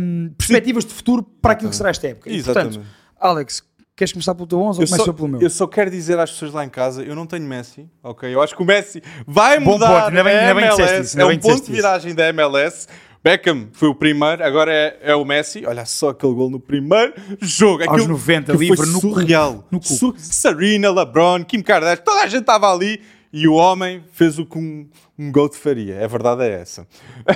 um, 0.00 0.28
perspectivas 0.36 0.84
de 0.84 0.92
futuro 0.92 1.22
para 1.22 1.52
aquilo 1.54 1.70
que 1.70 1.76
será 1.76 1.90
esta 1.90 2.06
época. 2.08 2.30
E, 2.30 2.36
Exatamente. 2.36 2.78
portanto, 2.78 2.94
Alex, 3.18 3.62
queres 3.96 4.12
começar 4.12 4.34
pelo 4.34 4.46
teu 4.46 4.60
11 4.60 4.78
ou 4.78 4.84
Eu 4.84 4.86
começo 4.88 5.04
só, 5.04 5.10
eu 5.10 5.14
pelo 5.14 5.28
meu? 5.28 5.40
eu 5.40 5.50
só 5.50 5.66
quero 5.66 5.90
dizer 5.90 6.18
às 6.18 6.30
pessoas 6.30 6.52
lá 6.52 6.64
em 6.64 6.68
casa, 6.68 7.02
eu 7.02 7.14
não 7.16 7.26
tenho 7.26 7.42
Messi, 7.44 7.88
ok? 8.02 8.32
Eu 8.32 8.42
acho 8.42 8.54
que 8.54 8.62
o 8.62 8.66
Messi 8.66 9.02
vai 9.26 9.58
Bom 9.58 9.72
mudar 9.72 9.88
ponto, 9.88 10.08
ainda 10.08 10.22
bem- 10.24 10.36
ainda 10.36 10.50
MLS. 10.60 11.00
isso, 11.00 11.20
é 11.20 11.24
um 11.24 11.38
ponto 11.38 11.64
de 11.66 11.72
viragem 11.72 12.14
da 12.14 12.28
MLS. 12.28 12.86
Beckham 13.24 13.68
foi 13.72 13.88
o 13.88 13.94
primeiro, 13.94 14.44
agora 14.44 14.72
é, 14.72 14.98
é 15.02 15.14
o 15.16 15.24
Messi. 15.24 15.64
Olha 15.66 15.84
só 15.84 16.10
aquele 16.10 16.32
gol 16.34 16.48
no 16.48 16.60
primeiro 16.60 17.12
jogo. 17.40 17.82
Aos 17.82 17.88
Aquilo 17.94 18.08
90, 18.12 18.52
que 18.52 18.58
livre 18.58 18.76
foi 18.76 18.86
no 18.86 19.00
surreal. 19.00 19.64
No 19.68 19.80
cu. 19.80 20.14
Serena, 20.16 20.90
LeBron, 20.92 21.42
Kim 21.42 21.60
Kardashian, 21.60 22.04
toda 22.04 22.20
a 22.22 22.26
gente 22.28 22.42
estava 22.42 22.72
ali 22.72 23.00
e 23.38 23.46
o 23.46 23.52
homem 23.52 24.02
fez 24.12 24.38
o 24.38 24.46
que 24.46 24.56
um, 24.56 24.88
um 25.18 25.30
faria. 25.52 26.02
A 26.02 26.06
verdade 26.08 26.44
é 26.44 26.52
essa. 26.52 26.86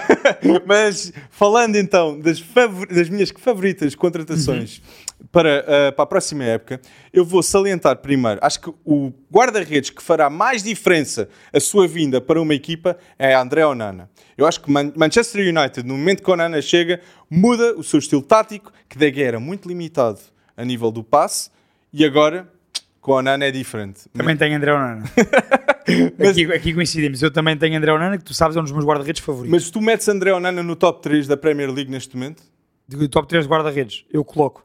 Mas 0.64 1.12
falando 1.28 1.76
então 1.76 2.18
das, 2.18 2.42
das 2.90 3.10
minhas 3.10 3.30
favoritas 3.36 3.94
contratações 3.94 4.80
para, 5.30 5.58
ah, 5.88 5.92
para 5.92 6.02
a 6.04 6.06
próxima 6.06 6.44
época, 6.44 6.80
eu 7.12 7.22
vou 7.22 7.42
salientar 7.42 7.98
primeiro. 7.98 8.40
Acho 8.42 8.62
que 8.62 8.72
o 8.82 9.12
guarda-redes 9.30 9.90
que 9.90 10.02
fará 10.02 10.30
mais 10.30 10.62
diferença 10.62 11.28
a 11.52 11.60
sua 11.60 11.86
vinda 11.86 12.18
para 12.18 12.40
uma 12.40 12.54
equipa 12.54 12.96
é 13.18 13.34
André 13.34 13.66
Onana. 13.66 14.08
Eu 14.38 14.46
acho 14.46 14.62
que 14.62 14.70
Man- 14.70 14.94
Manchester 14.96 15.42
United, 15.54 15.86
no 15.86 15.98
momento 15.98 16.22
que 16.22 16.30
Onana 16.30 16.62
chega, 16.62 17.02
muda 17.28 17.74
o 17.76 17.82
seu 17.84 17.98
estilo 17.98 18.22
tático, 18.22 18.72
que 18.88 18.96
daí 18.96 19.20
era 19.20 19.38
muito 19.38 19.68
limitado 19.68 20.18
a 20.56 20.64
nível 20.64 20.90
do 20.90 21.04
passe, 21.04 21.50
e 21.92 22.06
agora 22.06 22.50
com 23.00 23.12
Onana 23.12 23.44
é 23.44 23.50
diferente. 23.50 24.08
Também 24.12 24.36
tenho 24.36 24.56
André 24.56 24.72
Onana. 24.72 25.04
aqui, 26.28 26.44
aqui 26.52 26.74
coincidimos. 26.74 27.22
Eu 27.22 27.30
também 27.30 27.56
tenho 27.56 27.76
André 27.76 27.92
Onana, 27.92 28.18
que 28.18 28.24
tu 28.24 28.34
sabes 28.34 28.56
é 28.56 28.60
um 28.60 28.62
dos 28.62 28.72
meus 28.72 28.84
guarda-redes 28.84 29.22
favoritos. 29.22 29.50
Mas 29.50 29.70
tu 29.70 29.80
metes 29.80 30.08
André 30.08 30.32
Onana 30.32 30.62
no 30.62 30.76
top 30.76 31.02
3 31.02 31.26
da 31.26 31.36
Premier 31.36 31.70
League 31.70 31.90
neste 31.90 32.14
momento? 32.16 32.42
De 32.86 33.08
top 33.08 33.28
3 33.28 33.46
guarda-redes, 33.46 34.04
eu 34.12 34.24
coloco. 34.24 34.62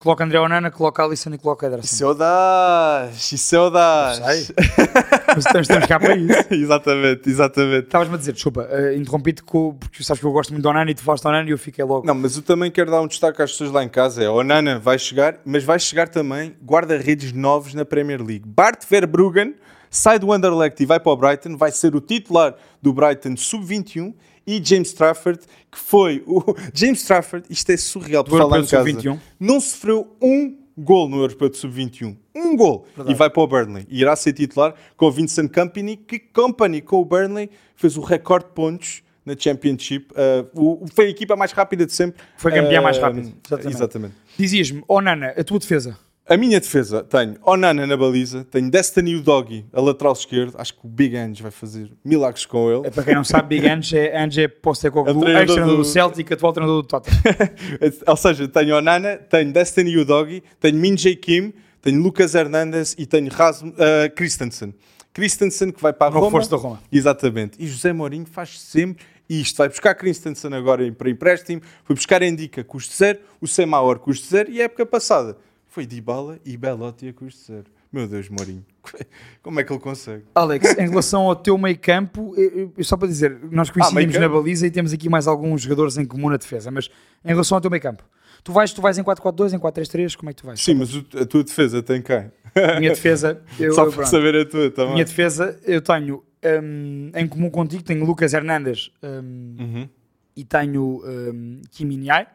Coloco 0.00 0.22
André 0.22 0.38
Onana, 0.38 0.70
coloco 0.70 1.02
Alisson 1.02 1.30
e 1.34 1.38
coloco 1.38 1.66
Ederson. 1.66 1.84
Isso 1.84 2.04
é! 2.04 3.10
Isso 3.10 4.52
é. 4.52 4.54
Mas 5.34 5.38
estamos, 5.38 5.68
estamos 5.68 5.86
cá 5.86 5.98
para 5.98 6.14
isso. 6.14 6.46
exatamente, 6.54 7.28
exatamente. 7.28 7.86
Estavas-me 7.86 8.14
a 8.14 8.18
dizer, 8.18 8.32
desculpa, 8.32 8.68
uh, 8.70 8.96
interrompi-te 8.96 9.42
porque 9.42 10.04
sabes 10.04 10.20
que 10.20 10.26
eu 10.26 10.30
gosto 10.30 10.50
muito 10.50 10.62
de 10.62 10.68
Onana 10.68 10.88
e 10.88 10.94
tu 10.94 11.02
falaste 11.02 11.24
de 11.24 11.28
Onana 11.28 11.48
e 11.48 11.50
eu 11.50 11.58
fiquei 11.58 11.84
logo. 11.84 12.06
Não, 12.06 12.14
mas 12.14 12.36
eu 12.36 12.42
também 12.42 12.70
quero 12.70 12.92
dar 12.92 13.00
um 13.00 13.08
destaque 13.08 13.42
às 13.42 13.50
pessoas 13.50 13.72
lá 13.72 13.82
em 13.82 13.88
casa. 13.88 14.22
É, 14.22 14.30
o 14.30 14.34
Onana 14.34 14.78
vai 14.78 15.00
chegar, 15.00 15.40
mas 15.44 15.64
vai 15.64 15.80
chegar 15.80 16.06
também 16.08 16.54
guarda-redes 16.64 17.32
novos 17.32 17.74
na 17.74 17.84
Premier 17.84 18.22
League. 18.22 18.44
Bart 18.46 18.84
Verbruggen 18.88 19.56
sai 19.90 20.20
do 20.20 20.32
Anderlecht 20.32 20.80
e 20.80 20.86
vai 20.86 21.00
para 21.00 21.10
o 21.10 21.16
Brighton, 21.16 21.56
vai 21.56 21.72
ser 21.72 21.96
o 21.96 22.00
titular 22.00 22.54
do 22.80 22.92
Brighton 22.92 23.36
sub-21 23.36 24.14
e 24.48 24.64
James 24.64 24.94
Trafford, 24.94 25.40
que 25.70 25.78
foi 25.78 26.24
o... 26.26 26.42
James 26.72 27.02
Trafford, 27.02 27.46
isto 27.50 27.70
é 27.70 27.76
surreal 27.76 28.24
por 28.24 28.38
falar 28.38 28.60
em 28.60 28.66
casa. 28.66 28.82
de 28.82 28.92
Sub-21. 28.92 29.20
Não 29.38 29.60
sofreu 29.60 30.16
um 30.22 30.56
gol 30.74 31.06
no 31.06 31.18
Europeu 31.18 31.50
de 31.50 31.58
Sub-21. 31.58 32.16
Um 32.34 32.56
gol. 32.56 32.86
E 33.06 33.12
vai 33.12 33.28
para 33.28 33.42
o 33.42 33.46
Burnley. 33.46 33.86
E 33.90 34.00
irá 34.00 34.16
ser 34.16 34.32
titular 34.32 34.74
com 34.96 35.04
o 35.04 35.12
Vincent 35.12 35.52
Company, 35.52 35.98
que 35.98 36.18
Company 36.18 36.80
com 36.80 36.96
o 36.96 37.04
Burnley 37.04 37.50
fez 37.76 37.98
o 37.98 38.00
recorde 38.00 38.46
de 38.46 38.52
pontos 38.52 39.02
na 39.26 39.36
Championship. 39.38 40.10
Uh, 40.12 40.82
o, 40.82 40.86
foi 40.94 41.06
a 41.06 41.10
equipa 41.10 41.36
mais 41.36 41.52
rápida 41.52 41.84
de 41.84 41.92
sempre. 41.92 42.18
Foi 42.38 42.50
campeã 42.50 42.80
Uh, 42.80 42.84
mais 42.84 42.96
rápida, 42.96 43.30
exatamente. 43.44 43.76
exatamente. 43.76 44.14
Dizias-me, 44.38 44.82
Onana, 44.88 45.34
a 45.36 45.44
tua 45.44 45.58
defesa. 45.58 45.98
A 46.28 46.36
minha 46.36 46.60
defesa 46.60 47.02
tenho 47.02 47.36
Onana 47.42 47.86
na 47.86 47.96
baliza, 47.96 48.44
tenho 48.50 48.70
Destiny 48.70 49.14
Udogi 49.16 49.64
a 49.72 49.80
lateral 49.80 50.12
esquerdo. 50.12 50.54
Acho 50.58 50.74
que 50.74 50.80
o 50.84 50.88
Big 50.88 51.16
Ange 51.16 51.42
vai 51.42 51.50
fazer 51.50 51.90
milagres 52.04 52.44
com 52.44 52.70
ele. 52.70 52.86
É, 52.86 52.90
Para 52.90 53.02
quem 53.02 53.14
não 53.14 53.24
sabe, 53.24 53.56
Big 53.56 53.66
Ange 53.66 53.96
é 53.96 54.22
Ange 54.22 54.46
Postecoglou, 54.46 55.14
É 55.14 55.16
o 55.16 55.20
treinador 55.20 55.40
ex-treinador 55.46 55.76
do 55.76 55.82
do- 55.82 55.88
Celtic, 55.88 56.30
atual 56.32 56.52
treinador 56.52 56.82
do 56.82 56.86
Tottenham. 56.88 57.16
Ou 58.06 58.16
seja, 58.16 58.46
tenho 58.46 58.76
Onana, 58.76 59.16
tenho 59.16 59.50
Destiny 59.52 59.96
Udogi, 59.96 60.42
tenho 60.60 60.76
Min 60.76 60.98
Jae 60.98 61.16
Kim, 61.16 61.52
tenho 61.80 62.02
Lucas 62.02 62.34
Hernandes 62.34 62.94
e 62.98 63.06
tenho 63.06 63.30
Rasm, 63.32 63.68
uh, 63.68 63.74
Christensen. 64.14 64.74
Christensen 65.14 65.70
que 65.72 65.80
vai 65.80 65.92
para 65.94 66.08
a 66.08 66.10
Roma. 66.10 66.26
reforço 66.26 66.50
da 66.50 66.56
Roma. 66.58 66.80
Exatamente. 66.92 67.56
E 67.58 67.66
José 67.66 67.92
Mourinho 67.92 68.26
faz 68.26 68.60
sempre 68.60 69.02
isto. 69.30 69.56
Vai 69.56 69.68
buscar 69.70 69.94
Christensen 69.94 70.52
agora 70.52 70.90
para 70.92 71.08
empréstimo, 71.08 71.62
foi 71.84 71.96
buscar 71.96 72.22
Indica 72.22 72.62
custo 72.62 72.94
zero, 72.94 73.18
o 73.40 73.46
Semaor 73.48 73.98
custo 73.98 74.26
zero 74.28 74.50
e 74.50 74.60
a 74.60 74.64
época 74.64 74.84
passada 74.84 75.36
foi 75.68 75.86
Dybala 75.86 76.38
e 76.44 76.56
Belotti 76.56 77.08
a 77.08 77.12
custo 77.12 77.46
zero. 77.46 77.64
Meu 77.92 78.06
Deus, 78.06 78.28
Mourinho. 78.28 78.64
Como 79.42 79.58
é 79.60 79.64
que 79.64 79.72
ele 79.72 79.80
consegue? 79.80 80.24
Alex, 80.34 80.76
em 80.78 80.88
relação 80.88 81.22
ao 81.22 81.36
teu 81.36 81.56
meio 81.56 81.78
campo, 81.78 82.34
eu- 82.36 82.72
eu- 82.76 82.84
só 82.84 82.96
para 82.96 83.08
dizer, 83.08 83.38
nós 83.50 83.70
coincidimos 83.70 84.16
meio 84.16 84.20
na 84.20 84.28
baliza 84.28 84.66
e 84.66 84.70
temos 84.70 84.92
aqui 84.92 85.08
mais 85.08 85.26
alguns 85.26 85.62
jogadores 85.62 85.96
em 85.96 86.04
comum 86.04 86.28
na 86.28 86.36
defesa, 86.36 86.70
mas 86.70 86.90
em 87.24 87.28
relação 87.28 87.56
ao 87.56 87.60
teu 87.62 87.70
meio 87.70 87.82
campo, 87.82 88.02
tu 88.44 88.52
vais, 88.52 88.72
tu 88.72 88.82
vais 88.82 88.98
em 88.98 89.02
4-4-2, 89.02 89.54
em 89.54 89.58
4-3-3, 89.58 90.16
como 90.16 90.28
é 90.30 90.32
que 90.34 90.42
tu 90.42 90.46
vais? 90.46 90.60
Sim, 90.62 90.74
mas 90.74 90.90
a 91.20 91.24
tua 91.24 91.42
defesa 91.44 91.82
tem 91.82 92.02
quem? 92.02 92.30
Minha 92.78 92.90
defesa, 92.90 93.40
eu, 93.58 93.72
Só 93.72 93.90
para 93.90 94.04
saber 94.06 94.34
a 94.36 94.44
tua 94.44 94.70
também. 94.70 94.92
Minha 94.94 95.04
defesa, 95.04 95.58
eu 95.64 95.80
tenho 95.80 96.22
hum, 96.62 97.10
em 97.14 97.26
comum 97.26 97.48
contigo, 97.50 97.82
tenho 97.82 98.04
Lucas 98.04 98.34
Hernandes 98.34 98.90
hum, 99.02 99.56
Uhum. 99.58 99.88
e 100.36 100.44
tenho 100.44 101.02
um, 101.04 101.62
Kim 101.70 101.86
Min-jae, 101.86 102.26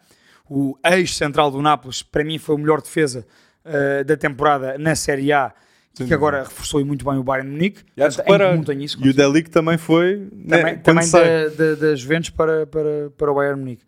o 0.49 0.77
ex-central 0.85 1.49
do 1.51 1.61
Nápoles, 1.61 2.01
para 2.03 2.23
mim 2.23 2.37
foi 2.37 2.55
o 2.55 2.57
melhor 2.57 2.81
defesa 2.81 3.25
uh, 3.65 4.03
da 4.03 4.17
temporada 4.17 4.77
na 4.77 4.95
Série 4.95 5.31
A, 5.31 5.53
que 5.95 6.13
agora 6.13 6.43
reforçou 6.43 6.83
muito 6.85 7.05
bem 7.05 7.17
o 7.19 7.23
Bayern 7.23 7.49
Munique. 7.51 7.81
E 7.95 8.01
acho 8.01 8.23
para- 8.23 8.55
isso. 8.79 8.97
E 9.05 9.09
o 9.09 9.13
Delic 9.13 9.49
também 9.49 9.77
foi. 9.77 10.27
né, 10.33 10.57
também, 10.57 10.75
quando 10.75 10.83
também 10.83 11.75
da, 11.79 11.95
Juventus 11.95 12.29
para, 12.31 12.65
para, 12.65 13.11
para 13.15 13.31
o 13.31 13.35
Bayern 13.35 13.59
Munique. 13.59 13.83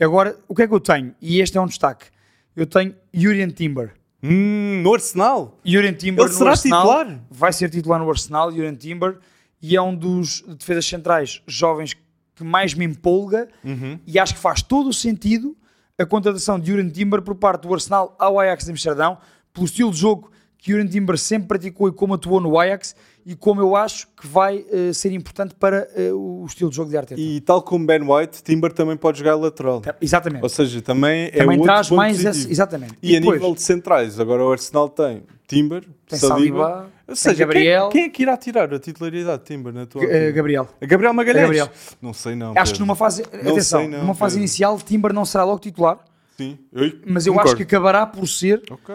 Agora, 0.00 0.36
o 0.46 0.54
que 0.54 0.62
é 0.62 0.68
que 0.68 0.72
eu 0.74 0.78
tenho? 0.80 1.12
E 1.20 1.40
este 1.40 1.58
é 1.58 1.60
um 1.60 1.66
destaque. 1.66 2.06
Eu 2.54 2.64
tenho 2.66 2.94
Jurien 3.12 3.48
Timber. 3.50 3.92
Hum, 4.22 4.80
no 4.82 4.94
Arsenal. 4.94 5.58
Jurien 5.64 5.92
Timber 5.92 6.24
Ele 6.24 6.32
será 6.34 6.50
Arsenal, 6.50 6.82
titular? 6.82 7.20
Vai 7.30 7.52
ser 7.52 7.68
titular 7.70 8.00
no 8.00 8.08
Arsenal, 8.08 8.50
Jurien 8.52 8.74
Timber, 8.74 9.18
e 9.60 9.74
é 9.76 9.82
um 9.82 9.94
dos 9.94 10.42
defesas 10.56 10.86
centrais 10.86 11.42
jovens 11.46 11.96
que 12.36 12.44
mais 12.44 12.72
me 12.74 12.84
empolga 12.84 13.48
Uhum. 13.64 13.98
e 14.06 14.16
acho 14.18 14.34
que 14.34 14.40
faz 14.40 14.62
todo 14.62 14.88
o 14.88 14.92
sentido 14.92 15.56
a 15.98 16.06
contratação 16.06 16.60
de 16.60 16.68
Jurien 16.68 16.88
Timber 16.88 17.20
por 17.20 17.34
parte 17.34 17.62
do 17.66 17.74
Arsenal 17.74 18.14
ao 18.18 18.38
Ajax 18.38 18.64
de 18.64 18.70
Amsterdão, 18.70 19.18
pelo 19.52 19.66
estilo 19.66 19.90
de 19.90 19.98
jogo 19.98 20.30
que 20.56 20.70
Jurien 20.70 20.88
Timber 20.88 21.18
sempre 21.18 21.48
praticou 21.48 21.88
e 21.88 21.92
como 21.92 22.14
atuou 22.14 22.40
no 22.40 22.58
Ajax 22.58 22.94
e 23.26 23.34
como 23.34 23.60
eu 23.60 23.74
acho 23.74 24.06
que 24.16 24.26
vai 24.26 24.64
eh, 24.70 24.92
ser 24.92 25.12
importante 25.12 25.54
para 25.54 25.88
eh, 25.94 26.12
o 26.12 26.44
estilo 26.46 26.70
de 26.70 26.76
jogo 26.76 26.90
de 26.90 26.96
Arteta. 26.96 27.20
E 27.20 27.40
tal 27.40 27.62
como 27.62 27.84
Ben 27.84 28.00
White, 28.02 28.42
Timber 28.42 28.72
também 28.72 28.96
pode 28.96 29.18
jogar 29.18 29.34
lateral. 29.34 29.82
Exatamente. 30.00 30.42
Ou 30.42 30.48
seja, 30.48 30.80
também, 30.80 31.26
é 31.26 31.38
Também 31.38 31.58
outro 31.58 31.64
traz 31.64 31.88
ponto 31.88 31.96
mais 31.96 32.24
esse, 32.24 32.50
exatamente. 32.50 32.94
E, 33.02 33.16
a 33.16 33.20
depois, 33.20 33.40
nível 33.40 33.54
de 33.54 33.62
centrais, 33.62 34.18
agora 34.18 34.44
o 34.44 34.52
Arsenal 34.52 34.88
tem 34.88 35.24
Timber, 35.46 35.84
tem 36.08 36.18
Saliba. 36.18 36.64
Saliba, 36.64 36.90
Ou 37.08 37.16
seja, 37.16 37.36
Gabriel, 37.46 37.88
Quem, 37.88 38.02
quem 38.02 38.04
é 38.04 38.08
que 38.10 38.22
irá 38.22 38.36
tirar 38.36 38.72
a 38.74 38.78
titularidade 38.78 39.38
de 39.38 39.44
Timber 39.46 39.72
na 39.72 39.86
tua 39.86 40.02
eh, 40.02 40.06
opinião? 40.06 40.32
Gabriel. 40.34 40.68
A 40.80 40.86
Gabriel 40.86 41.14
Magalhães? 41.14 41.42
Gabriel. 41.44 41.70
Não 42.02 42.12
sei 42.12 42.34
não. 42.34 42.52
Acho 42.56 42.74
que 42.74 42.80
numa 42.80 42.94
fase, 42.94 43.22
Não 43.42 43.52
atenção, 43.52 43.80
sei 43.80 43.88
não, 43.88 43.98
numa 44.00 44.14
fase 44.14 44.34
Pedro. 44.34 44.42
inicial 44.44 44.78
Timber 44.78 45.12
não 45.14 45.24
será 45.24 45.44
logo 45.44 45.58
titular, 45.58 45.98
Sim. 46.36 46.58
Eu 46.72 46.92
mas 47.06 47.26
eu 47.26 47.32
concordo. 47.32 47.48
acho 47.50 47.56
que 47.56 47.62
acabará 47.62 48.06
por 48.06 48.28
ser, 48.28 48.62
Ok. 48.70 48.94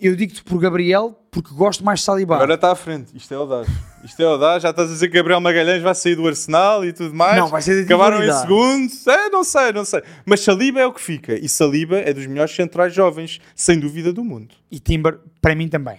eu 0.00 0.14
digo-te 0.14 0.44
por 0.44 0.60
Gabriel, 0.60 1.18
porque 1.30 1.52
gosto 1.54 1.82
mais 1.84 2.00
de 2.00 2.04
Saliba. 2.04 2.36
Agora 2.36 2.54
está 2.54 2.72
à 2.72 2.74
frente. 2.76 3.16
Isto 3.16 3.32
é 3.32 3.36
audaz. 3.38 3.66
Isto 4.04 4.20
é 4.22 4.24
audaz. 4.26 4.62
Já 4.62 4.70
estás 4.70 4.90
a 4.90 4.92
dizer 4.92 5.08
que 5.08 5.14
Gabriel 5.16 5.40
Magalhães 5.40 5.82
vai 5.82 5.94
sair 5.94 6.16
do 6.16 6.26
Arsenal 6.28 6.84
e 6.84 6.92
tudo 6.92 7.14
mais. 7.14 7.36
Não, 7.38 7.48
vai 7.48 7.62
ser 7.62 7.76
da 7.76 7.82
Acabaram 7.84 8.22
em 8.22 8.32
segundos. 8.32 9.06
É, 9.06 9.28
não 9.30 9.44
sei, 9.44 9.72
não 9.72 9.84
sei. 9.84 10.02
Mas 10.26 10.40
Saliba 10.40 10.80
é 10.80 10.86
o 10.86 10.92
que 10.92 11.00
fica. 11.00 11.34
E 11.34 11.48
Saliba 11.48 11.98
é 11.98 12.12
dos 12.12 12.26
melhores 12.26 12.54
centrais 12.54 12.92
jovens, 12.92 13.40
sem 13.54 13.78
dúvida, 13.78 14.12
do 14.12 14.22
mundo. 14.24 14.54
E 14.70 14.78
Timber, 14.78 15.18
para 15.40 15.54
mim 15.54 15.68
também. 15.68 15.98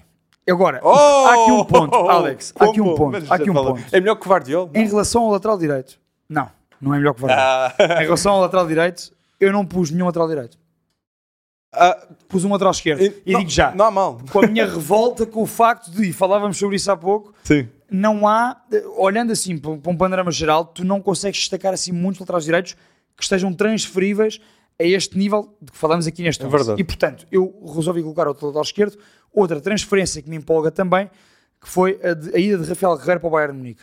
Agora, 0.50 0.80
Oh! 0.84 0.90
há 0.90 1.34
aqui 1.44 1.52
um 1.52 1.64
ponto, 1.64 1.96
Alex, 2.10 2.54
há 2.60 2.66
aqui 2.66 2.82
um 2.82 2.96
ponto, 2.96 3.18
há 3.32 3.36
aqui 3.36 3.50
um 3.50 3.54
ponto. 3.54 3.84
É 3.92 4.00
melhor 4.00 4.16
que 4.16 4.26
o 4.26 4.30
Guardiola? 4.30 4.70
Em 4.74 4.88
relação 4.88 5.24
ao 5.24 5.32
lateral 5.32 5.58
direito, 5.58 6.00
não, 6.28 6.50
não 6.82 6.94
é 6.94 6.98
melhor 6.98 7.14
que 7.14 7.24
o 7.24 7.28
Varane. 7.28 7.74
Ah. 7.80 8.02
Em 8.02 8.06
relação 8.06 8.34
ao 8.34 8.42
lateral 8.42 8.68
direito, 8.68 9.12
eu 9.40 9.52
não 9.54 9.66
pus 9.66 9.92
nenhum 9.92 10.06
lateral 10.08 10.28
direito. 10.28 10.58
Ah, 11.74 12.06
Pus 12.28 12.44
um 12.44 12.52
lateral 12.52 12.72
esquerdo. 12.72 13.02
E 13.26 13.32
não, 13.32 13.40
digo 13.40 13.50
já, 13.52 13.72
Não 13.74 13.86
há 13.86 13.92
mal. 13.92 14.20
com 14.32 14.40
a 14.44 14.48
minha 14.48 14.66
revolta 14.66 15.26
com 15.26 15.42
o 15.42 15.46
facto 15.46 15.90
de, 15.90 16.10
e 16.10 16.14
falávamos 16.14 16.58
sobre 16.58 16.76
isso 16.76 16.92
há 16.92 16.98
pouco, 16.98 17.34
Sim. 17.44 17.70
não 17.90 18.28
há, 18.28 18.58
olhando 18.98 19.32
assim 19.32 19.58
para 19.58 19.72
um 19.72 19.96
panorama 19.98 20.32
geral, 20.32 20.66
tu 20.66 20.84
não 20.84 21.00
consegues 21.02 21.40
destacar 21.40 21.74
assim 21.74 21.92
muitos 21.94 22.20
laterais 22.20 22.44
direitos 22.44 22.74
que 23.16 23.24
estejam 23.24 23.54
transferíveis 23.54 24.42
a 24.82 24.86
este 24.86 25.18
nível 25.18 25.56
de 25.62 25.72
que 25.72 25.78
falamos 25.78 26.06
aqui 26.08 26.22
neste 26.24 26.44
É 26.44 26.48
verdade. 26.50 26.82
E 26.82 26.84
portanto, 26.84 27.26
eu 27.32 27.54
resolvi 27.76 28.02
colocar 28.02 28.28
outro 28.28 28.48
lateral 28.48 28.64
esquerdo, 28.64 28.98
outra 29.34 29.60
transferência 29.62 30.22
que 30.22 30.30
me 30.30 30.36
empolga 30.36 30.72
também, 30.72 31.10
que 31.62 31.70
foi 31.70 32.00
a, 32.04 32.14
de- 32.14 32.36
a 32.36 32.40
ida 32.40 32.58
de 32.58 32.68
Rafael 32.70 32.98
Guerreiro 32.98 33.20
para 33.20 33.28
o 33.28 33.32
Bayern 33.32 33.58
Munique. 33.58 33.82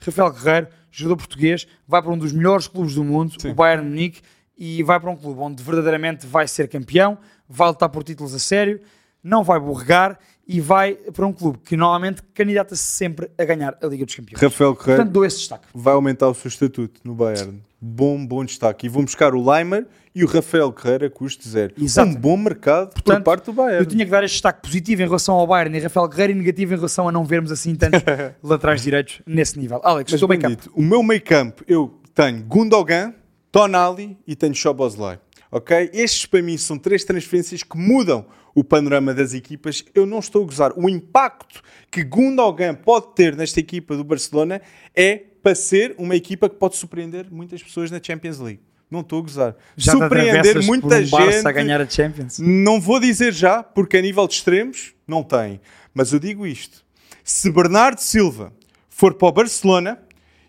Rafael 0.00 0.30
Guerreiro, 0.30 0.68
jogador 0.90 1.16
português, 1.16 1.66
vai 1.88 2.02
para 2.02 2.12
um 2.12 2.18
dos 2.18 2.32
melhores 2.32 2.68
clubes 2.68 2.94
do 2.94 3.02
mundo, 3.02 3.34
Sim. 3.40 3.50
o 3.50 3.54
Bayern 3.54 3.88
Munique, 3.88 4.20
e 4.58 4.82
vai 4.82 4.98
para 5.00 5.10
um 5.10 5.16
clube 5.16 5.40
onde 5.40 5.62
verdadeiramente 5.62 6.26
vai 6.26 6.46
ser 6.48 6.68
campeão, 6.68 7.18
vai 7.48 7.68
lutar 7.68 7.88
por 7.88 8.02
títulos 8.04 8.34
a 8.34 8.38
sério, 8.38 8.80
não 9.22 9.42
vai 9.42 9.58
borregar 9.58 10.18
e 10.46 10.60
vai 10.60 10.94
para 10.94 11.26
um 11.26 11.32
clube 11.32 11.58
que 11.58 11.76
normalmente 11.76 12.22
candidata-se 12.32 12.82
sempre 12.82 13.28
a 13.36 13.44
ganhar 13.44 13.76
a 13.82 13.86
Liga 13.86 14.04
dos 14.06 14.14
Campeões. 14.14 14.40
Rafael 14.40 14.76
Correia 14.76 14.96
Portanto, 14.98 15.12
dou 15.12 15.24
esse 15.24 15.38
destaque. 15.38 15.66
vai 15.74 15.92
aumentar 15.94 16.28
o 16.28 16.34
seu 16.34 16.48
estatuto 16.48 17.00
no 17.02 17.14
Bayern. 17.14 17.60
Bom, 17.88 18.26
bom 18.26 18.44
destaque. 18.44 18.86
E 18.86 18.88
vão 18.88 19.04
buscar 19.04 19.32
o 19.32 19.48
Leimer 19.48 19.86
e 20.12 20.24
o 20.24 20.26
Rafael 20.26 20.72
Carreira, 20.72 21.08
custo 21.08 21.48
zero. 21.48 21.72
Exato. 21.80 22.10
Um 22.10 22.14
bom 22.14 22.36
mercado 22.36 22.88
por 22.88 23.02
Portanto, 23.02 23.24
parte 23.24 23.44
do 23.46 23.52
Bayern. 23.52 23.78
Eu 23.78 23.86
tinha 23.86 24.04
que 24.04 24.10
dar 24.10 24.24
este 24.24 24.34
destaque 24.34 24.60
positivo 24.62 25.02
em 25.02 25.04
relação 25.04 25.36
ao 25.36 25.46
Bayern 25.46 25.76
e 25.78 25.80
Rafael 25.80 26.08
Guerreiro 26.08 26.32
e 26.32 26.36
negativo 26.36 26.74
em 26.74 26.76
relação 26.76 27.08
a 27.08 27.12
não 27.12 27.24
vermos 27.24 27.52
assim 27.52 27.76
tantos 27.76 28.00
laterais 28.42 28.82
direitos 28.82 29.20
nesse 29.24 29.56
nível. 29.58 29.80
Alex, 29.84 30.10
Mas 30.10 30.14
estou 30.18 30.28
bem 30.28 30.38
bem 30.38 30.50
campo. 30.50 30.62
dito, 30.62 30.72
o 30.74 30.82
meu 30.82 31.02
meio 31.02 31.22
campo, 31.22 31.62
eu 31.68 32.00
tenho 32.12 32.42
Gundogan, 32.42 33.14
Tonali 33.52 34.18
e 34.26 34.34
tenho 34.34 34.54
Szoboszlai. 34.54 35.20
Ok? 35.52 35.90
Estes 35.92 36.26
para 36.26 36.42
mim 36.42 36.58
são 36.58 36.76
três 36.76 37.04
transferências 37.04 37.62
que 37.62 37.78
mudam 37.78 38.26
o 38.54 38.64
panorama 38.64 39.14
das 39.14 39.32
equipas. 39.32 39.84
Eu 39.94 40.04
não 40.06 40.18
estou 40.18 40.42
a 40.42 40.46
gozar. 40.46 40.72
O 40.76 40.88
impacto 40.88 41.62
que 41.90 42.02
Gundogan 42.02 42.74
pode 42.74 43.14
ter 43.14 43.36
nesta 43.36 43.60
equipa 43.60 43.96
do 43.96 44.02
Barcelona 44.02 44.60
é 44.94 45.22
para 45.46 45.54
ser 45.54 45.94
uma 45.96 46.16
equipa 46.16 46.48
que 46.48 46.56
pode 46.56 46.74
surpreender 46.74 47.28
muitas 47.30 47.62
pessoas 47.62 47.88
na 47.88 48.00
Champions 48.02 48.40
League. 48.40 48.58
Não 48.90 48.98
estou 48.98 49.20
a 49.20 49.22
gozar. 49.22 49.56
Já 49.76 49.92
surpreender 49.92 50.60
muita 50.64 50.98
um 50.98 51.04
gente. 51.04 51.46
a 51.46 51.52
ganhar 51.52 51.80
a 51.80 51.88
Champions. 51.88 52.40
Não 52.40 52.80
vou 52.80 52.98
dizer 52.98 53.32
já, 53.32 53.62
porque 53.62 53.96
a 53.96 54.02
nível 54.02 54.26
de 54.26 54.34
extremos 54.34 54.92
não 55.06 55.22
tem. 55.22 55.60
Mas 55.94 56.12
eu 56.12 56.18
digo 56.18 56.44
isto: 56.44 56.84
se 57.22 57.48
Bernardo 57.48 58.00
Silva 58.00 58.52
for 58.90 59.14
para 59.14 59.28
o 59.28 59.30
Barcelona, 59.30 60.00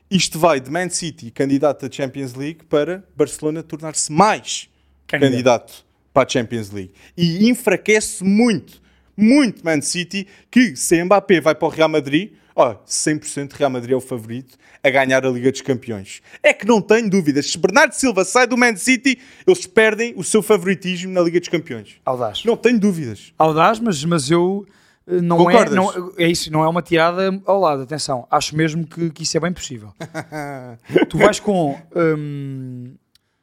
isto 0.10 0.40
vai 0.40 0.60
de 0.60 0.72
Man 0.72 0.90
City, 0.90 1.30
candidato 1.30 1.86
à 1.86 1.92
Champions 1.92 2.34
League, 2.34 2.64
para 2.68 3.04
Barcelona 3.16 3.62
tornar-se 3.62 4.12
mais 4.12 4.68
Candidato. 5.06 5.32
candidato 5.32 5.86
para 6.12 6.26
a 6.26 6.28
Champions 6.28 6.72
League. 6.72 6.92
E 7.16 7.48
enfraquece 7.48 8.24
muito, 8.24 8.82
muito 9.16 9.64
Man 9.64 9.82
City, 9.82 10.26
que 10.50 10.76
se 10.76 11.04
Mbappé 11.04 11.40
vai 11.40 11.54
para 11.54 11.68
o 11.68 11.70
Real 11.70 11.88
Madrid, 11.88 12.32
ó, 12.58 12.76
100% 12.86 13.54
Real 13.54 13.70
Madrid 13.70 13.92
é 13.92 13.96
o 13.96 14.02
favorito 14.02 14.58
a 14.84 14.90
ganhar 14.90 15.24
a 15.24 15.30
Liga 15.30 15.52
dos 15.52 15.62
Campeões. 15.62 16.22
É 16.42 16.52
que 16.52 16.66
não 16.66 16.82
tenho 16.82 17.10
dúvidas. 17.10 17.52
Se 17.52 17.58
Bernardo 17.58 17.94
Silva 17.94 18.26
sai 18.26 18.48
do 18.48 18.58
Man 18.58 18.76
City, 18.76 19.20
eles 19.46 19.68
perdem 19.68 20.14
o 20.18 20.24
seu 20.24 20.42
favoritismo 20.42 21.14
na 21.14 21.22
Liga 21.22 21.40
dos 21.40 21.50
Campeões. 21.50 21.98
Audaz. 22.04 22.44
Não 22.44 22.58
tenho 22.58 22.80
dúvidas. 22.80 23.32
Audaz, 23.38 23.80
mas, 23.80 24.04
mas 24.04 24.32
eu 24.32 24.66
eh, 25.08 25.22
não 25.22 25.50
é, 25.50 25.70
não 25.70 26.14
é 26.18 26.28
isso, 26.28 26.52
não 26.52 26.64
é 26.64 26.68
uma 26.68 26.82
tirada 26.82 27.40
ao 27.46 27.60
lado, 27.60 27.84
atenção, 27.84 28.28
acho 28.30 28.56
mesmo 28.56 28.86
que, 28.86 29.10
que 29.12 29.24
isso 29.24 29.38
é 29.38 29.40
bem 29.40 29.54
possível. 29.54 29.94
tu 31.10 31.18
vais 31.18 31.40
com 31.40 31.80
hum, 31.96 32.96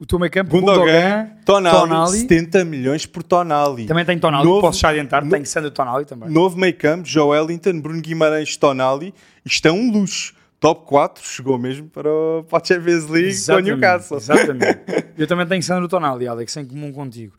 o 0.04 0.06
teu 0.06 0.18
meio 0.18 0.30
campo, 0.30 0.50
Gundogan, 0.50 0.76
Gundogan, 0.80 1.30
Tonali, 1.44 1.76
Tonali, 1.78 2.18
70 2.20 2.64
milhões 2.64 3.06
por 3.06 3.22
Tonali. 3.22 3.86
também 3.86 4.04
tem 4.04 4.18
Tonali, 4.18 4.44
Novo- 4.44 4.60
posso 4.60 4.78
já 4.80 4.90
adiantar, 4.90 5.24
no- 5.24 5.30
tem 5.30 5.44
Sandro 5.44 5.70
Tonali 5.70 6.04
também. 6.04 6.30
Novo 6.30 6.56
meio 6.58 6.76
campo, 6.76 7.06
Joelinton, 7.08 7.80
Bruno 7.80 8.00
Guimarães, 8.00 8.56
Tonali. 8.56 9.12
Isto 9.44 9.66
é 9.68 9.72
um 9.72 9.90
luxo. 9.90 10.34
Top 10.60 10.86
4 10.86 11.22
chegou 11.26 11.58
mesmo 11.58 11.90
para, 11.90 12.08
o, 12.10 12.42
para 12.48 12.58
a 12.62 12.64
Champions 12.64 13.06
League 13.10 13.36
com 13.46 13.52
o 13.52 13.60
Newcastle. 13.60 14.16
Exatamente. 14.16 14.80
Eu 15.18 15.26
também 15.26 15.46
tenho 15.46 15.62
Sandro 15.62 15.86
Tonali, 15.88 16.26
Alex, 16.26 16.56
em 16.56 16.64
comum 16.64 16.90
contigo. 16.90 17.34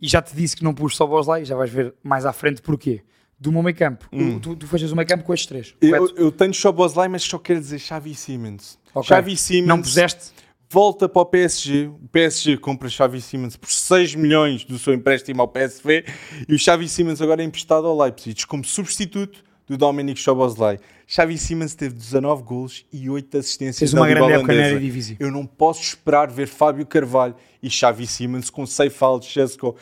E 0.00 0.08
já 0.08 0.22
te 0.22 0.34
disse 0.34 0.56
que 0.56 0.64
não 0.64 0.72
pus 0.72 0.96
só 0.96 1.06
Bosley, 1.06 1.44
já 1.44 1.54
vais 1.54 1.68
ver 1.70 1.92
mais 2.02 2.24
à 2.24 2.32
frente 2.32 2.62
porquê. 2.62 3.02
Do 3.38 3.52
meu 3.52 3.62
meio 3.62 3.76
campo. 3.76 4.06
Tu, 4.40 4.56
tu 4.56 4.66
fechas 4.66 4.92
o 4.92 4.96
meio 4.96 5.06
campo 5.06 5.24
com 5.24 5.34
estes 5.34 5.46
três. 5.46 5.74
Hum. 5.82 5.88
Eu, 5.94 6.08
eu 6.16 6.32
tenho 6.32 6.54
Szoboszlai, 6.54 7.08
mas 7.08 7.22
só 7.22 7.38
quero 7.38 7.60
dizer 7.60 7.78
Xavi 7.78 8.14
Simons. 8.14 8.78
Ok. 8.94 9.08
Xavi 9.08 9.36
Simons 9.36 9.68
Não 9.68 9.80
puseste? 9.82 10.32
Volta 10.70 11.08
para 11.08 11.22
o 11.22 11.26
PSG. 11.26 11.86
O 11.88 12.08
PSG 12.12 12.56
compra 12.56 12.88
Xavi 12.88 13.20
Simons 13.20 13.56
por 13.56 13.70
6 13.70 14.14
milhões 14.14 14.64
do 14.64 14.78
seu 14.78 14.94
empréstimo 14.94 15.42
ao 15.42 15.48
PSV 15.48 16.04
e 16.48 16.54
o 16.54 16.58
Xavi 16.58 16.88
Simons 16.88 17.20
agora 17.20 17.42
é 17.42 17.44
emprestado 17.44 17.86
ao 17.86 17.98
Leipzig 17.98 18.46
como 18.46 18.64
substituto 18.64 19.42
do 19.66 19.76
Dominic 19.76 20.20
Szoboszlai. 20.20 20.78
Xavi 21.06 21.36
Simons 21.38 21.74
teve 21.74 21.94
19 21.94 22.42
golos 22.44 22.86
e 22.92 23.10
8 23.10 23.38
assistências 23.38 23.78
Fez 23.78 23.92
na 23.92 24.00
uma 24.00 24.08
grande 24.08 24.32
época 24.32 24.46
na 24.46 24.52
holandesa. 24.54 24.70
Eredivisie. 24.76 25.16
Eu 25.18 25.30
não 25.32 25.44
posso 25.44 25.82
esperar 25.82 26.30
ver 26.30 26.46
Fábio 26.46 26.86
Carvalho 26.86 27.34
e 27.60 27.68
Xavi 27.68 28.06
Simons 28.06 28.48
com 28.48 28.64
Seifald, 28.64 29.24
Chesco. 29.26 29.74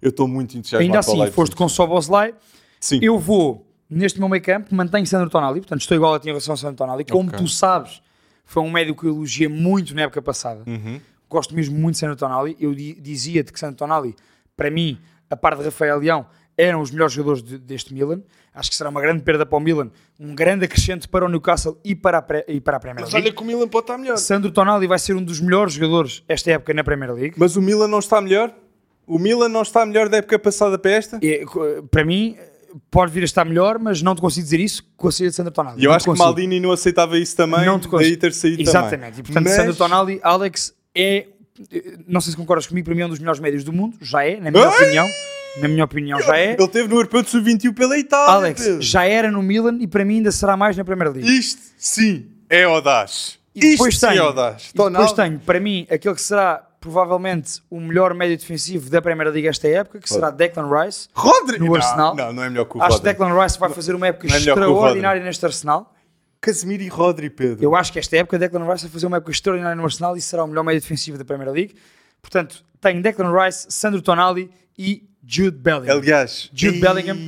Eu 0.00 0.10
estou 0.10 0.28
muito 0.28 0.56
entusiasmado 0.56 0.84
Ainda 0.84 0.98
assim, 1.00 1.32
foste 1.32 1.56
com 1.56 1.68
só 1.68 1.84
Bosley. 1.84 2.32
Sim. 2.78 3.00
Eu 3.02 3.18
vou, 3.18 3.66
neste 3.90 4.20
meu 4.20 4.28
meio 4.28 4.42
campo, 4.42 4.72
mantenho 4.72 5.04
Sandro 5.04 5.28
Tonali, 5.28 5.60
portanto 5.60 5.80
estou 5.80 5.96
igual 5.96 6.14
a 6.14 6.20
ti 6.20 6.26
em 6.26 6.30
relação 6.30 6.54
a 6.54 6.56
Sandro 6.56 6.76
Tonali. 6.76 7.04
Como 7.04 7.28
Ok. 7.28 7.40
tu 7.40 7.48
sabes, 7.48 8.00
foi 8.50 8.62
um 8.62 8.70
médio 8.70 8.96
que 8.96 9.04
eu 9.04 9.10
elogiei 9.14 9.46
muito 9.46 9.94
na 9.94 10.02
época 10.02 10.22
passada. 10.22 10.62
Uhum. 10.66 10.98
Gosto 11.28 11.54
mesmo 11.54 11.78
muito 11.78 11.92
de 11.96 11.98
Sandro 12.00 12.16
Tonali. 12.16 12.56
Eu 12.58 12.74
di- 12.74 12.94
dizia-te 12.98 13.52
que 13.52 13.60
Sandro 13.60 13.76
Tonali, 13.76 14.16
para 14.56 14.70
mim, 14.70 14.98
a 15.28 15.36
par 15.36 15.54
de 15.54 15.62
Rafael 15.62 15.98
Leão, 15.98 16.24
eram 16.56 16.80
os 16.80 16.90
melhores 16.90 17.12
jogadores 17.12 17.42
de- 17.42 17.58
deste 17.58 17.92
Milan. 17.92 18.22
Acho 18.54 18.70
que 18.70 18.76
será 18.76 18.88
uma 18.88 19.00
grande 19.02 19.22
perda 19.22 19.44
para 19.44 19.56
o 19.58 19.60
Milan, 19.60 19.90
um 20.18 20.34
grande 20.34 20.64
acrescente 20.64 21.06
para 21.06 21.26
o 21.26 21.28
Newcastle 21.28 21.78
e 21.84 21.94
para 21.94 22.18
a, 22.18 22.22
pré- 22.22 22.46
e 22.48 22.58
para 22.60 22.78
a 22.78 22.80
Premier 22.80 23.02
Mas 23.04 23.12
League. 23.12 23.26
olha 23.28 23.36
que 23.36 23.42
o 23.42 23.44
Milan 23.44 23.68
pode 23.68 23.84
estar 23.84 23.98
melhor. 23.98 24.16
Sandro 24.16 24.50
Tonali 24.50 24.86
vai 24.86 24.98
ser 24.98 25.14
um 25.14 25.22
dos 25.22 25.38
melhores 25.40 25.74
jogadores 25.74 26.24
esta 26.26 26.50
época 26.50 26.72
na 26.72 26.82
Premier 26.82 27.12
League. 27.12 27.34
Mas 27.36 27.54
o 27.54 27.60
Milan 27.62 27.86
não 27.86 27.98
está 27.98 28.18
melhor? 28.20 28.52
O 29.06 29.18
Milan 29.18 29.48
não 29.50 29.62
está 29.62 29.84
melhor 29.86 30.08
da 30.08 30.16
época 30.16 30.38
passada 30.38 30.78
para 30.78 30.90
esta? 30.90 31.20
Co- 31.46 31.82
para 31.90 32.04
mim, 32.04 32.36
pode 32.90 33.12
vir 33.12 33.22
a 33.22 33.24
estar 33.24 33.44
melhor, 33.44 33.78
mas 33.78 34.02
não 34.02 34.14
te 34.14 34.20
consigo 34.20 34.44
dizer 34.44 34.60
isso 34.60 34.82
com 34.96 35.08
a 35.08 35.12
saída 35.12 35.30
de 35.30 35.36
Sandro 35.36 35.52
Tonali. 35.52 35.80
E 35.80 35.84
eu 35.84 35.88
Não 35.90 35.96
acho 35.96 36.10
que. 36.12 36.18
Maldini 36.18 36.60
não 36.60 36.72
aceitava 36.72 37.18
isso 37.18 37.36
também, 37.36 37.64
Não 37.66 37.78
te 37.78 37.88
consigo. 37.88 38.10
daí 38.10 38.16
ter 38.16 38.32
saído 38.32 38.60
Exatamente. 38.62 38.90
também. 38.96 39.10
E 39.10 39.22
portanto, 39.22 39.44
Mas- 39.44 39.54
Sandro 39.54 39.74
Tonali, 39.76 40.20
Alex 40.22 40.74
é, 40.94 41.26
não 42.06 42.20
sei 42.20 42.30
se 42.32 42.36
concordas 42.36 42.66
comigo, 42.66 42.84
para 42.84 42.94
mim 42.94 43.02
é 43.02 43.06
um 43.06 43.10
dos 43.10 43.18
melhores 43.18 43.40
médios 43.40 43.64
do 43.64 43.72
mundo, 43.72 43.96
já 44.00 44.24
é, 44.24 44.40
na 44.40 44.50
minha 44.50 44.66
Ai! 44.68 44.74
opinião. 44.82 45.08
Na 45.60 45.66
minha 45.66 45.84
opinião, 45.84 46.20
já 46.22 46.36
é. 46.36 46.52
Ele 46.52 46.68
teve 46.68 46.88
no 46.88 46.96
Europeu 46.96 47.22
de 47.22 47.30
Sub-21 47.30 47.74
pela 47.74 47.98
Itália. 47.98 48.34
Alex, 48.34 48.62
Pedro. 48.62 48.82
já 48.82 49.04
era 49.04 49.30
no 49.30 49.42
Milan 49.42 49.78
e 49.80 49.86
para 49.88 50.04
mim 50.04 50.16
ainda 50.18 50.30
será 50.30 50.56
mais 50.56 50.76
na 50.76 50.84
Premier 50.84 51.10
League. 51.10 51.28
Isto, 51.38 51.60
sim, 51.76 52.26
é 52.48 52.62
audaz. 52.64 53.38
E 53.54 53.60
depois 53.72 53.94
Isto 53.94 54.00
sim 54.00 54.06
é 54.06 54.10
tenho, 54.10 54.22
audaz. 54.24 54.70
e 54.72 54.76
depois 54.78 55.12
tenho, 55.12 55.40
para 55.40 55.58
mim, 55.58 55.84
aquele 55.90 56.14
que 56.14 56.20
será 56.22 56.64
provavelmente 56.80 57.60
o 57.70 57.80
melhor 57.80 58.14
médio 58.14 58.36
defensivo 58.36 58.88
da 58.88 59.02
Primeira 59.02 59.30
Liga 59.30 59.48
esta 59.48 59.68
época, 59.68 59.98
que 59.98 60.08
será 60.08 60.30
Declan 60.30 60.68
Rice. 60.70 61.08
Rodri! 61.12 61.58
no 61.58 61.74
Arsenal. 61.74 62.14
Não, 62.14 62.32
não 62.32 62.42
é 62.42 62.48
melhor 62.48 62.64
que 62.64 62.78
o 62.78 62.82
Acho 62.82 63.00
que 63.00 63.06
Rodri. 63.06 63.12
Declan 63.12 63.42
Rice 63.42 63.58
vai 63.58 63.70
fazer 63.70 63.94
uma 63.94 64.06
época 64.06 64.26
é 64.26 64.36
extraordinária 64.36 65.22
neste 65.22 65.44
Arsenal. 65.44 65.94
Casemiro 66.40 66.82
e 66.82 66.88
Rodri, 66.88 67.30
Pedro. 67.30 67.64
Eu 67.64 67.74
acho 67.74 67.92
que 67.92 67.98
esta 67.98 68.16
época 68.16 68.38
Declan 68.38 68.70
Rice 68.70 68.84
vai 68.84 68.92
fazer 68.92 69.06
uma 69.06 69.16
época 69.16 69.32
extraordinária 69.32 69.76
no 69.76 69.84
Arsenal 69.84 70.16
e 70.16 70.20
será 70.20 70.44
o 70.44 70.46
melhor 70.46 70.62
médio 70.62 70.80
defensivo 70.80 71.18
da 71.18 71.24
Premier 71.24 71.50
League. 71.50 71.74
Portanto, 72.22 72.64
tenho 72.80 73.02
Declan 73.02 73.32
Rice, 73.32 73.66
Sandro 73.70 74.00
Tonali 74.00 74.50
e 74.78 75.08
Jude 75.26 75.58
Bellingham. 75.58 75.96
Aliás, 75.96 76.48
Jude 76.54 76.78
Ih, 76.78 76.80
Bellingham. 76.80 77.18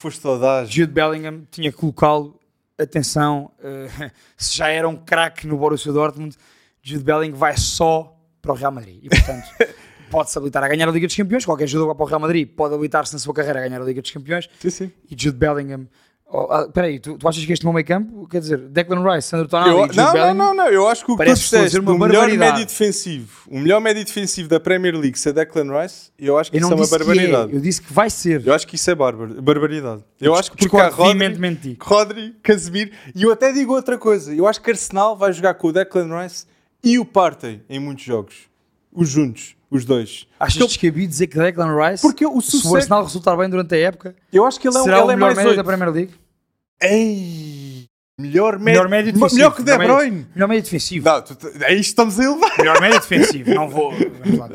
Foste 0.00 0.26
audaz. 0.26 0.68
Jude 0.68 0.92
Bellingham 0.92 1.46
tinha 1.50 1.70
que 1.70 1.78
colocá-lo, 1.78 2.38
atenção, 2.76 3.50
eh, 3.62 4.10
se 4.36 4.56
já 4.56 4.68
era 4.68 4.88
um 4.88 4.96
craque 4.96 5.46
no 5.46 5.56
Borussia 5.56 5.92
Dortmund, 5.92 6.36
Jude 6.82 7.04
Bellingham 7.04 7.36
vai 7.38 7.56
só 7.56 8.14
para 8.44 8.52
o 8.52 8.56
Real 8.56 8.70
Madrid. 8.70 8.98
E, 9.02 9.08
portanto, 9.08 9.44
pode-se 10.10 10.38
habilitar 10.38 10.62
a 10.62 10.68
ganhar 10.68 10.88
a 10.88 10.92
Liga 10.92 11.06
dos 11.06 11.16
Campeões. 11.16 11.44
Qualquer 11.44 11.66
jogador 11.66 11.94
para 11.94 12.04
o 12.04 12.08
Real 12.08 12.20
Madrid 12.20 12.48
pode 12.48 12.74
habilitar-se 12.74 13.12
na 13.14 13.18
sua 13.18 13.34
carreira 13.34 13.58
a 13.58 13.62
ganhar 13.62 13.80
a 13.80 13.84
Liga 13.84 14.00
dos 14.00 14.10
Campeões. 14.10 14.48
Sim, 14.60 14.70
sim. 14.70 14.92
E 15.10 15.16
Jude 15.20 15.36
Bellingham... 15.38 15.88
Oh, 16.26 16.48
ah, 16.50 16.62
Espera 16.66 16.86
aí, 16.88 16.98
tu, 16.98 17.16
tu 17.16 17.28
achas 17.28 17.44
que 17.44 17.52
este 17.52 17.64
meu 17.64 17.72
meio 17.72 17.86
campo, 17.86 18.26
quer 18.26 18.40
dizer, 18.40 18.58
Declan 18.58 19.04
Rice, 19.08 19.28
Sandro 19.28 19.46
Tonali 19.46 19.70
Eu- 19.70 19.82
Jude 19.82 19.96
não, 19.96 20.04
não, 20.06 20.12
Bellingham... 20.12 20.34
não, 20.34 20.54
não. 20.54 20.66
Eu 20.68 20.88
acho 20.88 21.04
que 21.04 21.12
o 21.12 21.16
que 21.16 21.24
tu 21.24 21.34
disseste 21.34 21.78
uma 21.78 21.92
do 21.92 21.98
melhor 21.98 22.28
médio 22.28 22.64
defensivo, 22.66 23.42
o 23.46 23.60
melhor 23.60 23.80
médio 23.80 24.04
defensivo 24.04 24.48
da 24.48 24.58
Premier 24.58 24.96
League 24.96 25.16
ser 25.18 25.32
Declan 25.32 25.80
Rice, 25.80 26.10
eu 26.18 26.36
acho 26.36 26.50
que 26.50 26.56
Eu 26.56 26.60
isso 26.60 26.70
não 26.70 26.76
é 26.76 26.80
uma 26.80 26.84
que 26.86 26.90
barbaridade. 26.90 27.52
é, 27.52 27.56
eu 27.56 27.60
disse 27.60 27.82
que 27.82 27.92
vai 27.92 28.10
ser. 28.10 28.44
Eu 28.44 28.52
acho 28.54 28.66
que 28.66 28.74
isso 28.74 28.90
é 28.90 28.94
bárbaro, 28.96 29.40
barbaridade. 29.40 30.02
Eu 30.20 30.34
acho 30.34 30.50
que 30.50 30.56
porque 30.56 30.76
há 30.76 30.88
Rodri. 30.88 31.76
Rodri, 31.80 32.34
Casemiro, 32.42 32.90
e 33.14 33.22
eu 33.22 33.30
até 33.30 33.52
digo 33.52 33.72
outra 33.72 33.96
coisa. 33.96 34.34
Eu 34.34 34.48
acho 34.48 34.60
que 34.60 34.70
Arsenal 34.70 35.16
vai 35.16 35.32
jogar 35.32 35.54
com 35.54 35.68
o 35.68 35.72
Declan 35.72 36.20
Rice 36.22 36.46
e 36.84 36.98
o 36.98 37.04
Partey 37.04 37.62
em 37.68 37.78
muitos 37.80 38.04
jogos. 38.04 38.34
Os 38.92 39.08
juntos, 39.08 39.56
os 39.70 39.84
dois. 39.84 40.26
Achas 40.38 40.56
Porque 40.58 40.68
descabido 40.68 41.08
dizer 41.08 41.26
que 41.26 41.36
Declan 41.36 41.74
Rice, 41.76 42.00
Porque 42.02 42.24
o 42.24 42.40
se 42.40 42.48
o 42.48 42.58
sucesso- 42.60 42.76
Arsenal 42.76 43.02
resultar 43.02 43.36
bem 43.36 43.48
durante 43.50 43.74
a 43.74 43.78
época, 43.78 44.14
eu 44.32 44.44
acho 44.44 44.60
que 44.60 44.68
ele 44.68 44.76
é, 44.76 44.80
um- 44.80 44.84
será 44.84 44.98
ele 44.98 45.06
o 45.06 45.10
é 45.10 45.14
melhor 45.16 45.26
mais 45.26 45.36
médio 45.36 45.50
oito. 45.50 45.56
da 45.56 45.64
Premier 45.64 45.90
League? 45.90 46.14
Ei, 46.80 47.86
melhor 48.20 48.52
médio, 48.58 48.64
Melhor 48.82 48.88
médio 48.88 49.12
defensivo. 49.12 49.34
melhor 49.36 49.54
que 49.54 49.62
o 49.62 49.64
De 49.64 49.76
Bruyne. 49.78 50.26
Melhor 50.34 50.48
médio 50.48 50.62
defensivo. 50.64 51.04
Não, 51.08 51.22
tu, 51.22 51.36
é 51.62 51.66
que 51.74 51.80
estamos 51.80 52.20
a 52.20 52.24
elevar. 52.24 52.58
Melhor 52.58 52.80
médio 52.80 53.00
defensivo. 53.00 53.54
Não 53.54 53.68
vou. 53.68 53.92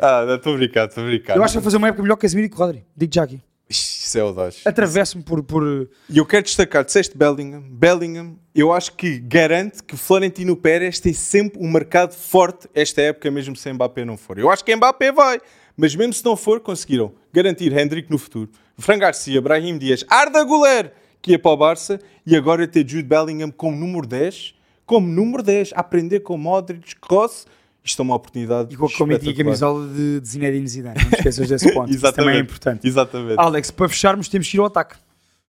Ah, 0.02 0.26
estou 0.36 0.54
a 0.54 0.58
brincar, 0.58 0.88
estou 0.88 1.04
a 1.04 1.08
brincar. 1.08 1.36
Eu 1.36 1.44
acho 1.44 1.54
que 1.54 1.58
vai 1.58 1.64
fazer 1.64 1.78
uma 1.78 1.88
época 1.88 2.04
melhor 2.04 2.16
que 2.16 2.22
Casemiro 2.22 2.46
e 2.48 2.50
que 2.50 2.56
Rodri. 2.56 2.86
Digo 2.96 3.14
já 3.14 3.24
aqui. 3.24 3.42
Isso 3.70 4.18
é 4.18 4.22
audaz. 4.22 4.62
Atravesso-me 4.66 5.24
por, 5.24 5.44
por. 5.44 5.88
E 6.10 6.18
eu 6.18 6.26
quero 6.26 6.44
destacar, 6.44 6.84
disseste 6.84 7.16
Bellingham. 7.16 7.62
Bellingham, 7.62 8.36
eu 8.56 8.74
acho 8.74 8.94
que 8.94 9.20
garante 9.20 9.84
que 9.84 9.96
Florentino 9.96 10.58
Pérez 10.58 11.00
tem 11.00 11.14
sempre 11.14 11.62
um 11.62 11.70
mercado 11.70 12.14
forte 12.14 12.68
esta 12.74 13.02
época, 13.02 13.30
mesmo 13.30 13.56
se 13.56 13.72
Mbappé 13.72 14.04
não 14.04 14.18
for. 14.18 14.40
Eu 14.40 14.50
acho 14.50 14.66
que 14.66 14.76
Mbappé 14.76 15.12
vai, 15.12 15.40
mas 15.78 15.96
mesmo 15.96 16.14
se 16.14 16.26
não 16.26 16.36
for, 16.36 16.60
conseguiram 16.60 17.14
garantir 17.32 17.72
Hendrick 17.72 18.10
no 18.10 18.18
futuro, 18.18 18.50
Fran 18.76 18.98
Garcia, 18.98 19.40
Brahim 19.40 19.78
Dias, 19.78 20.04
Arda 20.10 20.44
Güler, 20.44 20.92
que 21.22 21.32
ia 21.32 21.40
para 21.40 21.52
o 21.52 21.58
Barça, 21.58 22.00
e 22.26 22.36
agora 22.36 22.68
ter 22.68 22.80
Jude 22.90 23.04
Bellingham 23.04 23.52
como 23.52 23.78
número 23.78 24.08
10, 24.08 24.56
como 24.84 25.06
número 25.08 25.44
10, 25.44 25.74
a 25.74 25.82
aprender 25.82 26.22
com 26.22 26.36
Modric, 26.36 26.96
Kroos. 26.96 27.46
Isto 27.90 28.02
é 28.02 28.04
uma 28.04 28.16
oportunidade 28.16 28.74
E 28.74 28.78
com 28.78 28.86
a 28.86 28.90
comitiva 28.90 29.32
espetacular. 29.32 29.46
camisola 29.46 29.88
de, 29.88 30.20
de 30.20 30.28
Zinedine 30.28 30.68
Zidane. 30.68 31.04
Não 31.04 31.12
esqueças 31.12 31.48
desse 31.50 31.72
ponto. 31.74 31.92
Isso 31.92 32.14
também 32.14 32.36
é 32.36 32.40
importante. 32.40 32.88
Exatamente. 32.88 33.40
Alex, 33.40 33.72
para 33.72 33.90
fecharmos, 33.90 34.28
temos 34.30 34.48
que 34.48 34.58
ir 34.58 34.60
ao 34.60 34.68
ataque. 34.68 34.96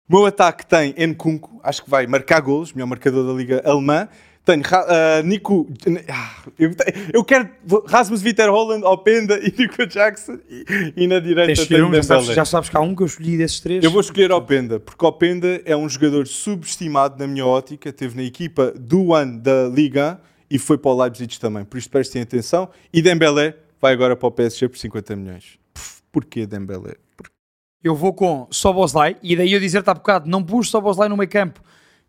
O 0.09 0.15
meu 0.15 0.25
ataque 0.25 0.65
tem 0.65 0.93
Nkunku, 1.07 1.59
acho 1.63 1.83
que 1.83 1.89
vai 1.89 2.07
marcar 2.07 2.39
golos, 2.39 2.71
melhor 2.71 2.87
marcador 2.87 3.27
da 3.27 3.33
Liga 3.33 3.61
Alemã. 3.65 4.07
Tenho 4.45 4.63
ah, 4.71 5.21
Nico. 5.25 5.67
ah, 6.09 6.35
eu, 6.57 6.71
eu 7.11 7.23
quero 7.25 7.49
Rasmus 7.85 8.21
Vitter 8.21 8.49
Holland, 8.49 8.85
Openda 8.85 9.37
e 9.37 9.53
Nico 9.57 9.85
Jackson. 9.85 10.37
E, 10.49 10.93
e 10.95 11.07
na 11.07 11.19
direita 11.19 11.53
Tens 11.53 11.67
tenho 11.67 11.89
um, 11.89 11.93
já 11.93 12.03
sabes, 12.03 12.27
já 12.27 12.45
sabes 12.45 12.69
que 12.69 12.77
há 12.77 12.79
um 12.79 12.95
que 12.95 13.01
eu 13.01 13.07
escolhi 13.07 13.37
desses 13.37 13.59
três. 13.59 13.83
Eu 13.83 13.91
vou 13.91 13.99
escolher 13.99 14.31
Openda, 14.31 14.79
porque 14.79 15.05
Openda 15.05 15.61
é 15.65 15.75
um 15.75 15.89
jogador 15.89 16.25
subestimado 16.27 17.19
na 17.19 17.27
minha 17.27 17.45
ótica. 17.45 17.91
Teve 17.91 18.15
na 18.15 18.23
equipa 18.23 18.71
do 18.79 19.13
ano 19.13 19.37
da 19.37 19.67
Liga 19.67 20.17
e 20.49 20.57
foi 20.57 20.77
para 20.77 20.91
o 20.91 21.01
Leipzig 21.01 21.39
também. 21.39 21.65
Por 21.65 21.77
isto 21.77 21.89
prestem 21.89 22.21
atenção. 22.21 22.69
E 22.91 23.01
Dembélé 23.01 23.55
vai 23.79 23.93
agora 23.93 24.15
para 24.15 24.27
o 24.27 24.31
PSG 24.31 24.69
por 24.69 24.77
50 24.77 25.15
milhões. 25.15 25.59
Porquê 26.11 26.45
Dembélé? 26.45 26.95
Eu 27.83 27.95
vou 27.95 28.13
com 28.13 28.47
Soboslai 28.49 29.17
e 29.21 29.35
daí 29.35 29.53
eu 29.53 29.59
dizer-te 29.59 29.89
há 29.89 29.93
bocado, 29.93 30.29
não 30.29 30.43
pus 30.43 30.69
Soboslai 30.69 31.07
no 31.07 31.17
meio 31.17 31.29
campo. 31.29 31.61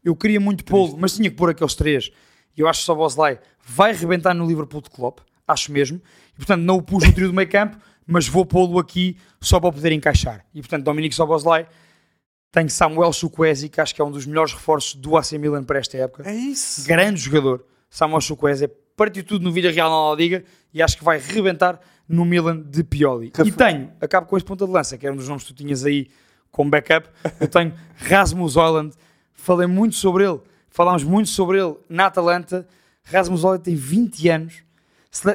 Eu 0.03 0.17
queria 0.17 0.41
muito 0.41 0.65
pô-lo, 0.65 0.97
mas 0.97 1.15
tinha 1.15 1.31
que 1.31 1.37
pôr 1.37 1.51
aqueles 1.51 1.75
três. 1.75 2.11
E 2.57 2.61
eu 2.61 2.69
acho 2.69 2.81
que 2.81 2.87
Soboslai 2.87 3.39
vai 3.65 3.93
rebentar 3.93 4.35
no 4.35 4.47
Liverpool 4.47 4.81
de 4.81 4.91
Klopp, 4.91 5.21
acho 5.47 5.71
mesmo. 5.71 6.01
E 6.33 6.37
portanto 6.37 6.63
não 6.63 6.77
o 6.77 6.83
pus 6.83 7.05
no 7.05 7.13
trio 7.13 7.29
do 7.29 7.35
meio 7.35 7.49
campo, 7.49 7.77
mas 8.07 8.27
vou 8.27 8.47
pô-lo 8.47 8.79
aqui 8.79 9.17
só 9.41 9.61
para 9.61 9.71
poder 9.71 9.93
encaixar. 9.93 10.45
E 10.55 10.61
portanto 10.61 10.85
Dominique 10.85 11.15
Soboslai 11.15 11.69
tem 12.51 12.69
Samuel 12.69 13.13
Chukwueze, 13.13 13.69
que 13.69 13.81
acho 13.81 13.95
que 13.95 14.01
é 14.01 14.05
um 14.05 14.11
dos 14.11 14.25
melhores 14.25 14.55
reforços 14.55 14.95
do 14.95 15.17
AC 15.17 15.33
Milan 15.33 15.65
para 15.65 15.79
esta 15.79 15.99
época. 15.99 16.29
É 16.29 16.35
isso. 16.35 16.87
Grande 16.87 17.21
jogador. 17.21 17.65
Samuel 17.91 18.21
Chukwueze 18.21 18.69
partiu 18.97 19.25
tudo 19.25 19.45
no 19.45 19.53
Villarreal 19.53 19.89
na 19.91 20.11
La 20.11 20.17
Liga 20.17 20.45
e 20.73 20.83
acho 20.83 20.99
que 20.99 21.05
vai 21.05 21.19
rebentar 21.19 21.81
no 22.09 22.25
Milan 22.25 22.61
de 22.63 22.83
Pioli. 22.83 23.33
E 23.45 23.53
tenho, 23.53 23.93
acabo 24.01 24.27
com 24.27 24.37
este 24.37 24.47
ponta 24.47 24.67
de 24.67 24.73
lança, 24.73 24.97
que 24.99 25.07
era 25.07 25.13
um 25.13 25.17
dos 25.17 25.29
nomes 25.29 25.45
que 25.45 25.53
tu 25.53 25.57
tinhas 25.57 25.85
aí 25.85 26.09
como 26.51 26.71
backup. 26.71 27.09
Eu 27.39 27.49
tenho 27.49 27.73
Rasmus 27.97 28.57
Holland. 28.57 28.95
Falei 29.33 29.67
muito 29.67 29.95
sobre 29.95 30.25
ele. 30.25 30.41
Falámos 30.69 31.05
muito 31.05 31.29
sobre 31.29 31.61
ele 31.61 31.77
na 31.89 32.07
Atalanta. 32.07 32.67
Rasmus 33.05 33.43
Holland 33.43 33.63
tem 33.63 33.75
20 33.75 34.29
anos. 34.29 34.63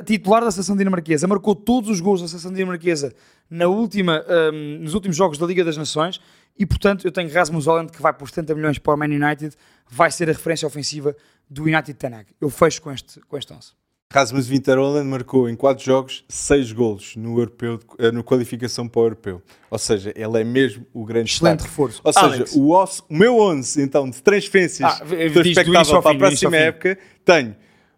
Titular 0.05 0.43
da 0.43 0.51
seleção 0.51 0.75
dinamarquesa. 0.75 1.27
Marcou 1.27 1.55
todos 1.55 1.89
os 1.89 1.99
gols 1.99 2.21
da 2.21 2.27
seleção 2.27 2.51
dinamarquesa 2.51 3.13
na 3.49 3.67
última, 3.67 4.23
hum, 4.53 4.79
nos 4.81 4.93
últimos 4.93 5.15
jogos 5.15 5.37
da 5.37 5.45
Liga 5.45 5.63
das 5.63 5.77
Nações. 5.77 6.19
E, 6.57 6.65
portanto, 6.65 7.05
eu 7.05 7.11
tenho 7.11 7.31
Rasmus 7.33 7.65
Holland 7.65 7.91
que 7.91 8.01
vai 8.01 8.13
por 8.13 8.29
70 8.29 8.53
milhões 8.55 8.77
para 8.77 8.93
o 8.93 8.97
Man 8.97 9.05
United. 9.05 9.55
Vai 9.89 10.11
ser 10.11 10.29
a 10.29 10.33
referência 10.33 10.67
ofensiva 10.67 11.15
do 11.49 11.63
United 11.63 11.93
Tanag. 11.95 12.27
Eu 12.39 12.49
fecho 12.49 12.81
com 12.81 12.91
este, 12.91 13.19
com 13.21 13.37
este 13.37 13.51
11. 13.53 13.71
Rasmus 14.13 14.47
Winter 14.47 14.77
Holland 14.77 15.07
marcou 15.09 15.49
em 15.49 15.55
4 15.55 15.83
jogos 15.83 16.23
6 16.29 16.71
golos 16.71 17.15
no, 17.15 17.39
europeu, 17.39 17.79
eh, 17.97 18.11
no 18.11 18.23
qualificação 18.23 18.87
para 18.87 19.01
o 19.01 19.05
europeu. 19.05 19.41
Ou 19.71 19.79
seja, 19.79 20.13
ele 20.15 20.39
é 20.39 20.43
mesmo 20.43 20.85
o 20.93 21.03
grande 21.03 21.31
Excelente 21.31 21.61
destaque. 21.63 21.71
reforço. 21.71 22.01
Ou 22.03 22.13
seja, 22.13 22.25
Alex. 22.27 22.55
o, 22.55 22.69
osso- 22.69 23.03
o 23.09 23.15
meu 23.15 23.39
11 23.39 23.81
então 23.81 24.07
de 24.07 24.21
transferências 24.21 24.87
Ah, 24.87 25.03
estou 25.03 25.17
início 25.17 25.41
expectável 25.49 25.99
para 26.03 26.11
a 26.11 26.13
fim, 26.13 26.23
ao 26.23 26.29
próxima 26.29 26.57
época 26.57 26.99
tenho 27.25 27.55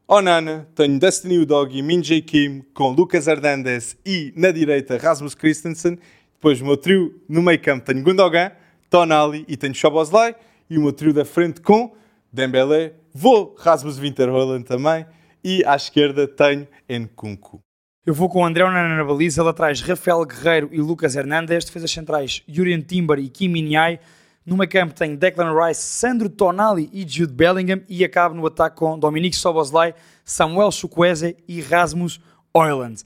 Onana, 0.08 0.66
tenho 0.74 0.98
Destiny 1.00 1.40
Udogi, 1.40 1.82
Min 1.82 2.02
Jae 2.02 2.22
Kim 2.22 2.62
com 2.74 2.92
Lucas 2.92 3.28
Hernandez 3.28 3.98
e 4.06 4.32
na 4.38 4.52
direita 4.52 4.98
Rasmus 4.98 5.36
Christensen. 5.36 5.98
Depois 6.46 6.62
o 6.62 6.66
meu 6.66 6.78
trio 6.78 7.24
no 7.28 7.42
meio 7.42 7.60
campo 7.60 7.84
tenho 7.84 8.04
Gundogan, 8.04 8.52
Tonali 8.88 9.44
e 9.48 9.58
tenho 9.58 9.74
Szoboszlai. 9.74 10.36
E 10.70 10.78
o 10.78 10.82
meu 10.82 10.94
trio 10.94 11.12
da 11.12 11.26
frente 11.26 11.60
com 11.60 11.96
Dembélé, 12.32 12.94
vou 13.12 13.56
Rasmus 13.58 13.98
Winter 13.98 14.30
Holland 14.30 14.64
também. 14.64 15.08
E 15.44 15.66
à 15.66 15.76
esquerda 15.76 16.28
tenho 16.28 16.68
Nkunku. 16.88 17.62
Eu 18.06 18.14
vou 18.14 18.30
com 18.30 18.44
o 18.44 18.46
André 18.46 18.64
Onana 18.64 18.96
na 18.96 19.04
baliza, 19.04 19.42
laterais 19.42 19.82
Rafael 19.82 20.24
Guerreiro 20.24 20.70
e 20.72 20.80
Lucas 20.80 21.16
Hernandes, 21.16 21.66
defesas 21.66 21.90
centrais 21.90 22.44
Jurien 22.48 22.82
Timber 22.82 23.18
e 23.18 23.28
Kim 23.28 23.48
Min-jae. 23.48 24.00
No 24.46 24.56
meio 24.56 24.70
campo 24.70 24.94
tem 24.94 25.16
Declan 25.16 25.52
Rice, 25.52 25.82
Sandro 25.82 26.30
Tonali 26.30 26.92
e 26.94 27.08
Jude 27.10 27.34
Bellingham 27.34 27.82
e 27.90 28.06
acabo 28.06 28.36
no 28.36 28.46
ataque 28.46 28.76
com 28.76 29.00
Dominique 29.00 29.36
Soboslai, 29.36 29.96
Samuel 30.24 30.72
Chukwueze 30.72 31.36
e 31.48 31.60
Rasmus 31.60 32.22
Oyland. 32.54 33.02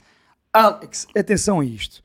Alex, 0.52 1.06
atenção 1.16 1.60
a 1.60 1.64
isto. 1.64 2.02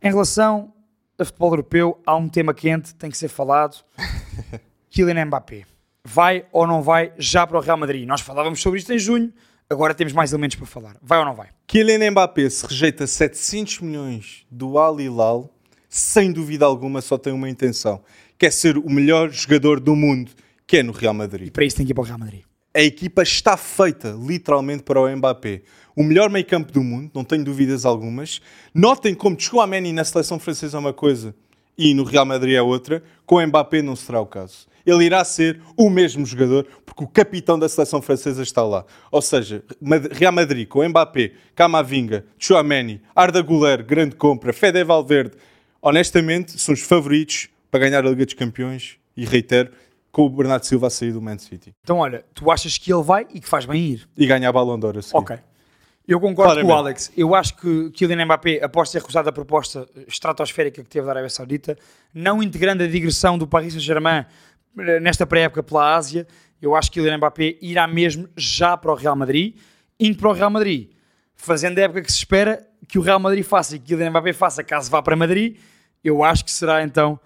Em 0.00 0.08
relação 0.08 0.72
a 1.18 1.24
futebol 1.24 1.50
europeu, 1.50 2.00
há 2.06 2.14
um 2.14 2.28
tema 2.28 2.54
quente, 2.54 2.94
tem 2.94 3.10
que 3.10 3.18
ser 3.18 3.28
falado. 3.28 3.84
Kylian 4.90 5.24
Mbappé. 5.26 5.64
Vai 6.04 6.46
ou 6.52 6.66
não 6.66 6.82
vai 6.82 7.12
já 7.18 7.46
para 7.46 7.58
o 7.58 7.60
Real 7.60 7.76
Madrid? 7.76 8.06
Nós 8.06 8.20
falávamos 8.20 8.60
sobre 8.62 8.78
isto 8.78 8.92
em 8.92 8.98
junho, 8.98 9.32
agora 9.68 9.94
temos 9.94 10.12
mais 10.12 10.32
elementos 10.32 10.56
para 10.56 10.66
falar. 10.66 10.96
Vai 11.02 11.18
ou 11.18 11.24
não 11.24 11.34
vai? 11.34 11.48
Kylian 11.66 12.12
Mbappé 12.12 12.48
se 12.48 12.64
rejeita 12.66 13.06
700 13.06 13.80
milhões 13.80 14.46
do 14.50 14.78
Al 14.78 15.00
Hilal, 15.00 15.52
sem 15.88 16.32
dúvida 16.32 16.64
alguma 16.64 17.00
só 17.00 17.18
tem 17.18 17.32
uma 17.32 17.50
intenção, 17.50 18.00
que 18.38 18.46
é 18.46 18.50
ser 18.50 18.78
o 18.78 18.88
melhor 18.88 19.30
jogador 19.30 19.80
do 19.80 19.96
mundo, 19.96 20.30
que 20.66 20.76
é 20.76 20.82
no 20.82 20.92
Real 20.92 21.14
Madrid. 21.14 21.48
E 21.48 21.50
para 21.50 21.64
isso 21.64 21.76
tem 21.76 21.84
que 21.84 21.90
ir 21.92 21.94
para 21.94 22.02
o 22.02 22.06
Real 22.06 22.18
Madrid. 22.18 22.42
A 22.78 22.80
equipa 22.80 23.24
está 23.24 23.56
feita 23.56 24.16
literalmente 24.16 24.84
para 24.84 25.00
o 25.00 25.16
Mbappé. 25.16 25.62
O 25.96 26.02
melhor 26.04 26.30
meio 26.30 26.46
campo 26.46 26.70
do 26.70 26.80
mundo, 26.80 27.10
não 27.12 27.24
tenho 27.24 27.42
dúvidas 27.42 27.84
algumas. 27.84 28.40
Notem 28.72 29.16
como 29.16 29.36
Manny 29.66 29.92
na 29.92 30.04
seleção 30.04 30.38
francesa 30.38 30.78
uma 30.78 30.92
coisa 30.92 31.34
e 31.76 31.92
no 31.92 32.04
Real 32.04 32.24
Madrid 32.24 32.54
é 32.54 32.62
outra, 32.62 33.02
com 33.26 33.34
o 33.34 33.44
Mbappé 33.44 33.82
não 33.82 33.96
será 33.96 34.20
o 34.20 34.26
caso. 34.26 34.68
Ele 34.86 35.04
irá 35.04 35.24
ser 35.24 35.60
o 35.76 35.90
mesmo 35.90 36.24
jogador 36.24 36.68
porque 36.86 37.02
o 37.02 37.08
capitão 37.08 37.58
da 37.58 37.68
seleção 37.68 38.00
francesa 38.00 38.44
está 38.44 38.62
lá. 38.62 38.84
Ou 39.10 39.20
seja, 39.20 39.64
Real 40.12 40.30
Madrid 40.30 40.68
com 40.68 40.88
Mbappé, 40.88 41.32
Camavinga, 41.56 42.26
Chouameni, 42.38 43.02
Arda 43.12 43.42
Güler, 43.42 43.84
grande 43.84 44.14
compra, 44.14 44.52
Fede 44.52 44.84
Valverde, 44.84 45.32
honestamente 45.82 46.60
são 46.60 46.74
os 46.74 46.82
favoritos 46.82 47.48
para 47.72 47.80
ganhar 47.80 48.06
a 48.06 48.08
Liga 48.08 48.24
dos 48.24 48.34
Campeões 48.34 48.98
e 49.16 49.24
reitero, 49.24 49.72
com 50.18 50.26
o 50.26 50.30
Bernardo 50.30 50.64
Silva 50.64 50.88
a 50.88 50.90
sair 50.90 51.12
do 51.12 51.22
Man 51.22 51.38
City 51.38 51.72
Então, 51.84 51.98
olha, 51.98 52.24
tu 52.34 52.50
achas 52.50 52.76
que 52.76 52.92
ele 52.92 53.04
vai 53.04 53.24
e 53.32 53.40
que 53.40 53.48
faz 53.48 53.64
bem 53.64 53.80
ir? 53.80 54.08
e 54.16 54.26
ganhar 54.26 54.48
a 54.48 54.52
Ballon 54.52 54.76
d'Or 54.76 54.98
a 54.98 55.02
seguir. 55.02 55.16
Ok. 55.16 55.38
Eu 56.08 56.18
concordo 56.18 56.54
com 56.54 56.60
o 56.60 56.64
Claramente. 56.64 56.86
Alex. 56.86 57.12
Eu 57.16 57.34
acho 57.36 57.54
que 57.54 57.90
Kylian 57.90 58.24
Mbappé, 58.24 58.58
após 58.60 58.90
ter 58.90 58.98
recusado 58.98 59.28
a 59.28 59.32
proposta 59.32 59.86
estratosférica 60.08 60.82
que 60.82 60.88
teve 60.88 61.04
da 61.06 61.12
Arábia 61.12 61.30
Saudita, 61.30 61.76
não 62.12 62.42
integrando 62.42 62.82
a 62.82 62.86
digressão 62.88 63.38
do 63.38 63.46
Paris 63.46 63.74
Saint-Germain 63.74 64.24
eh, 64.78 64.98
nesta 64.98 65.24
pré-época 65.24 65.62
pela 65.62 65.94
Ásia, 65.94 66.26
eu 66.60 66.74
acho 66.74 66.90
que 66.90 66.98
Kylian 66.98 67.18
Mbappé 67.18 67.56
irá 67.60 67.86
mesmo 67.86 68.28
já 68.36 68.76
para 68.76 68.90
o 68.90 68.94
Real 68.96 69.14
Madrid, 69.14 69.54
indo 70.00 70.18
para 70.18 70.30
o 70.30 70.32
Real 70.32 70.50
Madrid, 70.50 70.90
fazendo 71.36 71.78
a 71.78 71.82
época 71.82 72.02
que 72.02 72.10
se 72.10 72.18
espera 72.18 72.66
que 72.88 72.98
o 72.98 73.02
Real 73.02 73.20
Madrid 73.20 73.44
faça 73.44 73.76
e 73.76 73.78
que 73.78 73.94
Kylian 73.94 74.10
Mbappé 74.10 74.32
faça 74.32 74.64
caso 74.64 74.90
vá 74.90 75.00
para 75.00 75.14
Madrid, 75.14 75.58
eu 76.02 76.24
acho 76.24 76.44
que 76.44 76.50
será 76.50 76.82
então 76.82 77.20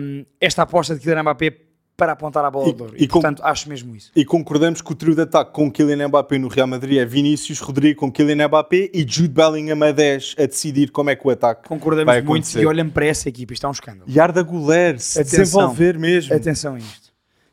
hum, 0.00 0.24
esta 0.40 0.62
aposta 0.62 0.94
de 0.94 1.00
Kylian 1.00 1.22
Mbappé 1.22 1.69
para 2.00 2.12
apontar 2.12 2.44
a 2.44 2.50
bola 2.50 2.68
E- 2.68 2.72
de 2.72 2.82
ouro. 2.82 2.94
e 2.96 3.04
E, 3.04 3.06
com- 3.06 3.20
portanto, 3.20 3.42
acho 3.44 3.68
mesmo 3.68 3.94
isso. 3.94 4.10
E 4.16 4.24
concordamos 4.24 4.80
que 4.80 4.90
o 4.90 4.94
trio 4.94 5.14
de 5.14 5.20
ataque 5.20 5.52
com 5.52 5.70
Kylian 5.70 6.08
Mbappé 6.08 6.38
no 6.38 6.48
Real 6.48 6.66
Madrid 6.66 6.98
é 6.98 7.04
Vinícius, 7.04 7.60
Rodrigo 7.60 8.00
com 8.00 8.10
Kylian 8.10 8.48
Mbappé 8.48 8.90
e 8.94 9.06
Jude 9.06 9.28
Bellingham 9.28 9.86
a 9.86 9.92
10 9.92 10.34
a 10.38 10.46
decidir 10.46 10.90
como 10.90 11.10
é 11.10 11.16
que 11.16 11.26
o 11.26 11.30
ataque 11.30 11.68
Concordamos 11.68 12.06
vai 12.06 12.22
muito 12.22 12.30
acontecer. 12.44 12.62
e 12.62 12.66
olhem 12.66 12.88
para 12.88 13.04
essa 13.06 13.28
equipa, 13.28 13.52
isto 13.52 13.66
é 13.66 13.68
um 13.68 13.72
escândalo. 13.72 14.04
E 14.06 14.18
Arda 14.18 14.42
Güler, 14.42 14.98
se 14.98 15.20
Atenção. 15.20 15.38
desenvolver 15.40 15.98
mesmo. 15.98 16.34
Atenção 16.34 16.74
a 16.74 16.78
isto. 16.78 17.10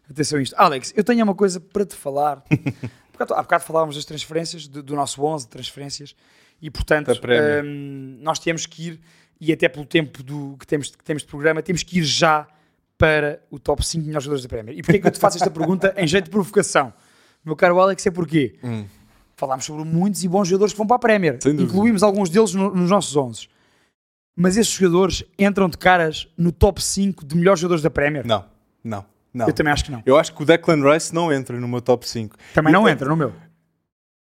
Atenção 0.09 0.39
a 0.39 0.41
isto. 0.41 0.55
Alex, 0.57 0.93
eu 0.95 1.03
tenho 1.03 1.23
uma 1.23 1.35
coisa 1.35 1.59
para 1.59 1.85
te 1.85 1.95
falar. 1.95 2.41
Há 2.49 3.25
bocado, 3.25 3.33
há 3.33 3.41
bocado 3.41 3.63
falávamos 3.63 3.95
das 3.95 4.05
transferências, 4.05 4.67
do, 4.67 4.81
do 4.83 4.95
nosso 4.95 5.21
11 5.23 5.45
de 5.45 5.49
transferências, 5.49 6.15
e 6.61 6.69
portanto, 6.69 7.11
hum, 7.65 8.19
nós 8.21 8.37
temos 8.37 8.65
que 8.67 8.89
ir, 8.89 8.99
e 9.41 9.51
até 9.51 9.67
pelo 9.67 9.85
tempo 9.85 10.21
do, 10.21 10.55
que, 10.59 10.67
temos, 10.67 10.95
que 10.95 11.03
temos 11.03 11.23
de 11.23 11.27
programa, 11.27 11.61
temos 11.63 11.81
que 11.81 11.97
ir 11.97 12.03
já 12.03 12.47
para 12.97 13.39
o 13.51 13.59
top 13.59 13.85
5 13.85 14.05
melhores 14.05 14.23
jogadores 14.25 14.43
da 14.43 14.49
Premier. 14.49 14.77
E 14.77 14.81
porquê 14.81 14.97
é 14.97 15.01
que 15.01 15.07
eu 15.07 15.11
te 15.11 15.19
faço 15.19 15.37
esta 15.37 15.49
pergunta 15.51 15.93
em 15.97 16.07
jeito 16.07 16.25
de 16.25 16.31
provocação? 16.31 16.91
Meu 17.45 17.55
caro 17.55 17.79
Alex, 17.79 18.05
é 18.05 18.11
porquê? 18.11 18.55
Falámos 19.35 19.65
sobre 19.65 19.83
muitos 19.83 20.23
e 20.23 20.27
bons 20.27 20.47
jogadores 20.47 20.73
que 20.73 20.77
vão 20.77 20.87
para 20.87 20.95
a 20.95 20.99
Premier. 20.99 21.37
Hum. 21.45 21.51
Incluímos 21.61 22.01
alguns 22.03 22.29
deles 22.29 22.53
no- 22.53 22.73
nos 22.73 22.89
nossos 22.89 23.15
11. 23.15 23.47
Mas 24.35 24.57
esses 24.57 24.73
jogadores 24.73 25.23
entram 25.37 25.69
de 25.69 25.77
caras 25.77 26.27
no 26.37 26.51
top 26.51 26.83
5 26.83 27.25
de 27.25 27.35
melhores 27.35 27.59
jogadores 27.59 27.81
da 27.83 27.89
Premier? 27.89 28.25
Não, 28.25 28.45
não, 28.83 29.05
não. 29.33 29.47
Eu 29.47 29.53
também 29.53 29.71
acho 29.73 29.85
que 29.85 29.91
não. 29.91 30.01
Eu 30.05 30.17
acho 30.17 30.33
que 30.33 30.41
o 30.41 30.45
Declan 30.45 30.91
Rice 30.91 31.13
não 31.13 31.31
entra 31.31 31.59
no 31.59 31.67
meu 31.67 31.81
top 31.81 32.07
5. 32.07 32.35
Também 32.53 32.73
não 32.73 32.87
entra 32.89 33.07
no 33.07 33.15
meu. 33.15 33.31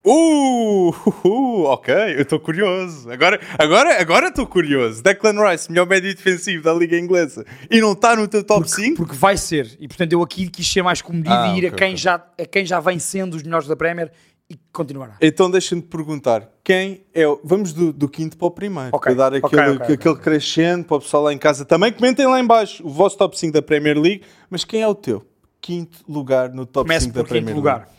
Uh, 0.05 0.89
uh, 0.89 1.27
uh, 1.27 1.63
ok, 1.65 1.93
eu 2.15 2.21
estou 2.21 2.39
curioso. 2.39 3.09
Agora 3.09 3.39
agora 3.57 3.99
agora 3.99 4.27
estou 4.27 4.45
curioso. 4.45 5.01
Declan 5.01 5.49
Rice, 5.49 5.69
melhor 5.71 5.87
médio 5.87 6.13
defensivo 6.15 6.63
da 6.63 6.71
Liga 6.73 6.95
Inglesa, 6.97 7.43
e 7.71 7.81
não 7.81 7.93
está 7.93 8.15
no 8.15 8.27
teu 8.27 8.43
top 8.43 8.69
5? 8.69 8.97
Porque 8.97 9.15
vai 9.15 9.35
ser. 9.35 9.75
E 9.79 9.87
portanto 9.87 10.13
eu 10.13 10.21
aqui 10.21 10.47
quis 10.47 10.71
ser 10.71 10.83
mais 10.83 11.01
comedido 11.01 11.33
Ah, 11.33 11.47
e 11.55 11.57
ir 11.57 11.65
a, 11.65 11.69
ok, 11.69 11.77
quem 11.79 11.87
ok. 11.93 11.97
já, 11.97 12.15
a 12.15 12.45
quem 12.45 12.65
já 12.65 12.79
vem 12.79 12.99
sendo 12.99 13.33
os 13.35 13.41
melhores 13.41 13.67
da 13.67 13.75
Premier 13.75 14.11
e 14.47 14.55
continuará. 14.71 15.15
Então 15.19 15.49
deixa-me 15.49 15.81
te 15.81 15.87
perguntar, 15.87 16.51
quem 16.63 17.03
é 17.11 17.27
o... 17.27 17.41
Vamos 17.43 17.73
do, 17.73 17.91
do 17.91 18.07
quinto 18.07 18.37
para 18.37 18.45
o 18.47 18.51
primeiro, 18.51 18.89
Ok, 18.93 19.15
para 19.15 19.31
dar 19.31 19.37
aquele, 19.43 19.93
aquele 19.93 20.15
crescendo 20.17 20.85
para 20.85 20.97
o 20.97 20.99
pessoal 20.99 21.23
lá 21.23 21.33
em 21.33 21.37
casa. 21.39 21.65
Também 21.65 21.91
comentem 21.91 22.27
lá 22.27 22.39
em 22.39 22.45
baixo 22.45 22.85
o 22.85 22.89
vosso 22.91 23.17
top 23.17 23.35
5 23.39 23.51
da 23.51 23.61
Premier 23.63 23.97
League, 23.99 24.21
mas 24.51 24.63
quem 24.63 24.83
é 24.83 24.87
o 24.87 24.93
teu? 24.93 25.25
Quinto 25.59 25.97
lugar 26.07 26.53
no 26.53 26.63
top 26.67 26.87
Começo 26.87 27.05
5 27.05 27.15
da 27.15 27.23
Premier 27.23 27.55
quinto 27.55 27.65
League. 27.65 27.79
lugar. 27.79 27.95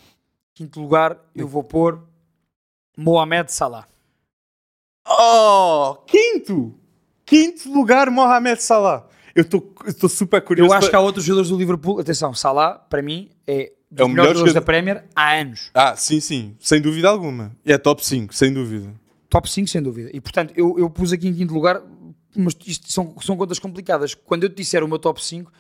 Quinto 0.57 0.81
lugar 0.81 1.19
eu 1.35 1.47
vou 1.47 1.63
pôr 1.63 2.03
Mohamed 2.97 3.53
Salah. 3.53 3.87
Oh, 5.07 5.97
quinto! 6.07 6.75
Quinto 7.27 7.71
lugar, 7.71 8.11
Mohamed 8.11 8.63
Salah. 8.63 9.07
Eu 9.35 9.43
estou 9.43 10.09
super 10.09 10.41
curioso. 10.41 10.73
Eu 10.73 10.75
acho 10.77 10.89
que 10.89 10.97
há 10.97 11.01
outros 11.01 11.25
jogadores 11.27 11.51
do 11.51 11.59
Liverpool. 11.59 12.01
Atenção, 12.01 12.33
Salah, 12.33 12.73
para 12.75 13.03
mim, 13.03 13.29
é 13.47 13.73
dos 13.91 14.01
É 14.01 14.05
o 14.05 14.09
melhor 14.09 14.23
jogadores 14.29 14.41
da 14.55 14.61
jogador- 14.61 14.65
Premier 14.65 15.05
há 15.15 15.35
anos. 15.35 15.71
Ah, 15.75 15.95
sim, 15.95 16.21
sim, 16.21 16.57
sem 16.59 16.81
dúvida 16.81 17.11
alguma. 17.11 17.55
É 17.63 17.77
top 17.77 18.05
5, 18.05 18.35
sem 18.35 18.51
dúvida. 18.51 18.95
Top 19.29 19.51
5, 19.51 19.69
sem 19.69 19.83
dúvida. 19.83 20.09
E 20.15 20.21
portanto, 20.23 20.55
eu, 20.57 20.79
eu 20.79 20.89
pus 20.89 21.13
aqui 21.13 21.29
em 21.29 21.35
quinto 21.35 21.53
lugar, 21.53 21.83
mas 22.35 22.57
isto 22.67 22.91
são, 22.91 23.15
são 23.21 23.37
contas 23.37 23.59
complicadas. 23.59 24.15
Quando 24.15 24.45
eu 24.45 24.49
te 24.49 24.57
disser 24.57 24.83
o 24.83 24.89
meu 24.89 24.99
top 24.99 25.23
5, 25.23 25.53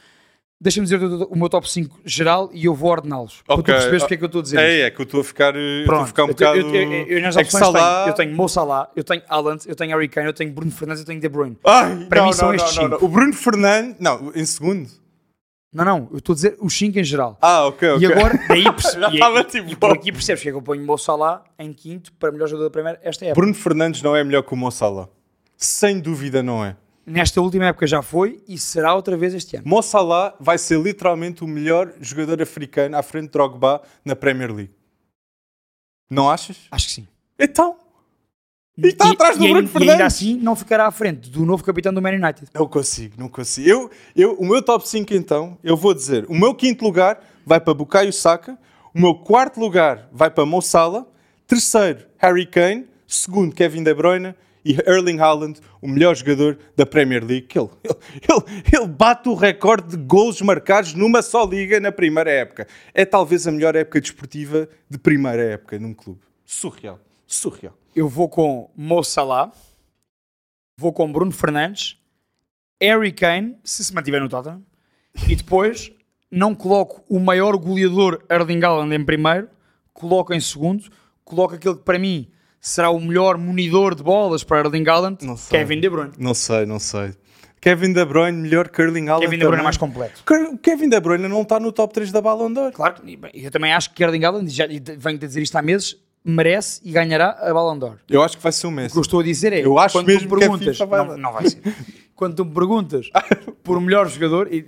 deixa-me 0.60 0.84
dizer 0.86 1.02
o, 1.02 1.36
meu 1.36 1.48
top 1.48 1.70
5 1.70 2.00
geral 2.04 2.50
e 2.52 2.64
eu 2.64 2.74
vou 2.74 2.90
ordená-los. 2.90 3.42
Para 3.46 3.56
tu 3.56 3.62
perceberes 3.62 4.02
porque 4.02 4.14
é 4.14 4.16
que 4.16 4.24
eu 4.24 4.26
estou 4.26 4.40
a 4.40 4.42
dizer 4.42 4.56
isto. 4.56 4.64
É, 4.66 4.80
é 4.82 4.90
que 4.90 5.00
eu 5.00 5.04
estou 5.04 5.20
a 5.20 5.24
ficar, 5.24 5.54
eh, 5.56 5.80
estou 5.80 5.82
a 5.82 5.96
Pronto, 5.96 6.06
ficar 6.08 6.24
um 6.24 6.26
eu, 6.28 6.34
bocado. 6.34 6.58
eu, 6.58 6.74
eu, 6.74 6.92
eu, 6.92 7.06
eu 7.08 7.22
nas 7.22 7.36
é 7.36 7.40
que 7.42 7.46
opções 7.46 7.64
Salah... 7.64 7.98
tenho, 8.04 8.08
eu 8.10 8.14
tenho 8.14 8.34
Mo 8.36 8.48
Salah, 8.48 8.90
eu 8.96 9.04
tenho 9.04 9.22
Haaland, 9.28 9.62
eu 9.68 9.76
tenho 9.76 9.90
Harry 9.92 10.08
Kane, 10.08 10.26
eu 10.26 10.32
tenho 10.32 10.52
Bruno 10.52 10.70
Fernandes, 10.70 11.00
eu 11.02 11.06
tenho 11.06 11.20
De 11.20 11.28
Bruyne. 11.28 11.56
Ai, 11.64 12.06
Para 12.08 12.20
não, 12.20 12.26
mim 12.28 12.32
são 12.32 12.48
não, 12.48 12.54
estes 12.54 12.76
não, 12.76 12.82
cinco. 12.84 13.00
não. 13.00 13.04
O 13.08 13.08
Bruno 13.12 13.32
Fernandes. 13.32 13.96
Não, 14.00 14.32
em 14.34 14.44
segundo. 14.44 14.88
Não, 15.74 15.84
não, 15.84 16.08
eu 16.10 16.18
estou 16.18 16.32
a 16.32 16.36
dizer 16.36 16.56
os 16.58 16.72
5 16.78 16.98
em 16.98 17.04
geral. 17.04 17.36
Ah, 17.42 17.66
ok, 17.66 17.90
ok. 17.90 18.08
E 18.08 18.10
agora, 18.10 18.40
daí 18.48 18.64
perce- 18.72 18.98
Já 18.98 19.10
e, 19.10 19.14
estava 19.14 19.40
e- 19.40 19.44
tipo, 19.44 19.70
e 19.70 19.76
por 19.76 19.92
aqui 19.92 20.10
percebes 20.10 20.42
que 20.42 20.48
é 20.48 20.52
que 20.52 20.56
eu 20.56 20.62
ponho 20.62 20.82
Mo 20.82 20.96
Salah 20.96 21.44
em 21.58 21.70
quinto 21.74 22.12
para 22.14 22.32
melhor 22.32 22.46
jogador 22.48 22.68
da 22.68 22.70
Premier 22.70 22.98
esta 23.02 23.26
época. 23.26 23.40
Bruno 23.40 23.52
Fernandes 23.54 24.00
não 24.00 24.16
é 24.16 24.24
melhor 24.24 24.42
que 24.42 24.54
o 24.54 24.56
Mo 24.56 24.70
Salah. 24.70 25.06
Sem 25.58 26.00
dúvida 26.00 26.42
não 26.42 26.64
é. 26.64 26.76
Nesta 27.06 27.40
última 27.40 27.66
época 27.66 27.86
já 27.86 28.02
foi 28.02 28.42
e 28.48 28.58
será 28.58 28.92
outra 28.92 29.16
vez 29.16 29.32
este 29.32 29.56
ano. 29.56 29.68
Mo 29.68 29.80
Salah 29.80 30.34
vai 30.40 30.58
ser 30.58 30.80
literalmente 30.80 31.44
o 31.44 31.46
melhor 31.46 31.92
jogador 32.00 32.42
africano 32.42 32.96
à 32.96 33.02
frente 33.02 33.26
de 33.26 33.30
Drogba 33.30 33.80
na 34.04 34.16
Premier 34.16 34.52
League. 34.52 34.72
Não 36.10 36.28
achas? 36.28 36.56
Acho 36.68 36.88
que 36.88 36.92
sim. 36.94 37.08
Então. 37.38 37.76
E 38.76 38.88
está 38.88 39.08
atrás 39.10 39.38
do 39.38 39.44
e, 39.44 39.50
Bruno 39.50 39.68
e 39.68 39.70
Fernandes. 39.70 39.92
ainda 39.92 40.04
assim 40.04 40.36
não 40.36 40.56
ficará 40.56 40.86
à 40.86 40.90
frente 40.90 41.30
do 41.30 41.46
novo 41.46 41.62
capitão 41.62 41.94
do 41.94 42.02
Man 42.02 42.10
United. 42.10 42.48
Não 42.52 42.66
consigo, 42.66 43.14
não 43.16 43.28
consigo. 43.28 43.68
Eu, 43.68 43.90
eu, 44.14 44.34
o 44.34 44.44
meu 44.44 44.60
top 44.60 44.86
5 44.86 45.14
então, 45.14 45.56
eu 45.62 45.76
vou 45.76 45.94
dizer, 45.94 46.26
o 46.28 46.34
meu 46.34 46.54
quinto 46.54 46.84
lugar 46.84 47.20
vai 47.44 47.60
para 47.60 47.72
Bukayo 47.72 48.12
Saka, 48.12 48.58
o 48.92 49.00
meu 49.00 49.14
quarto 49.14 49.60
lugar 49.60 50.08
vai 50.12 50.28
para 50.28 50.44
Mo 50.44 50.60
Salah, 50.60 51.06
terceiro 51.46 52.04
Harry 52.18 52.46
Kane, 52.46 52.86
segundo 53.06 53.54
Kevin 53.54 53.82
De 53.82 53.94
Bruyne 53.94 54.34
e 54.66 54.76
Erling 54.84 55.20
Haaland, 55.20 55.60
o 55.80 55.86
melhor 55.86 56.16
jogador 56.16 56.58
da 56.74 56.84
Premier 56.84 57.24
League. 57.24 57.46
que 57.46 57.56
Ele, 57.56 57.70
ele, 57.84 58.62
ele 58.74 58.86
bate 58.88 59.28
o 59.28 59.34
recorde 59.34 59.96
de 59.96 59.96
gols 59.96 60.42
marcados 60.42 60.92
numa 60.92 61.22
só 61.22 61.44
liga 61.44 61.78
na 61.78 61.92
primeira 61.92 62.28
época. 62.28 62.66
É 62.92 63.04
talvez 63.04 63.46
a 63.46 63.52
melhor 63.52 63.76
época 63.76 64.00
desportiva 64.00 64.68
de 64.90 64.98
primeira 64.98 65.40
época 65.40 65.78
num 65.78 65.94
clube. 65.94 66.20
Surreal, 66.44 66.98
surreal. 67.24 67.78
Eu 67.94 68.08
vou 68.08 68.28
com 68.28 68.68
Mo 68.76 69.04
Salah, 69.04 69.52
vou 70.76 70.92
com 70.92 71.12
Bruno 71.12 71.30
Fernandes, 71.30 71.96
Harry 72.82 73.12
Kane, 73.12 73.56
se 73.62 73.84
se 73.84 73.94
mantiver 73.94 74.20
no 74.20 74.28
Tottenham, 74.28 74.64
e 75.28 75.36
depois 75.36 75.92
não 76.28 76.56
coloco 76.56 77.04
o 77.08 77.20
maior 77.20 77.56
goleador 77.56 78.20
Erling 78.28 78.64
Haaland 78.64 78.94
em 78.96 79.04
primeiro, 79.04 79.48
coloco 79.92 80.34
em 80.34 80.40
segundo, 80.40 80.90
coloco 81.24 81.54
aquele 81.54 81.76
que 81.76 81.82
para 81.82 82.00
mim 82.00 82.28
será 82.68 82.90
o 82.90 83.00
melhor 83.00 83.38
munidor 83.38 83.94
de 83.94 84.02
bolas 84.02 84.42
para 84.42 84.58
Erling 84.66 84.88
Haaland, 84.88 85.24
Não 85.24 85.36
sei. 85.36 85.58
Kevin 85.58 85.80
De 85.80 85.88
Bruyne. 85.88 86.12
Não 86.18 86.34
sei, 86.34 86.66
não 86.66 86.78
sei. 86.78 87.14
Kevin 87.60 87.92
De 87.92 88.04
Bruyne, 88.04 88.36
melhor 88.38 88.68
que 88.68 88.80
Erling 88.82 89.08
Haaland 89.08 89.24
Kevin 89.26 89.38
De 89.38 89.44
Bruyne 89.44 89.60
é 89.60 89.64
mais 89.64 89.76
completo. 89.76 90.22
Ke- 90.24 90.56
Kevin 90.62 90.88
De 90.88 91.00
Bruyne 91.00 91.28
não 91.28 91.42
está 91.42 91.58
no 91.60 91.72
top 91.72 91.92
3 91.94 92.12
da 92.12 92.20
Ballon 92.20 92.52
d'Or. 92.52 92.72
Claro, 92.72 92.96
eu 93.34 93.50
também 93.50 93.72
acho 93.72 93.92
que 93.92 94.02
Erling 94.04 94.24
Haaland, 94.24 94.46
e 94.50 94.54
já 94.54 94.66
e 94.66 94.80
venho-te 94.98 95.24
a 95.24 95.28
dizer 95.28 95.42
isto 95.42 95.56
há 95.56 95.62
meses, 95.62 95.96
merece 96.24 96.80
e 96.84 96.90
ganhará 96.92 97.30
a 97.40 97.52
Ballon 97.54 97.78
d'Or. 97.78 97.98
Eu 98.08 98.22
acho 98.22 98.36
que 98.36 98.42
vai 98.42 98.52
ser 98.52 98.66
o 98.66 98.70
O 98.70 98.72
Messi. 98.72 98.92
que 98.92 98.98
eu 98.98 99.02
estou 99.02 99.20
a 99.20 99.22
dizer 99.22 99.52
é, 99.52 99.64
Eu 99.64 99.78
acho 99.78 99.92
quando 99.94 100.06
mesmo 100.06 100.28
tu 100.28 100.34
me 100.34 100.40
perguntas, 100.40 100.78
vai 100.78 101.06
não, 101.06 101.16
não 101.16 101.32
vai 101.32 101.48
ser. 101.48 101.60
quando 102.14 102.34
tu 102.36 102.44
me 102.44 102.52
perguntas 102.52 103.08
por 103.62 103.80
melhor 103.80 104.08
jogador, 104.08 104.52
e- 104.52 104.66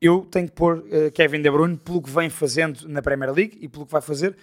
eu 0.00 0.26
tenho 0.30 0.46
que 0.46 0.52
pôr 0.54 0.84
eh, 0.90 1.10
Kevin 1.10 1.40
De 1.40 1.50
Bruyne 1.50 1.76
pelo 1.78 2.02
que 2.02 2.10
vem 2.10 2.28
fazendo 2.28 2.86
na 2.86 3.00
Premier 3.00 3.32
League 3.32 3.56
e 3.62 3.68
pelo 3.68 3.86
que 3.86 3.92
vai 3.92 4.02
fazer. 4.02 4.36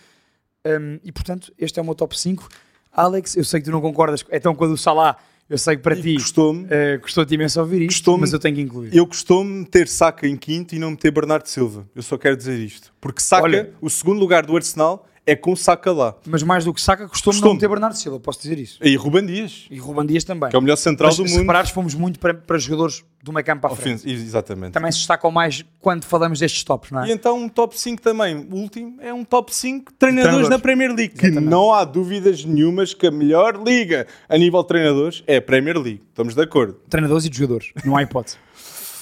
Um, 0.65 0.99
e 1.03 1.11
portanto, 1.11 1.53
este 1.57 1.77
é 1.79 1.81
o 1.81 1.85
meu 1.85 1.93
top 1.95 2.17
5. 2.19 2.47
Alex, 2.93 3.35
eu 3.37 3.43
sei 3.43 3.59
que 3.59 3.65
tu 3.65 3.71
não 3.71 3.81
concordas, 3.81 4.23
então 4.31 4.53
quando 4.53 4.71
o 4.71 4.77
Salah, 4.77 5.17
eu 5.49 5.57
sei 5.57 5.75
que 5.77 5.81
para 5.81 5.95
ti 5.95 6.13
Gostou-me. 6.15 6.65
eh, 6.69 6.97
gostou-te 6.97 7.33
imenso 7.33 7.59
ouvir 7.59 7.81
isto, 7.81 8.17
mas 8.17 8.31
eu 8.33 8.39
tenho 8.39 8.55
que 8.55 8.61
incluir. 8.61 8.95
Eu 8.95 9.05
costumo 9.07 9.43
meter 9.49 9.87
Saka 9.87 10.27
em 10.27 10.35
quinto 10.37 10.75
e 10.75 10.79
não 10.79 10.91
meter 10.91 11.11
Bernardo 11.11 11.47
Silva. 11.47 11.85
Eu 11.95 12.01
só 12.01 12.17
quero 12.17 12.35
dizer 12.37 12.57
isto. 12.59 12.93
Porque 13.01 13.21
Saka, 13.21 13.43
Olha. 13.43 13.71
o 13.81 13.89
segundo 13.89 14.19
lugar 14.19 14.45
do 14.45 14.55
Arsenal, 14.55 15.07
é 15.25 15.35
com 15.35 15.55
Saka 15.55 15.91
lá. 15.91 16.15
Mas 16.25 16.43
mais 16.43 16.65
do 16.65 16.73
que 16.73 16.81
Saka, 16.81 17.07
custou-me 17.07 17.35
não 17.35 17.41
Custou-me. 17.41 17.55
meter 17.55 17.69
Bernardo 17.69 17.95
Silva, 17.97 18.19
posso 18.19 18.41
dizer 18.41 18.57
isso. 18.59 18.79
E 18.81 18.95
Ruben 18.95 19.25
Dias, 19.25 19.67
E 19.69 19.77
Ruben 19.77 20.05
Dias 20.05 20.23
também. 20.23 20.49
que 20.49 20.55
é 20.55 20.59
o 20.59 20.61
melhor 20.61 20.75
central 20.77 21.09
Mas 21.09 21.17
do 21.17 21.25
se 21.27 21.31
mundo. 21.33 21.41
reparares, 21.41 21.69
fomos 21.71 21.93
muito 21.93 22.19
para, 22.19 22.33
para 22.33 22.57
jogadores 22.57 23.03
do 23.23 23.31
meio 23.31 23.45
campo 23.45 23.61
para 23.61 23.73
a 23.73 23.75
frente. 23.75 24.09
Exatamente. 24.09 24.71
Também 24.71 24.91
se 24.91 24.97
destacam 24.97 25.29
mais 25.29 25.63
quando 25.79 26.05
falamos 26.05 26.39
destes 26.39 26.63
tops, 26.63 26.89
não 26.91 27.03
é? 27.03 27.09
E 27.09 27.11
então 27.11 27.37
um 27.37 27.47
top 27.47 27.79
5 27.79 28.01
também. 28.01 28.35
O 28.51 28.55
último 28.55 28.97
é 28.99 29.13
um 29.13 29.23
top 29.23 29.53
5 29.53 29.93
treinadores, 29.93 30.23
Treinadores. 30.47 30.49
na 30.49 30.57
Premier 30.59 30.89
League. 30.93 31.13
Que 31.13 31.27
Exatamente. 31.27 31.49
não 31.51 31.71
há 31.71 31.83
dúvidas 31.83 32.43
nenhumas 32.43 32.93
que 32.95 33.05
a 33.05 33.11
melhor 33.11 33.61
liga 33.63 34.07
a 34.27 34.37
nível 34.37 34.61
de 34.63 34.67
treinadores 34.69 35.23
é 35.27 35.37
a 35.37 35.41
Premier 35.41 35.77
League. 35.77 36.01
Estamos 36.09 36.33
de 36.33 36.41
acordo. 36.41 36.73
Treinadores 36.89 37.25
e 37.25 37.29
de 37.29 37.37
jogadores, 37.37 37.71
não 37.85 37.95
há 37.95 38.01
hipótese. 38.03 38.37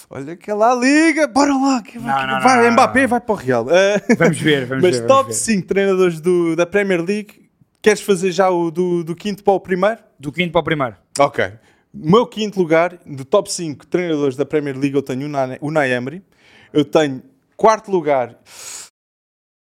Olha 0.10 0.34
aquela 0.34 0.74
liga, 0.74 1.28
bora 1.28 1.53
lá. 1.55 1.84
Que 1.84 1.99
vai, 1.99 2.26
Não, 2.28 2.36
não, 2.36 2.41
vai 2.41 2.64
não, 2.66 2.72
Mbappé 2.74 3.05
vai 3.07 3.22
para 3.22 3.34
o 3.34 3.36
Real. 3.36 3.68
Ah, 3.70 4.16
Vamos 4.18 4.39
ver, 4.39 4.66
vamos 4.66 4.84
Mas 4.89 4.97
ver. 4.99 5.07
top 5.07 5.22
vamos 5.24 5.38
ver. 5.45 5.53
5 5.53 5.68
treinadores 5.68 6.20
do, 6.20 6.55
da 6.55 6.66
Premier 6.66 7.01
League. 7.01 7.49
Queres 7.82 8.01
fazer 8.01 8.32
já 8.32 8.49
o 8.49 8.72
do, 8.72 9.03
do 9.03 9.16
quinto 9.16 9.43
para 9.43 9.53
o 9.53 9.60
primeiro? 9.60 9.99
Do 10.20 10.32
quinto 10.32 10.51
para 10.51 10.62
o 10.62 10.64
primeiro. 10.64 10.95
Ok. 11.20 11.45
O 11.93 12.10
meu 12.12 12.26
quinto 12.28 12.60
lugar, 12.60 12.97
do 13.05 13.24
top 13.24 13.51
5 13.51 13.86
treinadores 13.88 14.36
da 14.36 14.45
Premier 14.45 14.76
League, 14.78 14.95
eu 14.95 15.01
tenho 15.01 15.28
o 15.62 15.68
Unai- 15.68 15.91
Emery. 15.91 16.24
Eu 16.74 16.84
tenho 16.86 17.22
quarto 17.55 17.89
lugar, 17.91 18.36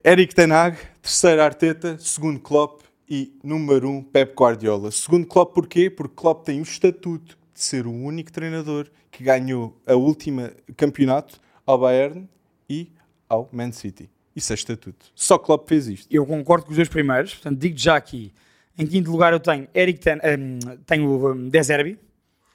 Eric 0.03 0.33
Ten 0.35 0.51
Hag. 0.51 0.77
Terceiro, 1.01 1.41
Arteta. 1.41 1.97
Segundo, 1.99 2.39
Klopp. 2.39 2.81
E 3.11 3.35
número 3.43 3.89
um, 3.89 4.03
Pep 4.03 4.35
Guardiola. 4.35 4.91
Segundo, 4.91 5.25
Klopp 5.25 5.55
porquê? 5.55 5.89
Porque 5.89 6.13
Klopp 6.15 6.45
tem 6.45 6.59
o 6.59 6.63
estatuto 6.63 7.38
de 7.59 7.65
ser 7.65 7.85
o 7.85 7.91
único 7.91 8.31
treinador 8.31 8.87
que 9.11 9.21
ganhou 9.21 9.77
a 9.85 9.93
última 9.93 10.53
campeonato 10.77 11.39
ao 11.65 11.77
Bayern 11.77 12.27
e 12.69 12.89
ao 13.27 13.49
Man 13.51 13.73
City. 13.73 14.09
Isso 14.33 14.53
é 14.53 14.55
estatuto. 14.55 15.07
Só 15.13 15.37
Klopp 15.37 15.67
fez 15.67 15.87
isto. 15.87 16.07
Eu 16.09 16.25
concordo 16.25 16.65
com 16.65 16.71
os 16.71 16.77
dois 16.77 16.87
primeiros, 16.87 17.33
portanto 17.33 17.59
digo 17.59 17.77
já 17.77 17.97
aqui. 17.97 18.31
Em 18.77 18.87
quinto 18.87 19.11
lugar 19.11 19.33
eu 19.33 19.41
tenho 19.41 19.67
Eric 19.75 19.99
Ten, 19.99 20.15
hum, 20.15 20.59
tenho 20.85 21.31
um, 21.31 21.49
De 21.49 21.61
Zerbi, 21.61 21.99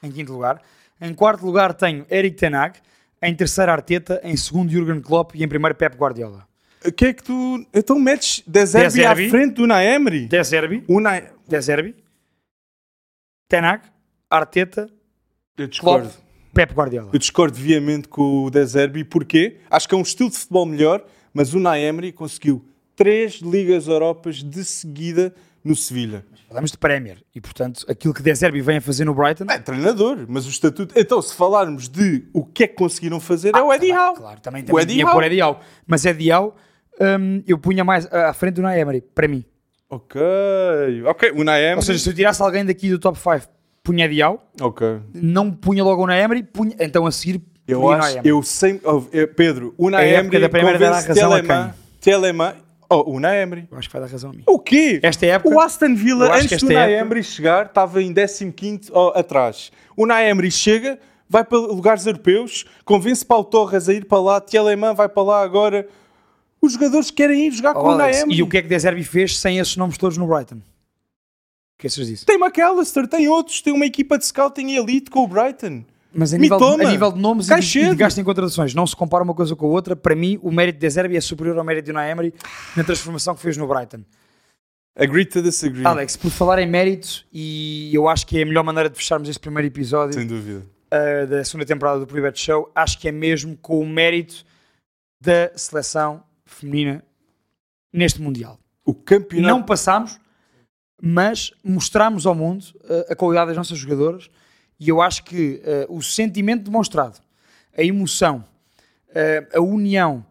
em 0.01 0.11
quinto 0.11 0.33
lugar. 0.33 0.59
Em 0.99 1.13
quarto 1.13 1.45
lugar 1.45 1.75
tenho 1.75 2.05
Eric 2.09 2.35
Ten 2.35 2.55
Hag. 2.55 2.79
Em 3.21 3.35
terceiro 3.35 3.71
Arteta, 3.71 4.19
em 4.23 4.35
segundo 4.35 4.71
Jurgen 4.71 5.01
Klopp 5.01 5.35
e 5.35 5.43
em 5.43 5.47
primeiro 5.47 5.75
Pep 5.75 5.95
Guardiola. 5.95 6.47
O 6.85 6.91
que 6.91 7.05
é 7.05 7.13
que 7.13 7.23
tu... 7.23 7.65
Então 7.73 7.99
metes 7.99 8.43
De 8.45 8.65
Zerbi, 8.65 8.87
De 8.87 8.93
Zerbi. 8.93 9.27
à 9.27 9.29
frente 9.29 9.53
do 9.53 9.63
Unai 9.63 9.87
Emery? 9.87 10.27
De 10.27 10.43
Zerbi, 10.43 10.83
Unai... 10.87 11.29
Arteta, 14.37 14.89
Eu 15.57 15.67
discordo. 15.67 16.07
Klopp, 16.09 16.23
Pep 16.53 16.73
Guardiola. 16.73 17.09
Eu 17.13 17.19
discordo 17.19 17.57
viamente 17.57 18.07
com 18.07 18.45
o 18.45 18.49
De 18.49 18.65
Zerbi. 18.65 19.03
Porquê? 19.03 19.57
Acho 19.69 19.87
que 19.89 19.95
é 19.95 19.97
um 19.97 20.01
estilo 20.01 20.29
de 20.29 20.37
futebol 20.37 20.65
melhor, 20.65 21.03
mas 21.33 21.53
o 21.53 21.57
Unai 21.57 21.83
Emery 21.83 22.11
conseguiu 22.11 22.63
três 22.95 23.35
Ligas 23.41 23.87
Europas 23.87 24.37
de 24.43 24.63
seguida 24.63 25.33
no 25.63 25.75
Sevilha. 25.75 26.25
Falamos 26.47 26.71
de 26.71 26.77
Premier 26.77 27.17
e, 27.33 27.41
portanto, 27.41 27.83
aquilo 27.89 28.13
que 28.13 28.21
De 28.21 28.33
Zerbi 28.33 28.61
vem 28.61 28.77
a 28.77 28.81
fazer 28.81 29.03
no 29.03 29.13
Brighton... 29.13 29.45
É 29.49 29.57
treinador, 29.59 30.25
mas 30.29 30.45
o 30.45 30.49
estatuto... 30.49 30.97
Então, 30.97 31.21
se 31.21 31.33
falarmos 31.35 31.89
de 31.89 32.27
o 32.31 32.45
que 32.45 32.63
é 32.63 32.67
que 32.67 32.75
conseguiram 32.75 33.19
fazer, 33.19 33.53
é 33.53 33.61
o 33.61 33.73
Eddie 33.73 33.89
Claro, 33.89 34.07
Howe. 34.09 34.17
Claro, 34.17 34.39
também, 34.41 34.63
O 34.63 34.65
também 34.67 34.83
Eddie 34.83 35.03
Howe. 35.03 35.13
por 35.13 35.23
Eddie 35.23 35.41
Howe. 35.41 35.57
Mas 35.85 36.05
Eddie 36.05 36.31
Howe, 36.31 36.53
hum, 37.19 37.43
eu 37.47 37.57
punha 37.57 37.83
mais 37.83 38.05
à 38.13 38.31
frente 38.33 38.53
do 38.55 38.59
Unai 38.59 38.79
Emery, 38.79 39.01
para 39.01 39.27
mim. 39.27 39.43
Ok, 39.89 40.21
ok. 41.05 41.31
O 41.31 41.41
Unai 41.41 41.61
Emery... 41.63 41.75
Ou 41.77 41.81
seja, 41.81 41.99
se 41.99 42.09
eu 42.09 42.13
tirasse 42.13 42.41
alguém 42.41 42.63
daqui 42.63 42.89
do 42.89 42.99
top 42.99 43.17
5, 43.17 43.49
punha 43.85 44.05
Ok. 44.59 44.99
não 45.13 45.51
punha 45.51 45.83
logo 45.83 46.01
o 46.01 46.03
Unai 46.05 46.21
Emery, 46.21 46.43
punha, 46.43 46.75
então 46.79 47.05
a 47.05 47.11
seguir 47.11 47.39
Eu 47.67 47.89
acho, 47.89 48.19
eu 48.23 48.43
sempre... 48.43 48.87
oh, 48.87 49.03
eh, 49.13 49.25
Pedro, 49.27 49.73
o 49.77 49.85
Emery 50.13 50.39
da 50.41 50.49
Premier 50.49 50.77
dá 50.79 50.91
razão 50.99 51.13
Telemann... 51.15 51.73
Telemann... 52.01 52.53
Oh, 52.89 53.11
o 53.11 53.15
Unai 53.15 53.41
Emery. 53.41 53.67
Eu 53.71 53.77
acho 53.79 53.87
que 53.89 53.93
vai 53.93 54.01
dar 54.05 54.11
razão 54.11 54.29
a 54.29 54.33
mim. 54.33 54.43
O 54.45 54.59
quê? 54.59 54.99
Esta 55.01 55.25
época- 55.25 55.55
O 55.55 55.59
Aston 55.59 55.95
Villa, 55.95 56.35
antes 56.35 56.61
do 56.61 56.67
Unai 56.67 56.93
época- 56.93 56.99
chegar, 57.23 57.65
estava 57.65 58.01
em 58.01 58.13
15º 58.13 58.89
ó, 58.93 59.11
atrás. 59.17 59.71
O 59.97 60.03
Unai 60.03 60.29
Emery 60.29 60.51
chega, 60.51 60.99
vai 61.27 61.43
para 61.43 61.57
lugares 61.57 62.05
europeus, 62.05 62.65
convence 62.83 63.25
Paulo 63.25 63.45
Torres 63.45 63.89
a 63.89 63.93
ir 63.93 64.05
para 64.05 64.19
lá, 64.19 64.39
Telemann 64.41 64.93
vai 64.93 65.09
para 65.09 65.23
lá 65.23 65.41
agora. 65.41 65.87
Os 66.61 66.73
jogadores 66.73 67.09
querem 67.09 67.47
ir 67.47 67.51
jogar 67.51 67.73
com 67.73 67.79
o 67.87 68.01
Emery. 68.01 68.39
e 68.39 68.43
o 68.43 68.47
que 68.47 68.57
é 68.57 68.61
que 68.61 68.67
De 68.67 68.77
Zerbi 68.79 69.03
fez 69.03 69.37
sem 69.39 69.57
esses 69.57 69.75
nomes 69.77 69.97
todos 69.97 70.17
no 70.17 70.27
Brighton? 70.27 70.57
Que 71.77 71.87
achas 71.87 72.07
disso? 72.07 72.25
Tem 72.25 72.37
McAllister, 72.37 73.07
tem 73.07 73.27
outros, 73.27 73.61
tem 73.61 73.73
uma 73.73 73.85
equipa 73.85 74.17
de 74.17 74.25
scouting 74.25 74.75
elite 74.75 75.09
com 75.09 75.23
o 75.23 75.27
Brighton. 75.27 75.83
Mas 76.13 76.33
a 76.33 76.37
nível, 76.37 76.57
de, 76.57 76.85
a 76.85 76.91
nível 76.91 77.11
de 77.11 77.19
nomes 77.19 77.49
e 77.49 77.59
de, 77.59 77.79
e 77.79 77.89
de 77.89 77.95
gasto 77.95 78.17
em 78.19 78.23
contratações, 78.23 78.73
não 78.73 78.87
se 78.87 78.95
compara 78.95 79.21
uma 79.21 79.33
coisa 79.33 79.53
com 79.53 79.65
a 79.65 79.69
outra. 79.69 79.97
Para 79.97 80.15
mim, 80.15 80.39
o 80.41 80.49
mérito 80.49 80.79
de 80.79 80.87
De 80.87 80.89
Zerbi 80.89 81.17
é 81.17 81.21
superior 81.21 81.57
ao 81.57 81.63
mérito 81.65 81.85
de 81.85 81.91
Unai 81.91 82.09
Emery 82.09 82.33
na 82.73 82.85
transformação 82.85 83.35
que 83.35 83.41
fez 83.41 83.57
no 83.57 83.67
Brighton. 83.67 83.99
Agree 84.97 85.25
to 85.25 85.41
disagree. 85.41 85.85
Alex, 85.85 86.15
por 86.15 86.31
falar 86.31 86.59
em 86.59 86.67
mérito, 86.67 87.25
e 87.33 87.91
eu 87.93 88.07
acho 88.07 88.25
que 88.25 88.39
é 88.39 88.43
a 88.43 88.45
melhor 88.45 88.63
maneira 88.63 88.89
de 88.89 88.97
fecharmos 88.97 89.27
este 89.27 89.41
primeiro 89.41 89.67
episódio 89.67 90.13
Sem 90.13 90.25
dúvida. 90.25 90.65
uh, 90.93 91.27
da 91.27 91.43
segunda 91.43 91.65
temporada 91.65 91.99
do 91.99 92.07
Private 92.07 92.39
Show, 92.39 92.71
acho 92.73 92.97
que 92.97 93.09
é 93.09 93.11
mesmo 93.11 93.57
com 93.57 93.81
o 93.81 93.85
mérito 93.85 94.45
da 95.19 95.51
seleção 95.57 96.23
feminina 96.45 97.03
neste 97.91 98.21
Mundial. 98.21 98.57
O 98.85 98.93
campeonato. 98.93 99.53
Não 99.53 99.61
passámos, 99.61 100.17
mas 101.01 101.51
mostramos 101.63 102.25
ao 102.25 102.35
mundo 102.35 102.63
uh, 102.83 103.11
a 103.11 103.15
qualidade 103.15 103.47
das 103.47 103.57
nossas 103.57 103.77
jogadoras 103.77 104.29
e 104.79 104.89
eu 104.89 105.01
acho 105.01 105.23
que 105.23 105.61
uh, 105.89 105.95
o 105.95 106.01
sentimento 106.01 106.63
demonstrado, 106.63 107.19
a 107.77 107.83
emoção, 107.83 108.45
uh, 109.09 109.57
a 109.57 109.61
união 109.61 110.25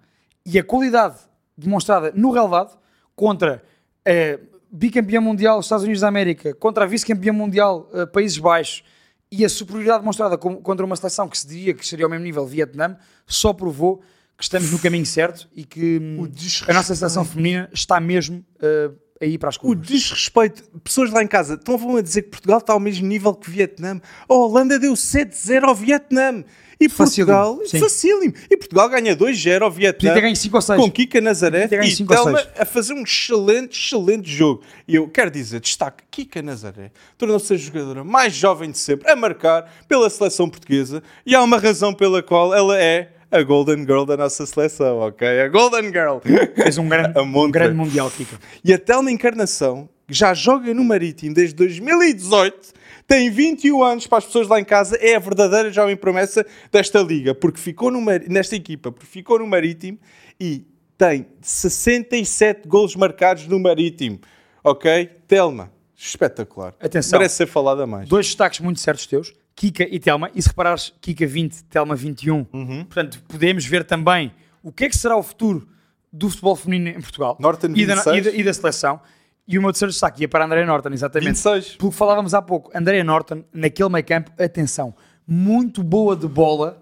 e 0.45 0.59
a 0.59 0.65
qualidade 0.65 1.19
demonstrada 1.57 2.13
no 2.15 2.31
relevado 2.31 2.79
contra 3.15 3.63
a 4.07 4.39
bicampeã 4.71 5.21
mundial 5.21 5.57
dos 5.57 5.67
Estados 5.67 5.85
Unidos 5.85 6.01
da 6.01 6.09
América, 6.09 6.53
contra 6.55 6.85
a 6.85 6.87
vice-campeã 6.87 7.33
mundial 7.33 7.89
Países 8.13 8.39
Baixos 8.39 8.85
e 9.31 9.45
a 9.45 9.49
superioridade 9.49 10.01
demonstrada 10.01 10.37
com- 10.37 10.57
contra 10.57 10.85
uma 10.85 10.97
seleção 10.97 11.29
que 11.29 11.39
se 11.39 11.47
diria 11.47 11.73
que 11.73 11.83
estaria 11.83 12.05
ao 12.05 12.11
mesmo 12.11 12.25
nível 12.25 12.45
Vietnã, 12.45 12.97
só 13.27 13.53
provou 13.53 14.03
que 14.37 14.43
estamos 14.43 14.71
no 14.71 14.79
caminho 14.79 15.07
certo 15.07 15.49
e 15.55 15.65
que 15.65 15.99
hum, 15.99 16.29
a 16.69 16.73
nossa 16.73 16.95
seleção 16.95 17.25
feminina 17.25 17.71
está 17.73 18.01
mesmo 18.01 18.45
uh, 18.57 19.04
a 19.25 19.27
ir 19.29 19.39
para 19.39 19.49
as 19.49 19.57
O 19.57 19.61
curvas. 19.61 19.87
desrespeito. 19.87 20.63
Pessoas 20.83 21.11
lá 21.11 21.23
em 21.23 21.27
casa 21.27 21.55
estão 21.55 21.97
a 21.97 22.01
dizer 22.03 22.23
que 22.23 22.31
Portugal 22.31 22.59
está 22.59 22.73
ao 22.73 22.81
mesmo 22.81 23.07
nível 23.07 23.35
que 23.35 23.49
o 23.49 23.53
Vietnã. 23.53 24.01
A 24.29 24.35
Holanda 24.35 24.79
deu 24.79 24.93
7-0 24.93 25.65
ao 25.65 25.75
Vietnã. 25.75 26.45
E 26.81 26.89
Facílimo, 26.89 27.33
Portugal. 27.33 27.67
sim. 27.67 27.79
Facílimo. 27.79 28.35
E 28.51 28.57
Portugal 28.57 28.89
ganha 28.89 29.17
2-0 29.17 29.63
ao 29.63 29.71
Vietnã. 29.71 29.97
Podia 29.97 30.15
ter 30.15 30.21
ganho 30.21 30.37
5 30.37 30.57
ou 30.57 30.61
6. 30.61 30.81
com 30.81 30.91
Kika 30.91 31.21
Nazaré 31.21 31.65
e 31.67 31.97
Telma 32.05 32.43
a 32.59 32.65
fazer 32.65 32.93
um 32.95 33.03
excelente, 33.05 33.79
excelente 33.79 34.29
jogo. 34.29 34.63
E 34.87 34.97
eu 34.97 35.09
quero 35.09 35.31
dizer, 35.31 35.61
destaque, 35.61 36.03
Kika 36.11 36.43
Nazaré 36.43 36.91
tornou-se 37.17 37.55
a 37.55 37.57
jogadora 37.57 38.03
mais 38.03 38.35
jovem 38.35 38.71
de 38.73 38.79
sempre 38.79 39.09
a 39.11 39.15
marcar 39.15 39.73
pela 39.87 40.11
seleção 40.11 40.51
portuguesa 40.51 41.01
e 41.25 41.35
há 41.35 41.43
uma 41.43 41.59
razão 41.59 41.95
pela 41.95 42.23
qual 42.23 42.53
ela 42.53 42.77
é 42.79 43.13
a 43.31 43.43
Golden 43.43 43.81
Girl 43.81 44.05
da 44.05 44.17
nossa 44.17 44.47
seleção, 44.47 44.99
ok? 44.99 45.41
A 45.41 45.49
Golden 45.49 45.85
Girl. 45.85 46.19
Fez 46.55 46.79
um 46.79 46.89
grande, 46.89 47.19
um 47.21 47.51
grande 47.51 47.75
Mundial, 47.75 48.11
Kika. 48.11 48.39
E 48.65 48.73
a 48.73 48.79
Telma 48.79 49.11
Encarnação, 49.11 49.89
que 50.07 50.15
já 50.15 50.35
joga 50.35 50.73
no 50.73 50.85
Marítimo 50.85 51.35
desde 51.35 51.55
2018, 51.55 52.73
tem 53.07 53.31
21 53.31 53.83
anos 53.83 54.07
para 54.07 54.19
as 54.19 54.27
pessoas 54.27 54.49
lá 54.49 54.59
em 54.59 54.65
casa, 54.65 54.97
é 54.97 55.15
a 55.15 55.19
verdadeira 55.19 55.71
jovem 55.71 55.97
promessa 55.97 56.45
desta 56.73 57.01
liga, 57.01 57.35
porque 57.35 57.59
ficou 57.61 57.91
no 57.91 58.01
nesta 58.29 58.57
equipa, 58.57 58.91
porque 58.91 59.07
ficou 59.07 59.39
no 59.39 59.47
Marítimo 59.47 59.99
e 60.41 60.65
tem 60.97 61.27
67 61.41 62.67
golos 62.67 62.97
marcados 62.97 63.47
no 63.47 63.59
Marítimo. 63.59 64.21
Ok? 64.63 65.11
Telma, 65.29 65.71
espetacular. 65.95 66.75
Atenção. 66.81 67.19
Merece 67.19 67.37
ser 67.37 67.47
falada 67.47 67.87
mais. 67.87 68.09
Dois 68.09 68.27
destaques 68.27 68.61
muito 68.61 68.81
certos 68.81 69.07
teus, 69.07 69.35
Kika 69.55 69.85
e 69.91 69.99
Telma. 69.99 70.31
E 70.35 70.43
se 70.43 70.49
reparares, 70.49 70.93
Kika 71.01 71.27
20, 71.27 71.65
Telma 71.65 71.95
21. 71.95 72.47
Uhum. 72.53 72.85
Portanto, 72.85 73.23
podemos 73.29 73.65
ver 73.65 73.85
também 73.85 74.33
o 74.63 74.73
que 74.73 74.85
é 74.85 74.89
que 74.89 74.97
será 74.97 75.17
o 75.17 75.23
futuro 75.23 75.69
do 76.13 76.31
futebol 76.31 76.55
feminino 76.55 76.97
em 76.99 77.01
Portugal 77.01 77.37
Norton, 77.41 77.69
e, 77.75 77.87
da, 77.87 77.95
26. 77.97 78.17
e, 78.17 78.21
da, 78.31 78.37
e 78.39 78.43
da 78.45 78.53
seleção. 78.55 79.01
E 79.47 79.59
o 79.59 79.63
meu 79.63 79.73
terceiro 79.73 79.93
destaque 79.93 80.23
ia 80.23 80.29
para 80.29 80.45
André 80.45 80.65
Norton, 80.65 80.91
exatamente. 80.91 81.29
26. 81.29 81.77
Pelo 81.77 81.91
que 81.91 81.97
falávamos 81.97 82.33
há 82.33 82.41
pouco, 82.41 82.71
Andrea 82.75 83.05
Norton, 83.05 83.45
naquele 83.53 83.91
meio 83.91 84.05
campo, 84.05 84.31
atenção, 84.43 84.95
muito 85.27 85.83
boa 85.83 86.17
de 86.17 86.27
bola, 86.27 86.81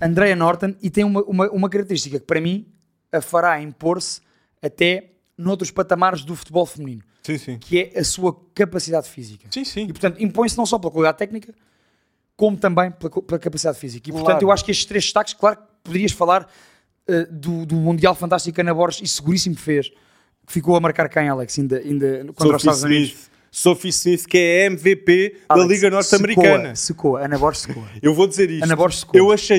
Andrea 0.00 0.34
Norton, 0.34 0.74
e 0.80 0.88
tem 0.88 1.04
uma, 1.04 1.22
uma, 1.24 1.50
uma 1.50 1.68
característica 1.68 2.18
que 2.18 2.24
para 2.24 2.40
mim 2.40 2.66
a 3.12 3.20
fará 3.20 3.60
impor-se 3.60 4.22
até 4.62 5.10
noutros 5.36 5.70
patamares 5.70 6.24
do 6.24 6.34
futebol 6.34 6.64
feminino, 6.64 7.02
Sim, 7.22 7.36
sim. 7.36 7.58
que 7.58 7.90
é 7.94 7.98
a 7.98 8.04
sua 8.04 8.34
capacidade 8.54 9.08
física. 9.08 9.48
Sim, 9.50 9.64
sim. 9.64 9.82
E 9.82 9.88
portanto 9.88 10.22
impõe-se 10.22 10.56
não 10.56 10.64
só 10.64 10.78
pela 10.78 10.90
qualidade 10.90 11.18
técnica, 11.18 11.54
como 12.40 12.56
também 12.56 12.90
pela, 12.90 13.10
pela 13.22 13.38
capacidade 13.38 13.78
física. 13.78 14.08
E 14.08 14.12
portanto 14.12 14.30
Claro. 14.30 14.46
eu 14.46 14.50
acho 14.50 14.64
que 14.64 14.70
estes 14.70 14.86
três 14.86 15.04
destaques, 15.04 15.34
claro 15.34 15.56
que 15.58 15.62
poderias 15.84 16.12
falar 16.12 16.48
eh, 17.06 17.26
do, 17.30 17.66
do 17.66 17.74
Mundial 17.76 18.14
Fantástico 18.14 18.58
Ana 18.58 18.72
Borges, 18.72 19.02
e 19.02 19.06
seguríssimo 19.06 19.54
que 19.54 19.60
fez, 19.60 19.88
que 19.90 20.52
ficou 20.54 20.74
a 20.74 20.80
marcar 20.80 21.06
quem, 21.10 21.28
Alex, 21.28 21.58
ainda, 21.58 21.76
ainda 21.78 22.24
contra 22.34 22.56
os 22.56 22.62
Estados 22.62 22.82
Unidos. 22.82 23.08
Smith, 23.10 23.30
Sophie 23.52 23.88
Smith, 23.90 24.26
que 24.26 24.38
é 24.38 24.62
a 24.62 24.70
MVP 24.70 25.36
da 25.48 25.54
Alex, 25.56 25.68
Liga 25.68 25.90
Norte-Americana. 25.90 26.74
Secou, 26.76 27.16
Ana 27.16 27.36
Borges 27.36 27.62
secou. 27.62 27.84
Eu 28.00 28.14
vou 28.14 28.26
dizer 28.26 28.48
isto. 28.50 28.62
Ana 28.64 28.76
Borges 28.76 29.00
secou. 29.00 29.18
Eu 29.20 29.30
achei 29.32 29.58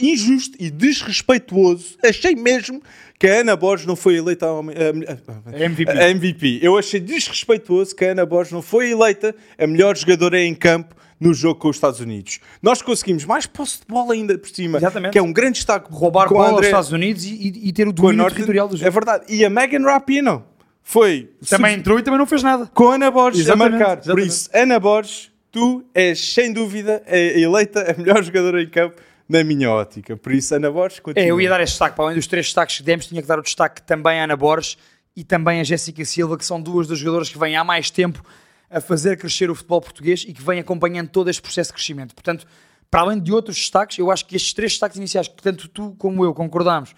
injusto 0.00 0.56
e 0.60 0.68
desrespeituoso. 0.68 1.96
Achei 2.04 2.34
mesmo 2.34 2.82
que 3.18 3.26
a 3.28 3.40
Ana 3.40 3.56
Borges 3.56 3.86
não 3.86 3.94
foi 3.96 4.16
eleita 4.16 4.46
a, 4.46 4.50
a- 4.50 5.54
a- 5.56 5.64
MVP. 5.64 5.92
MVP. 5.92 6.58
Eu 6.62 6.76
achei 6.76 6.98
desrespeituoso 7.00 7.94
que 7.94 8.04
a 8.04 8.10
Ana 8.12 8.26
Borges 8.26 8.52
não 8.52 8.62
foi 8.62 8.90
eleita 8.90 9.34
a 9.58 9.66
melhor 9.66 9.96
jogadora 9.96 10.40
em 10.40 10.54
campo 10.54 10.94
no 11.20 11.34
jogo 11.34 11.60
com 11.60 11.68
os 11.68 11.76
Estados 11.76 12.00
Unidos. 12.00 12.40
Nós 12.62 12.80
conseguimos 12.80 13.24
mais 13.26 13.44
posse 13.46 13.80
de 13.80 13.86
bola 13.86 14.14
ainda 14.14 14.38
por 14.38 14.48
cima, 14.48 14.78
Exatamente. 14.78 15.12
que 15.12 15.18
é 15.18 15.22
um 15.22 15.32
grande 15.32 15.56
destaque. 15.56 15.86
Roubar 15.90 16.26
com 16.26 16.34
bola 16.34 16.46
aos 16.48 16.56
André- 16.56 16.66
Estados 16.68 16.92
Unidos 16.92 17.24
e, 17.26 17.68
e- 17.68 17.72
ter 17.72 17.86
o 17.86 17.92
domínio 17.92 18.16
Norte- 18.18 18.34
territorial 18.34 18.66
do 18.68 18.74
É 18.76 18.78
jogo. 18.78 18.90
verdade. 18.90 19.24
E 19.28 19.44
a 19.44 19.50
Megan 19.50 19.82
Rapinoe 19.84 20.40
foi 20.82 21.30
Também 21.48 21.74
entrou 21.76 21.98
e 21.98 22.02
também 22.02 22.18
não 22.18 22.26
fez 22.26 22.42
nada. 22.42 22.66
com 22.72 22.88
a 22.88 22.94
Ana 22.94 23.10
Borges 23.10 23.42
Exatamente, 23.42 23.74
a 23.74 23.78
marcar. 23.78 23.96
Por 23.98 24.02
exatamente. 24.04 24.28
isso, 24.28 24.50
Ana 24.54 24.80
Borges, 24.80 25.30
tu 25.52 25.84
és 25.94 26.32
sem 26.32 26.52
dúvida 26.52 27.02
a 27.06 27.16
eleita 27.16 27.92
a 27.92 27.94
melhor 28.00 28.22
jogadora 28.22 28.62
em 28.62 28.68
campo 28.68 29.00
na 29.28 29.44
minha 29.44 29.70
ótica. 29.70 30.16
Por 30.16 30.32
isso, 30.32 30.54
Ana 30.54 30.70
Borges, 30.70 31.00
continua. 31.00 31.24
É, 31.26 31.30
eu 31.30 31.40
ia 31.40 31.50
dar 31.50 31.60
este 31.60 31.72
destaque, 31.72 31.94
para 31.96 32.04
além 32.06 32.16
dos 32.16 32.26
três 32.26 32.46
destaques 32.46 32.78
que 32.78 32.82
demos, 32.82 33.06
tinha 33.06 33.20
que 33.20 33.28
dar 33.28 33.38
o 33.38 33.42
destaque 33.42 33.82
também 33.82 34.18
à 34.18 34.24
Ana 34.24 34.36
Borges 34.36 34.76
e 35.14 35.22
também 35.22 35.60
a 35.60 35.64
Jéssica 35.64 36.04
Silva, 36.04 36.36
que 36.38 36.44
são 36.46 36.60
duas 36.60 36.88
das 36.88 36.98
jogadoras 36.98 37.28
que 37.28 37.38
vêm 37.38 37.56
há 37.56 37.62
mais 37.62 37.90
tempo 37.90 38.24
a 38.70 38.80
fazer 38.80 39.18
crescer 39.18 39.50
o 39.50 39.54
futebol 39.54 39.80
português 39.80 40.24
e 40.26 40.32
que 40.32 40.40
vêm 40.42 40.60
acompanhando 40.60 41.08
todo 41.08 41.28
este 41.28 41.42
processo 41.42 41.70
de 41.70 41.74
crescimento. 41.74 42.14
Portanto, 42.14 42.46
para 42.90 43.00
além 43.00 43.18
de 43.20 43.32
outros 43.32 43.56
destaques, 43.56 43.98
eu 43.98 44.10
acho 44.10 44.24
que 44.26 44.36
estes 44.36 44.52
três 44.52 44.72
destaques 44.72 44.96
iniciais, 44.96 45.26
que 45.28 45.42
tanto 45.42 45.68
tu 45.68 45.94
como 45.98 46.24
eu 46.24 46.32
concordamos, 46.32 46.94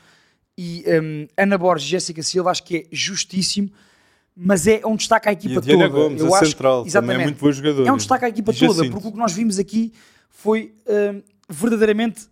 e 0.56 0.84
hum, 0.86 1.26
Ana 1.36 1.56
Borges 1.56 1.86
e 1.88 1.90
Jéssica 1.92 2.22
Silva, 2.22 2.50
acho 2.50 2.62
que 2.62 2.76
é 2.76 2.84
justíssimo, 2.92 3.70
mas 4.36 4.66
é 4.66 4.80
um 4.86 4.96
destaque 4.96 5.28
à 5.28 5.32
E 5.32 5.34
equipa 5.34 5.60
a 5.60 5.62
Diana 5.62 5.88
toda. 5.88 6.02
Gomes, 6.02 6.20
eu 6.22 6.34
a 6.34 6.38
acho 6.38 6.50
central, 6.50 6.84
que- 6.84 6.90
também 6.92 7.10
é 7.10 7.12
exatamente. 7.14 7.24
muito 7.24 7.40
boa 7.40 7.52
jogadora. 7.52 7.88
É 7.88 7.92
um 7.92 7.96
destaque 7.96 8.24
à 8.24 8.28
equipa 8.28 8.50
E 8.52 8.54
toda, 8.58 8.90
porque 8.90 9.08
o 9.08 9.12
que 9.12 9.18
nós 9.18 9.32
vimos 9.32 9.58
aqui 9.58 9.92
foi 10.28 10.74
hum, 10.86 11.22
verdadeiramente, 11.48 12.26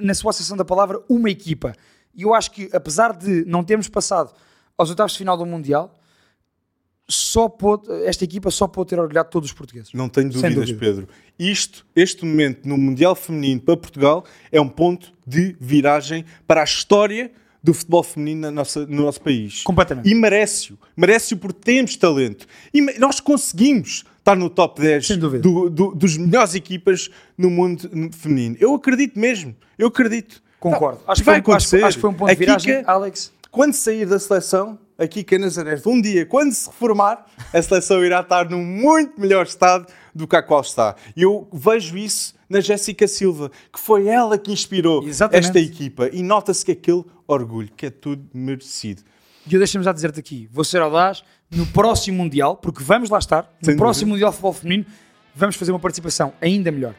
na 0.00 0.14
sua 0.14 0.30
acessão 0.30 0.56
da 0.56 0.64
palavra, 0.64 1.00
uma 1.08 1.30
equipa. 1.30 1.74
E 2.14 2.22
eu 2.22 2.34
acho 2.34 2.50
que, 2.50 2.68
apesar 2.72 3.14
de 3.14 3.44
não 3.46 3.62
termos 3.64 3.88
passado 3.88 4.32
aos 4.76 4.90
oitavos 4.90 5.12
de 5.12 5.18
final 5.18 5.36
do 5.36 5.46
Mundial, 5.46 5.95
só 7.08 7.48
pôde, 7.48 7.90
esta 8.04 8.24
equipa 8.24 8.50
só 8.50 8.66
pôde 8.66 8.90
ter 8.90 8.98
orgulhado 8.98 9.30
todos 9.30 9.50
os 9.50 9.54
portugueses. 9.54 9.92
Não 9.92 10.08
tenho 10.08 10.28
dúvidas, 10.30 10.54
dúvida. 10.54 10.78
Pedro. 10.78 11.08
Isto, 11.38 11.86
este 11.94 12.24
momento 12.24 12.68
no 12.68 12.76
Mundial 12.76 13.14
Feminino 13.14 13.60
para 13.60 13.76
Portugal 13.76 14.24
é 14.50 14.60
um 14.60 14.68
ponto 14.68 15.12
de 15.26 15.54
viragem 15.60 16.24
para 16.46 16.62
a 16.62 16.64
história 16.64 17.30
do 17.62 17.74
futebol 17.74 18.02
feminino 18.02 18.42
na 18.42 18.50
nossa- 18.50 18.86
no 18.86 19.02
nosso 19.02 19.20
país. 19.20 19.62
Completamente. 19.62 20.08
E 20.08 20.14
merece-o. 20.14 20.78
Merece-o 20.96 21.36
porque 21.36 21.60
temos 21.62 21.96
talento. 21.96 22.46
E 22.72 22.80
nós 22.98 23.18
conseguimos 23.20 24.04
estar 24.18 24.36
no 24.36 24.48
top 24.48 24.80
10 24.80 25.06
Sem 25.06 25.18
dúvida. 25.18 25.42
do- 25.42 25.68
do- 25.68 25.94
dos 25.94 26.16
melhores 26.16 26.54
equipas 26.54 27.10
no 27.36 27.50
mundo 27.50 27.88
feminino. 28.16 28.56
Eu 28.60 28.74
acredito 28.74 29.18
mesmo. 29.18 29.54
Eu 29.78 29.88
acredito. 29.88 30.42
Concordo. 30.60 31.00
Não, 31.04 31.12
acho, 31.12 31.22
que 31.22 31.26
vai 31.26 31.42
foi, 31.42 31.52
um- 31.52 31.56
acho, 31.56 31.66
acontecer. 31.66 31.84
acho 31.84 31.96
que 31.96 32.00
foi 32.00 32.10
um 32.10 32.14
ponto 32.14 32.28
de 32.30 32.36
viragem, 32.36 32.78
Kika- 32.78 32.90
Alex. 32.92 33.32
quando 33.50 33.74
sair 33.74 34.06
da 34.06 34.18
seleção, 34.18 34.78
aqui 34.98 35.22
que 35.22 35.34
a 35.34 35.38
Nazaré, 35.38 35.80
um 35.86 36.00
dia, 36.00 36.24
quando 36.24 36.52
se 36.52 36.68
reformar, 36.68 37.26
a 37.52 37.62
seleção 37.62 38.04
irá 38.04 38.20
estar 38.20 38.48
num 38.48 38.64
muito 38.64 39.20
melhor 39.20 39.44
estado 39.44 39.86
do 40.14 40.26
que 40.26 40.36
a 40.36 40.42
qual 40.42 40.60
está. 40.60 40.96
E 41.16 41.22
eu 41.22 41.48
vejo 41.52 41.96
isso 41.96 42.34
na 42.48 42.60
Jéssica 42.60 43.06
Silva, 43.06 43.50
que 43.72 43.78
foi 43.78 44.08
ela 44.08 44.38
que 44.38 44.52
inspirou 44.52 45.06
Exatamente. 45.06 45.46
esta 45.46 45.58
equipa. 45.58 46.08
E 46.12 46.22
nota-se 46.22 46.64
que 46.64 46.72
aquele 46.72 47.04
orgulho, 47.26 47.70
que 47.76 47.86
é 47.86 47.90
tudo 47.90 48.24
merecido. 48.32 49.02
E 49.46 49.54
eu 49.54 49.58
deixa-me 49.58 49.84
já 49.84 49.92
dizer-te 49.92 50.18
aqui, 50.18 50.48
vou 50.50 50.64
ser 50.64 50.80
audaz, 50.80 51.22
no 51.50 51.66
próximo 51.66 52.18
Mundial, 52.18 52.56
porque 52.56 52.82
vamos 52.82 53.10
lá 53.10 53.18
estar, 53.18 53.42
no 53.60 53.66
Sem 53.66 53.76
próximo 53.76 54.10
dúvida. 54.10 54.26
Mundial 54.26 54.30
de 54.30 54.36
Futebol 54.36 54.52
Feminino, 54.52 54.86
vamos 55.34 55.56
fazer 55.56 55.70
uma 55.70 55.78
participação 55.78 56.32
ainda 56.40 56.72
melhor. 56.72 56.94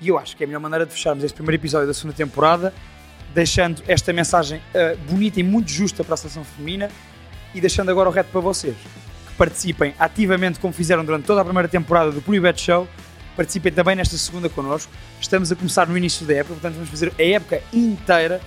E 0.00 0.08
eu 0.08 0.18
acho 0.18 0.36
que 0.36 0.42
é 0.42 0.44
a 0.44 0.46
melhor 0.46 0.60
maneira 0.60 0.84
de 0.84 0.92
fecharmos 0.92 1.24
este 1.24 1.34
primeiro 1.34 1.60
episódio 1.60 1.86
da 1.86 1.94
segunda 1.94 2.14
temporada, 2.14 2.74
deixando 3.34 3.82
esta 3.86 4.12
mensagem 4.12 4.60
ah, 4.74 4.96
bonita 5.10 5.40
e 5.40 5.42
muito 5.42 5.70
justa 5.70 6.04
para 6.04 6.14
a 6.14 6.16
seleção 6.16 6.44
feminina 6.44 6.90
e 7.54 7.60
deixando 7.60 7.90
agora 7.90 8.08
o 8.08 8.12
reto 8.12 8.30
para 8.30 8.40
vocês. 8.40 8.76
Que 9.26 9.34
participem 9.34 9.94
ativamente 9.98 10.58
como 10.58 10.72
fizeram 10.72 11.04
durante 11.04 11.24
toda 11.24 11.40
a 11.40 11.44
primeira 11.44 11.68
temporada 11.68 12.10
do 12.10 12.20
Pre-Bet 12.20 12.60
Show, 12.60 12.88
participem 13.36 13.72
também 13.72 13.94
nesta 13.94 14.16
segunda 14.16 14.48
connosco. 14.48 14.90
Estamos 15.20 15.52
a 15.52 15.56
começar 15.56 15.86
no 15.86 15.96
início 15.96 16.26
da 16.26 16.34
época, 16.34 16.54
portanto 16.54 16.74
vamos 16.74 16.90
fazer 16.90 17.12
a 17.18 17.22
época 17.22 17.62
inteira 17.72 18.40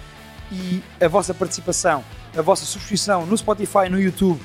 e 0.51 0.83
a 0.99 1.07
vossa 1.07 1.33
participação, 1.33 2.03
a 2.37 2.41
vossa 2.41 2.65
subscrição 2.65 3.25
no 3.25 3.37
Spotify, 3.37 3.89
no 3.89 3.99
YouTube, 3.99 4.41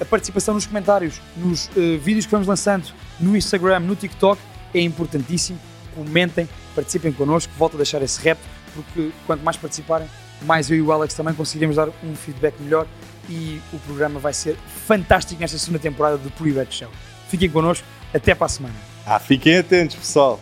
a 0.00 0.04
participação 0.04 0.54
nos 0.54 0.66
comentários, 0.66 1.20
nos 1.36 1.70
eh, 1.76 1.96
vídeos 1.96 2.26
que 2.26 2.32
vamos 2.32 2.48
lançando 2.48 2.92
no 3.20 3.36
Instagram, 3.36 3.80
no 3.80 3.94
TikTok, 3.94 4.40
é 4.74 4.80
importantíssimo. 4.80 5.58
Comentem, 5.94 6.48
participem 6.74 7.12
connosco, 7.12 7.52
volto 7.56 7.74
a 7.74 7.76
deixar 7.76 8.02
esse 8.02 8.20
rap, 8.20 8.38
porque 8.74 9.12
quanto 9.26 9.44
mais 9.44 9.56
participarem, 9.56 10.08
mais 10.42 10.68
eu 10.68 10.76
e 10.76 10.82
o 10.82 10.90
Alex 10.90 11.14
também 11.14 11.32
conseguiremos 11.34 11.76
dar 11.76 11.88
um 12.02 12.16
feedback 12.16 12.60
melhor 12.60 12.86
e 13.28 13.60
o 13.72 13.78
programa 13.78 14.18
vai 14.20 14.32
ser 14.32 14.56
fantástico 14.86 15.40
nesta 15.40 15.58
segunda 15.58 15.78
temporada 15.78 16.18
do 16.18 16.30
Pre-Bet 16.30 16.74
Show. 16.74 16.90
Fiquem 17.28 17.50
connosco, 17.50 17.86
até 18.12 18.34
para 18.34 18.46
a 18.46 18.48
semana. 18.48 18.74
Ah, 19.06 19.18
fiquem 19.18 19.58
atentos, 19.58 19.96
pessoal. 19.96 20.40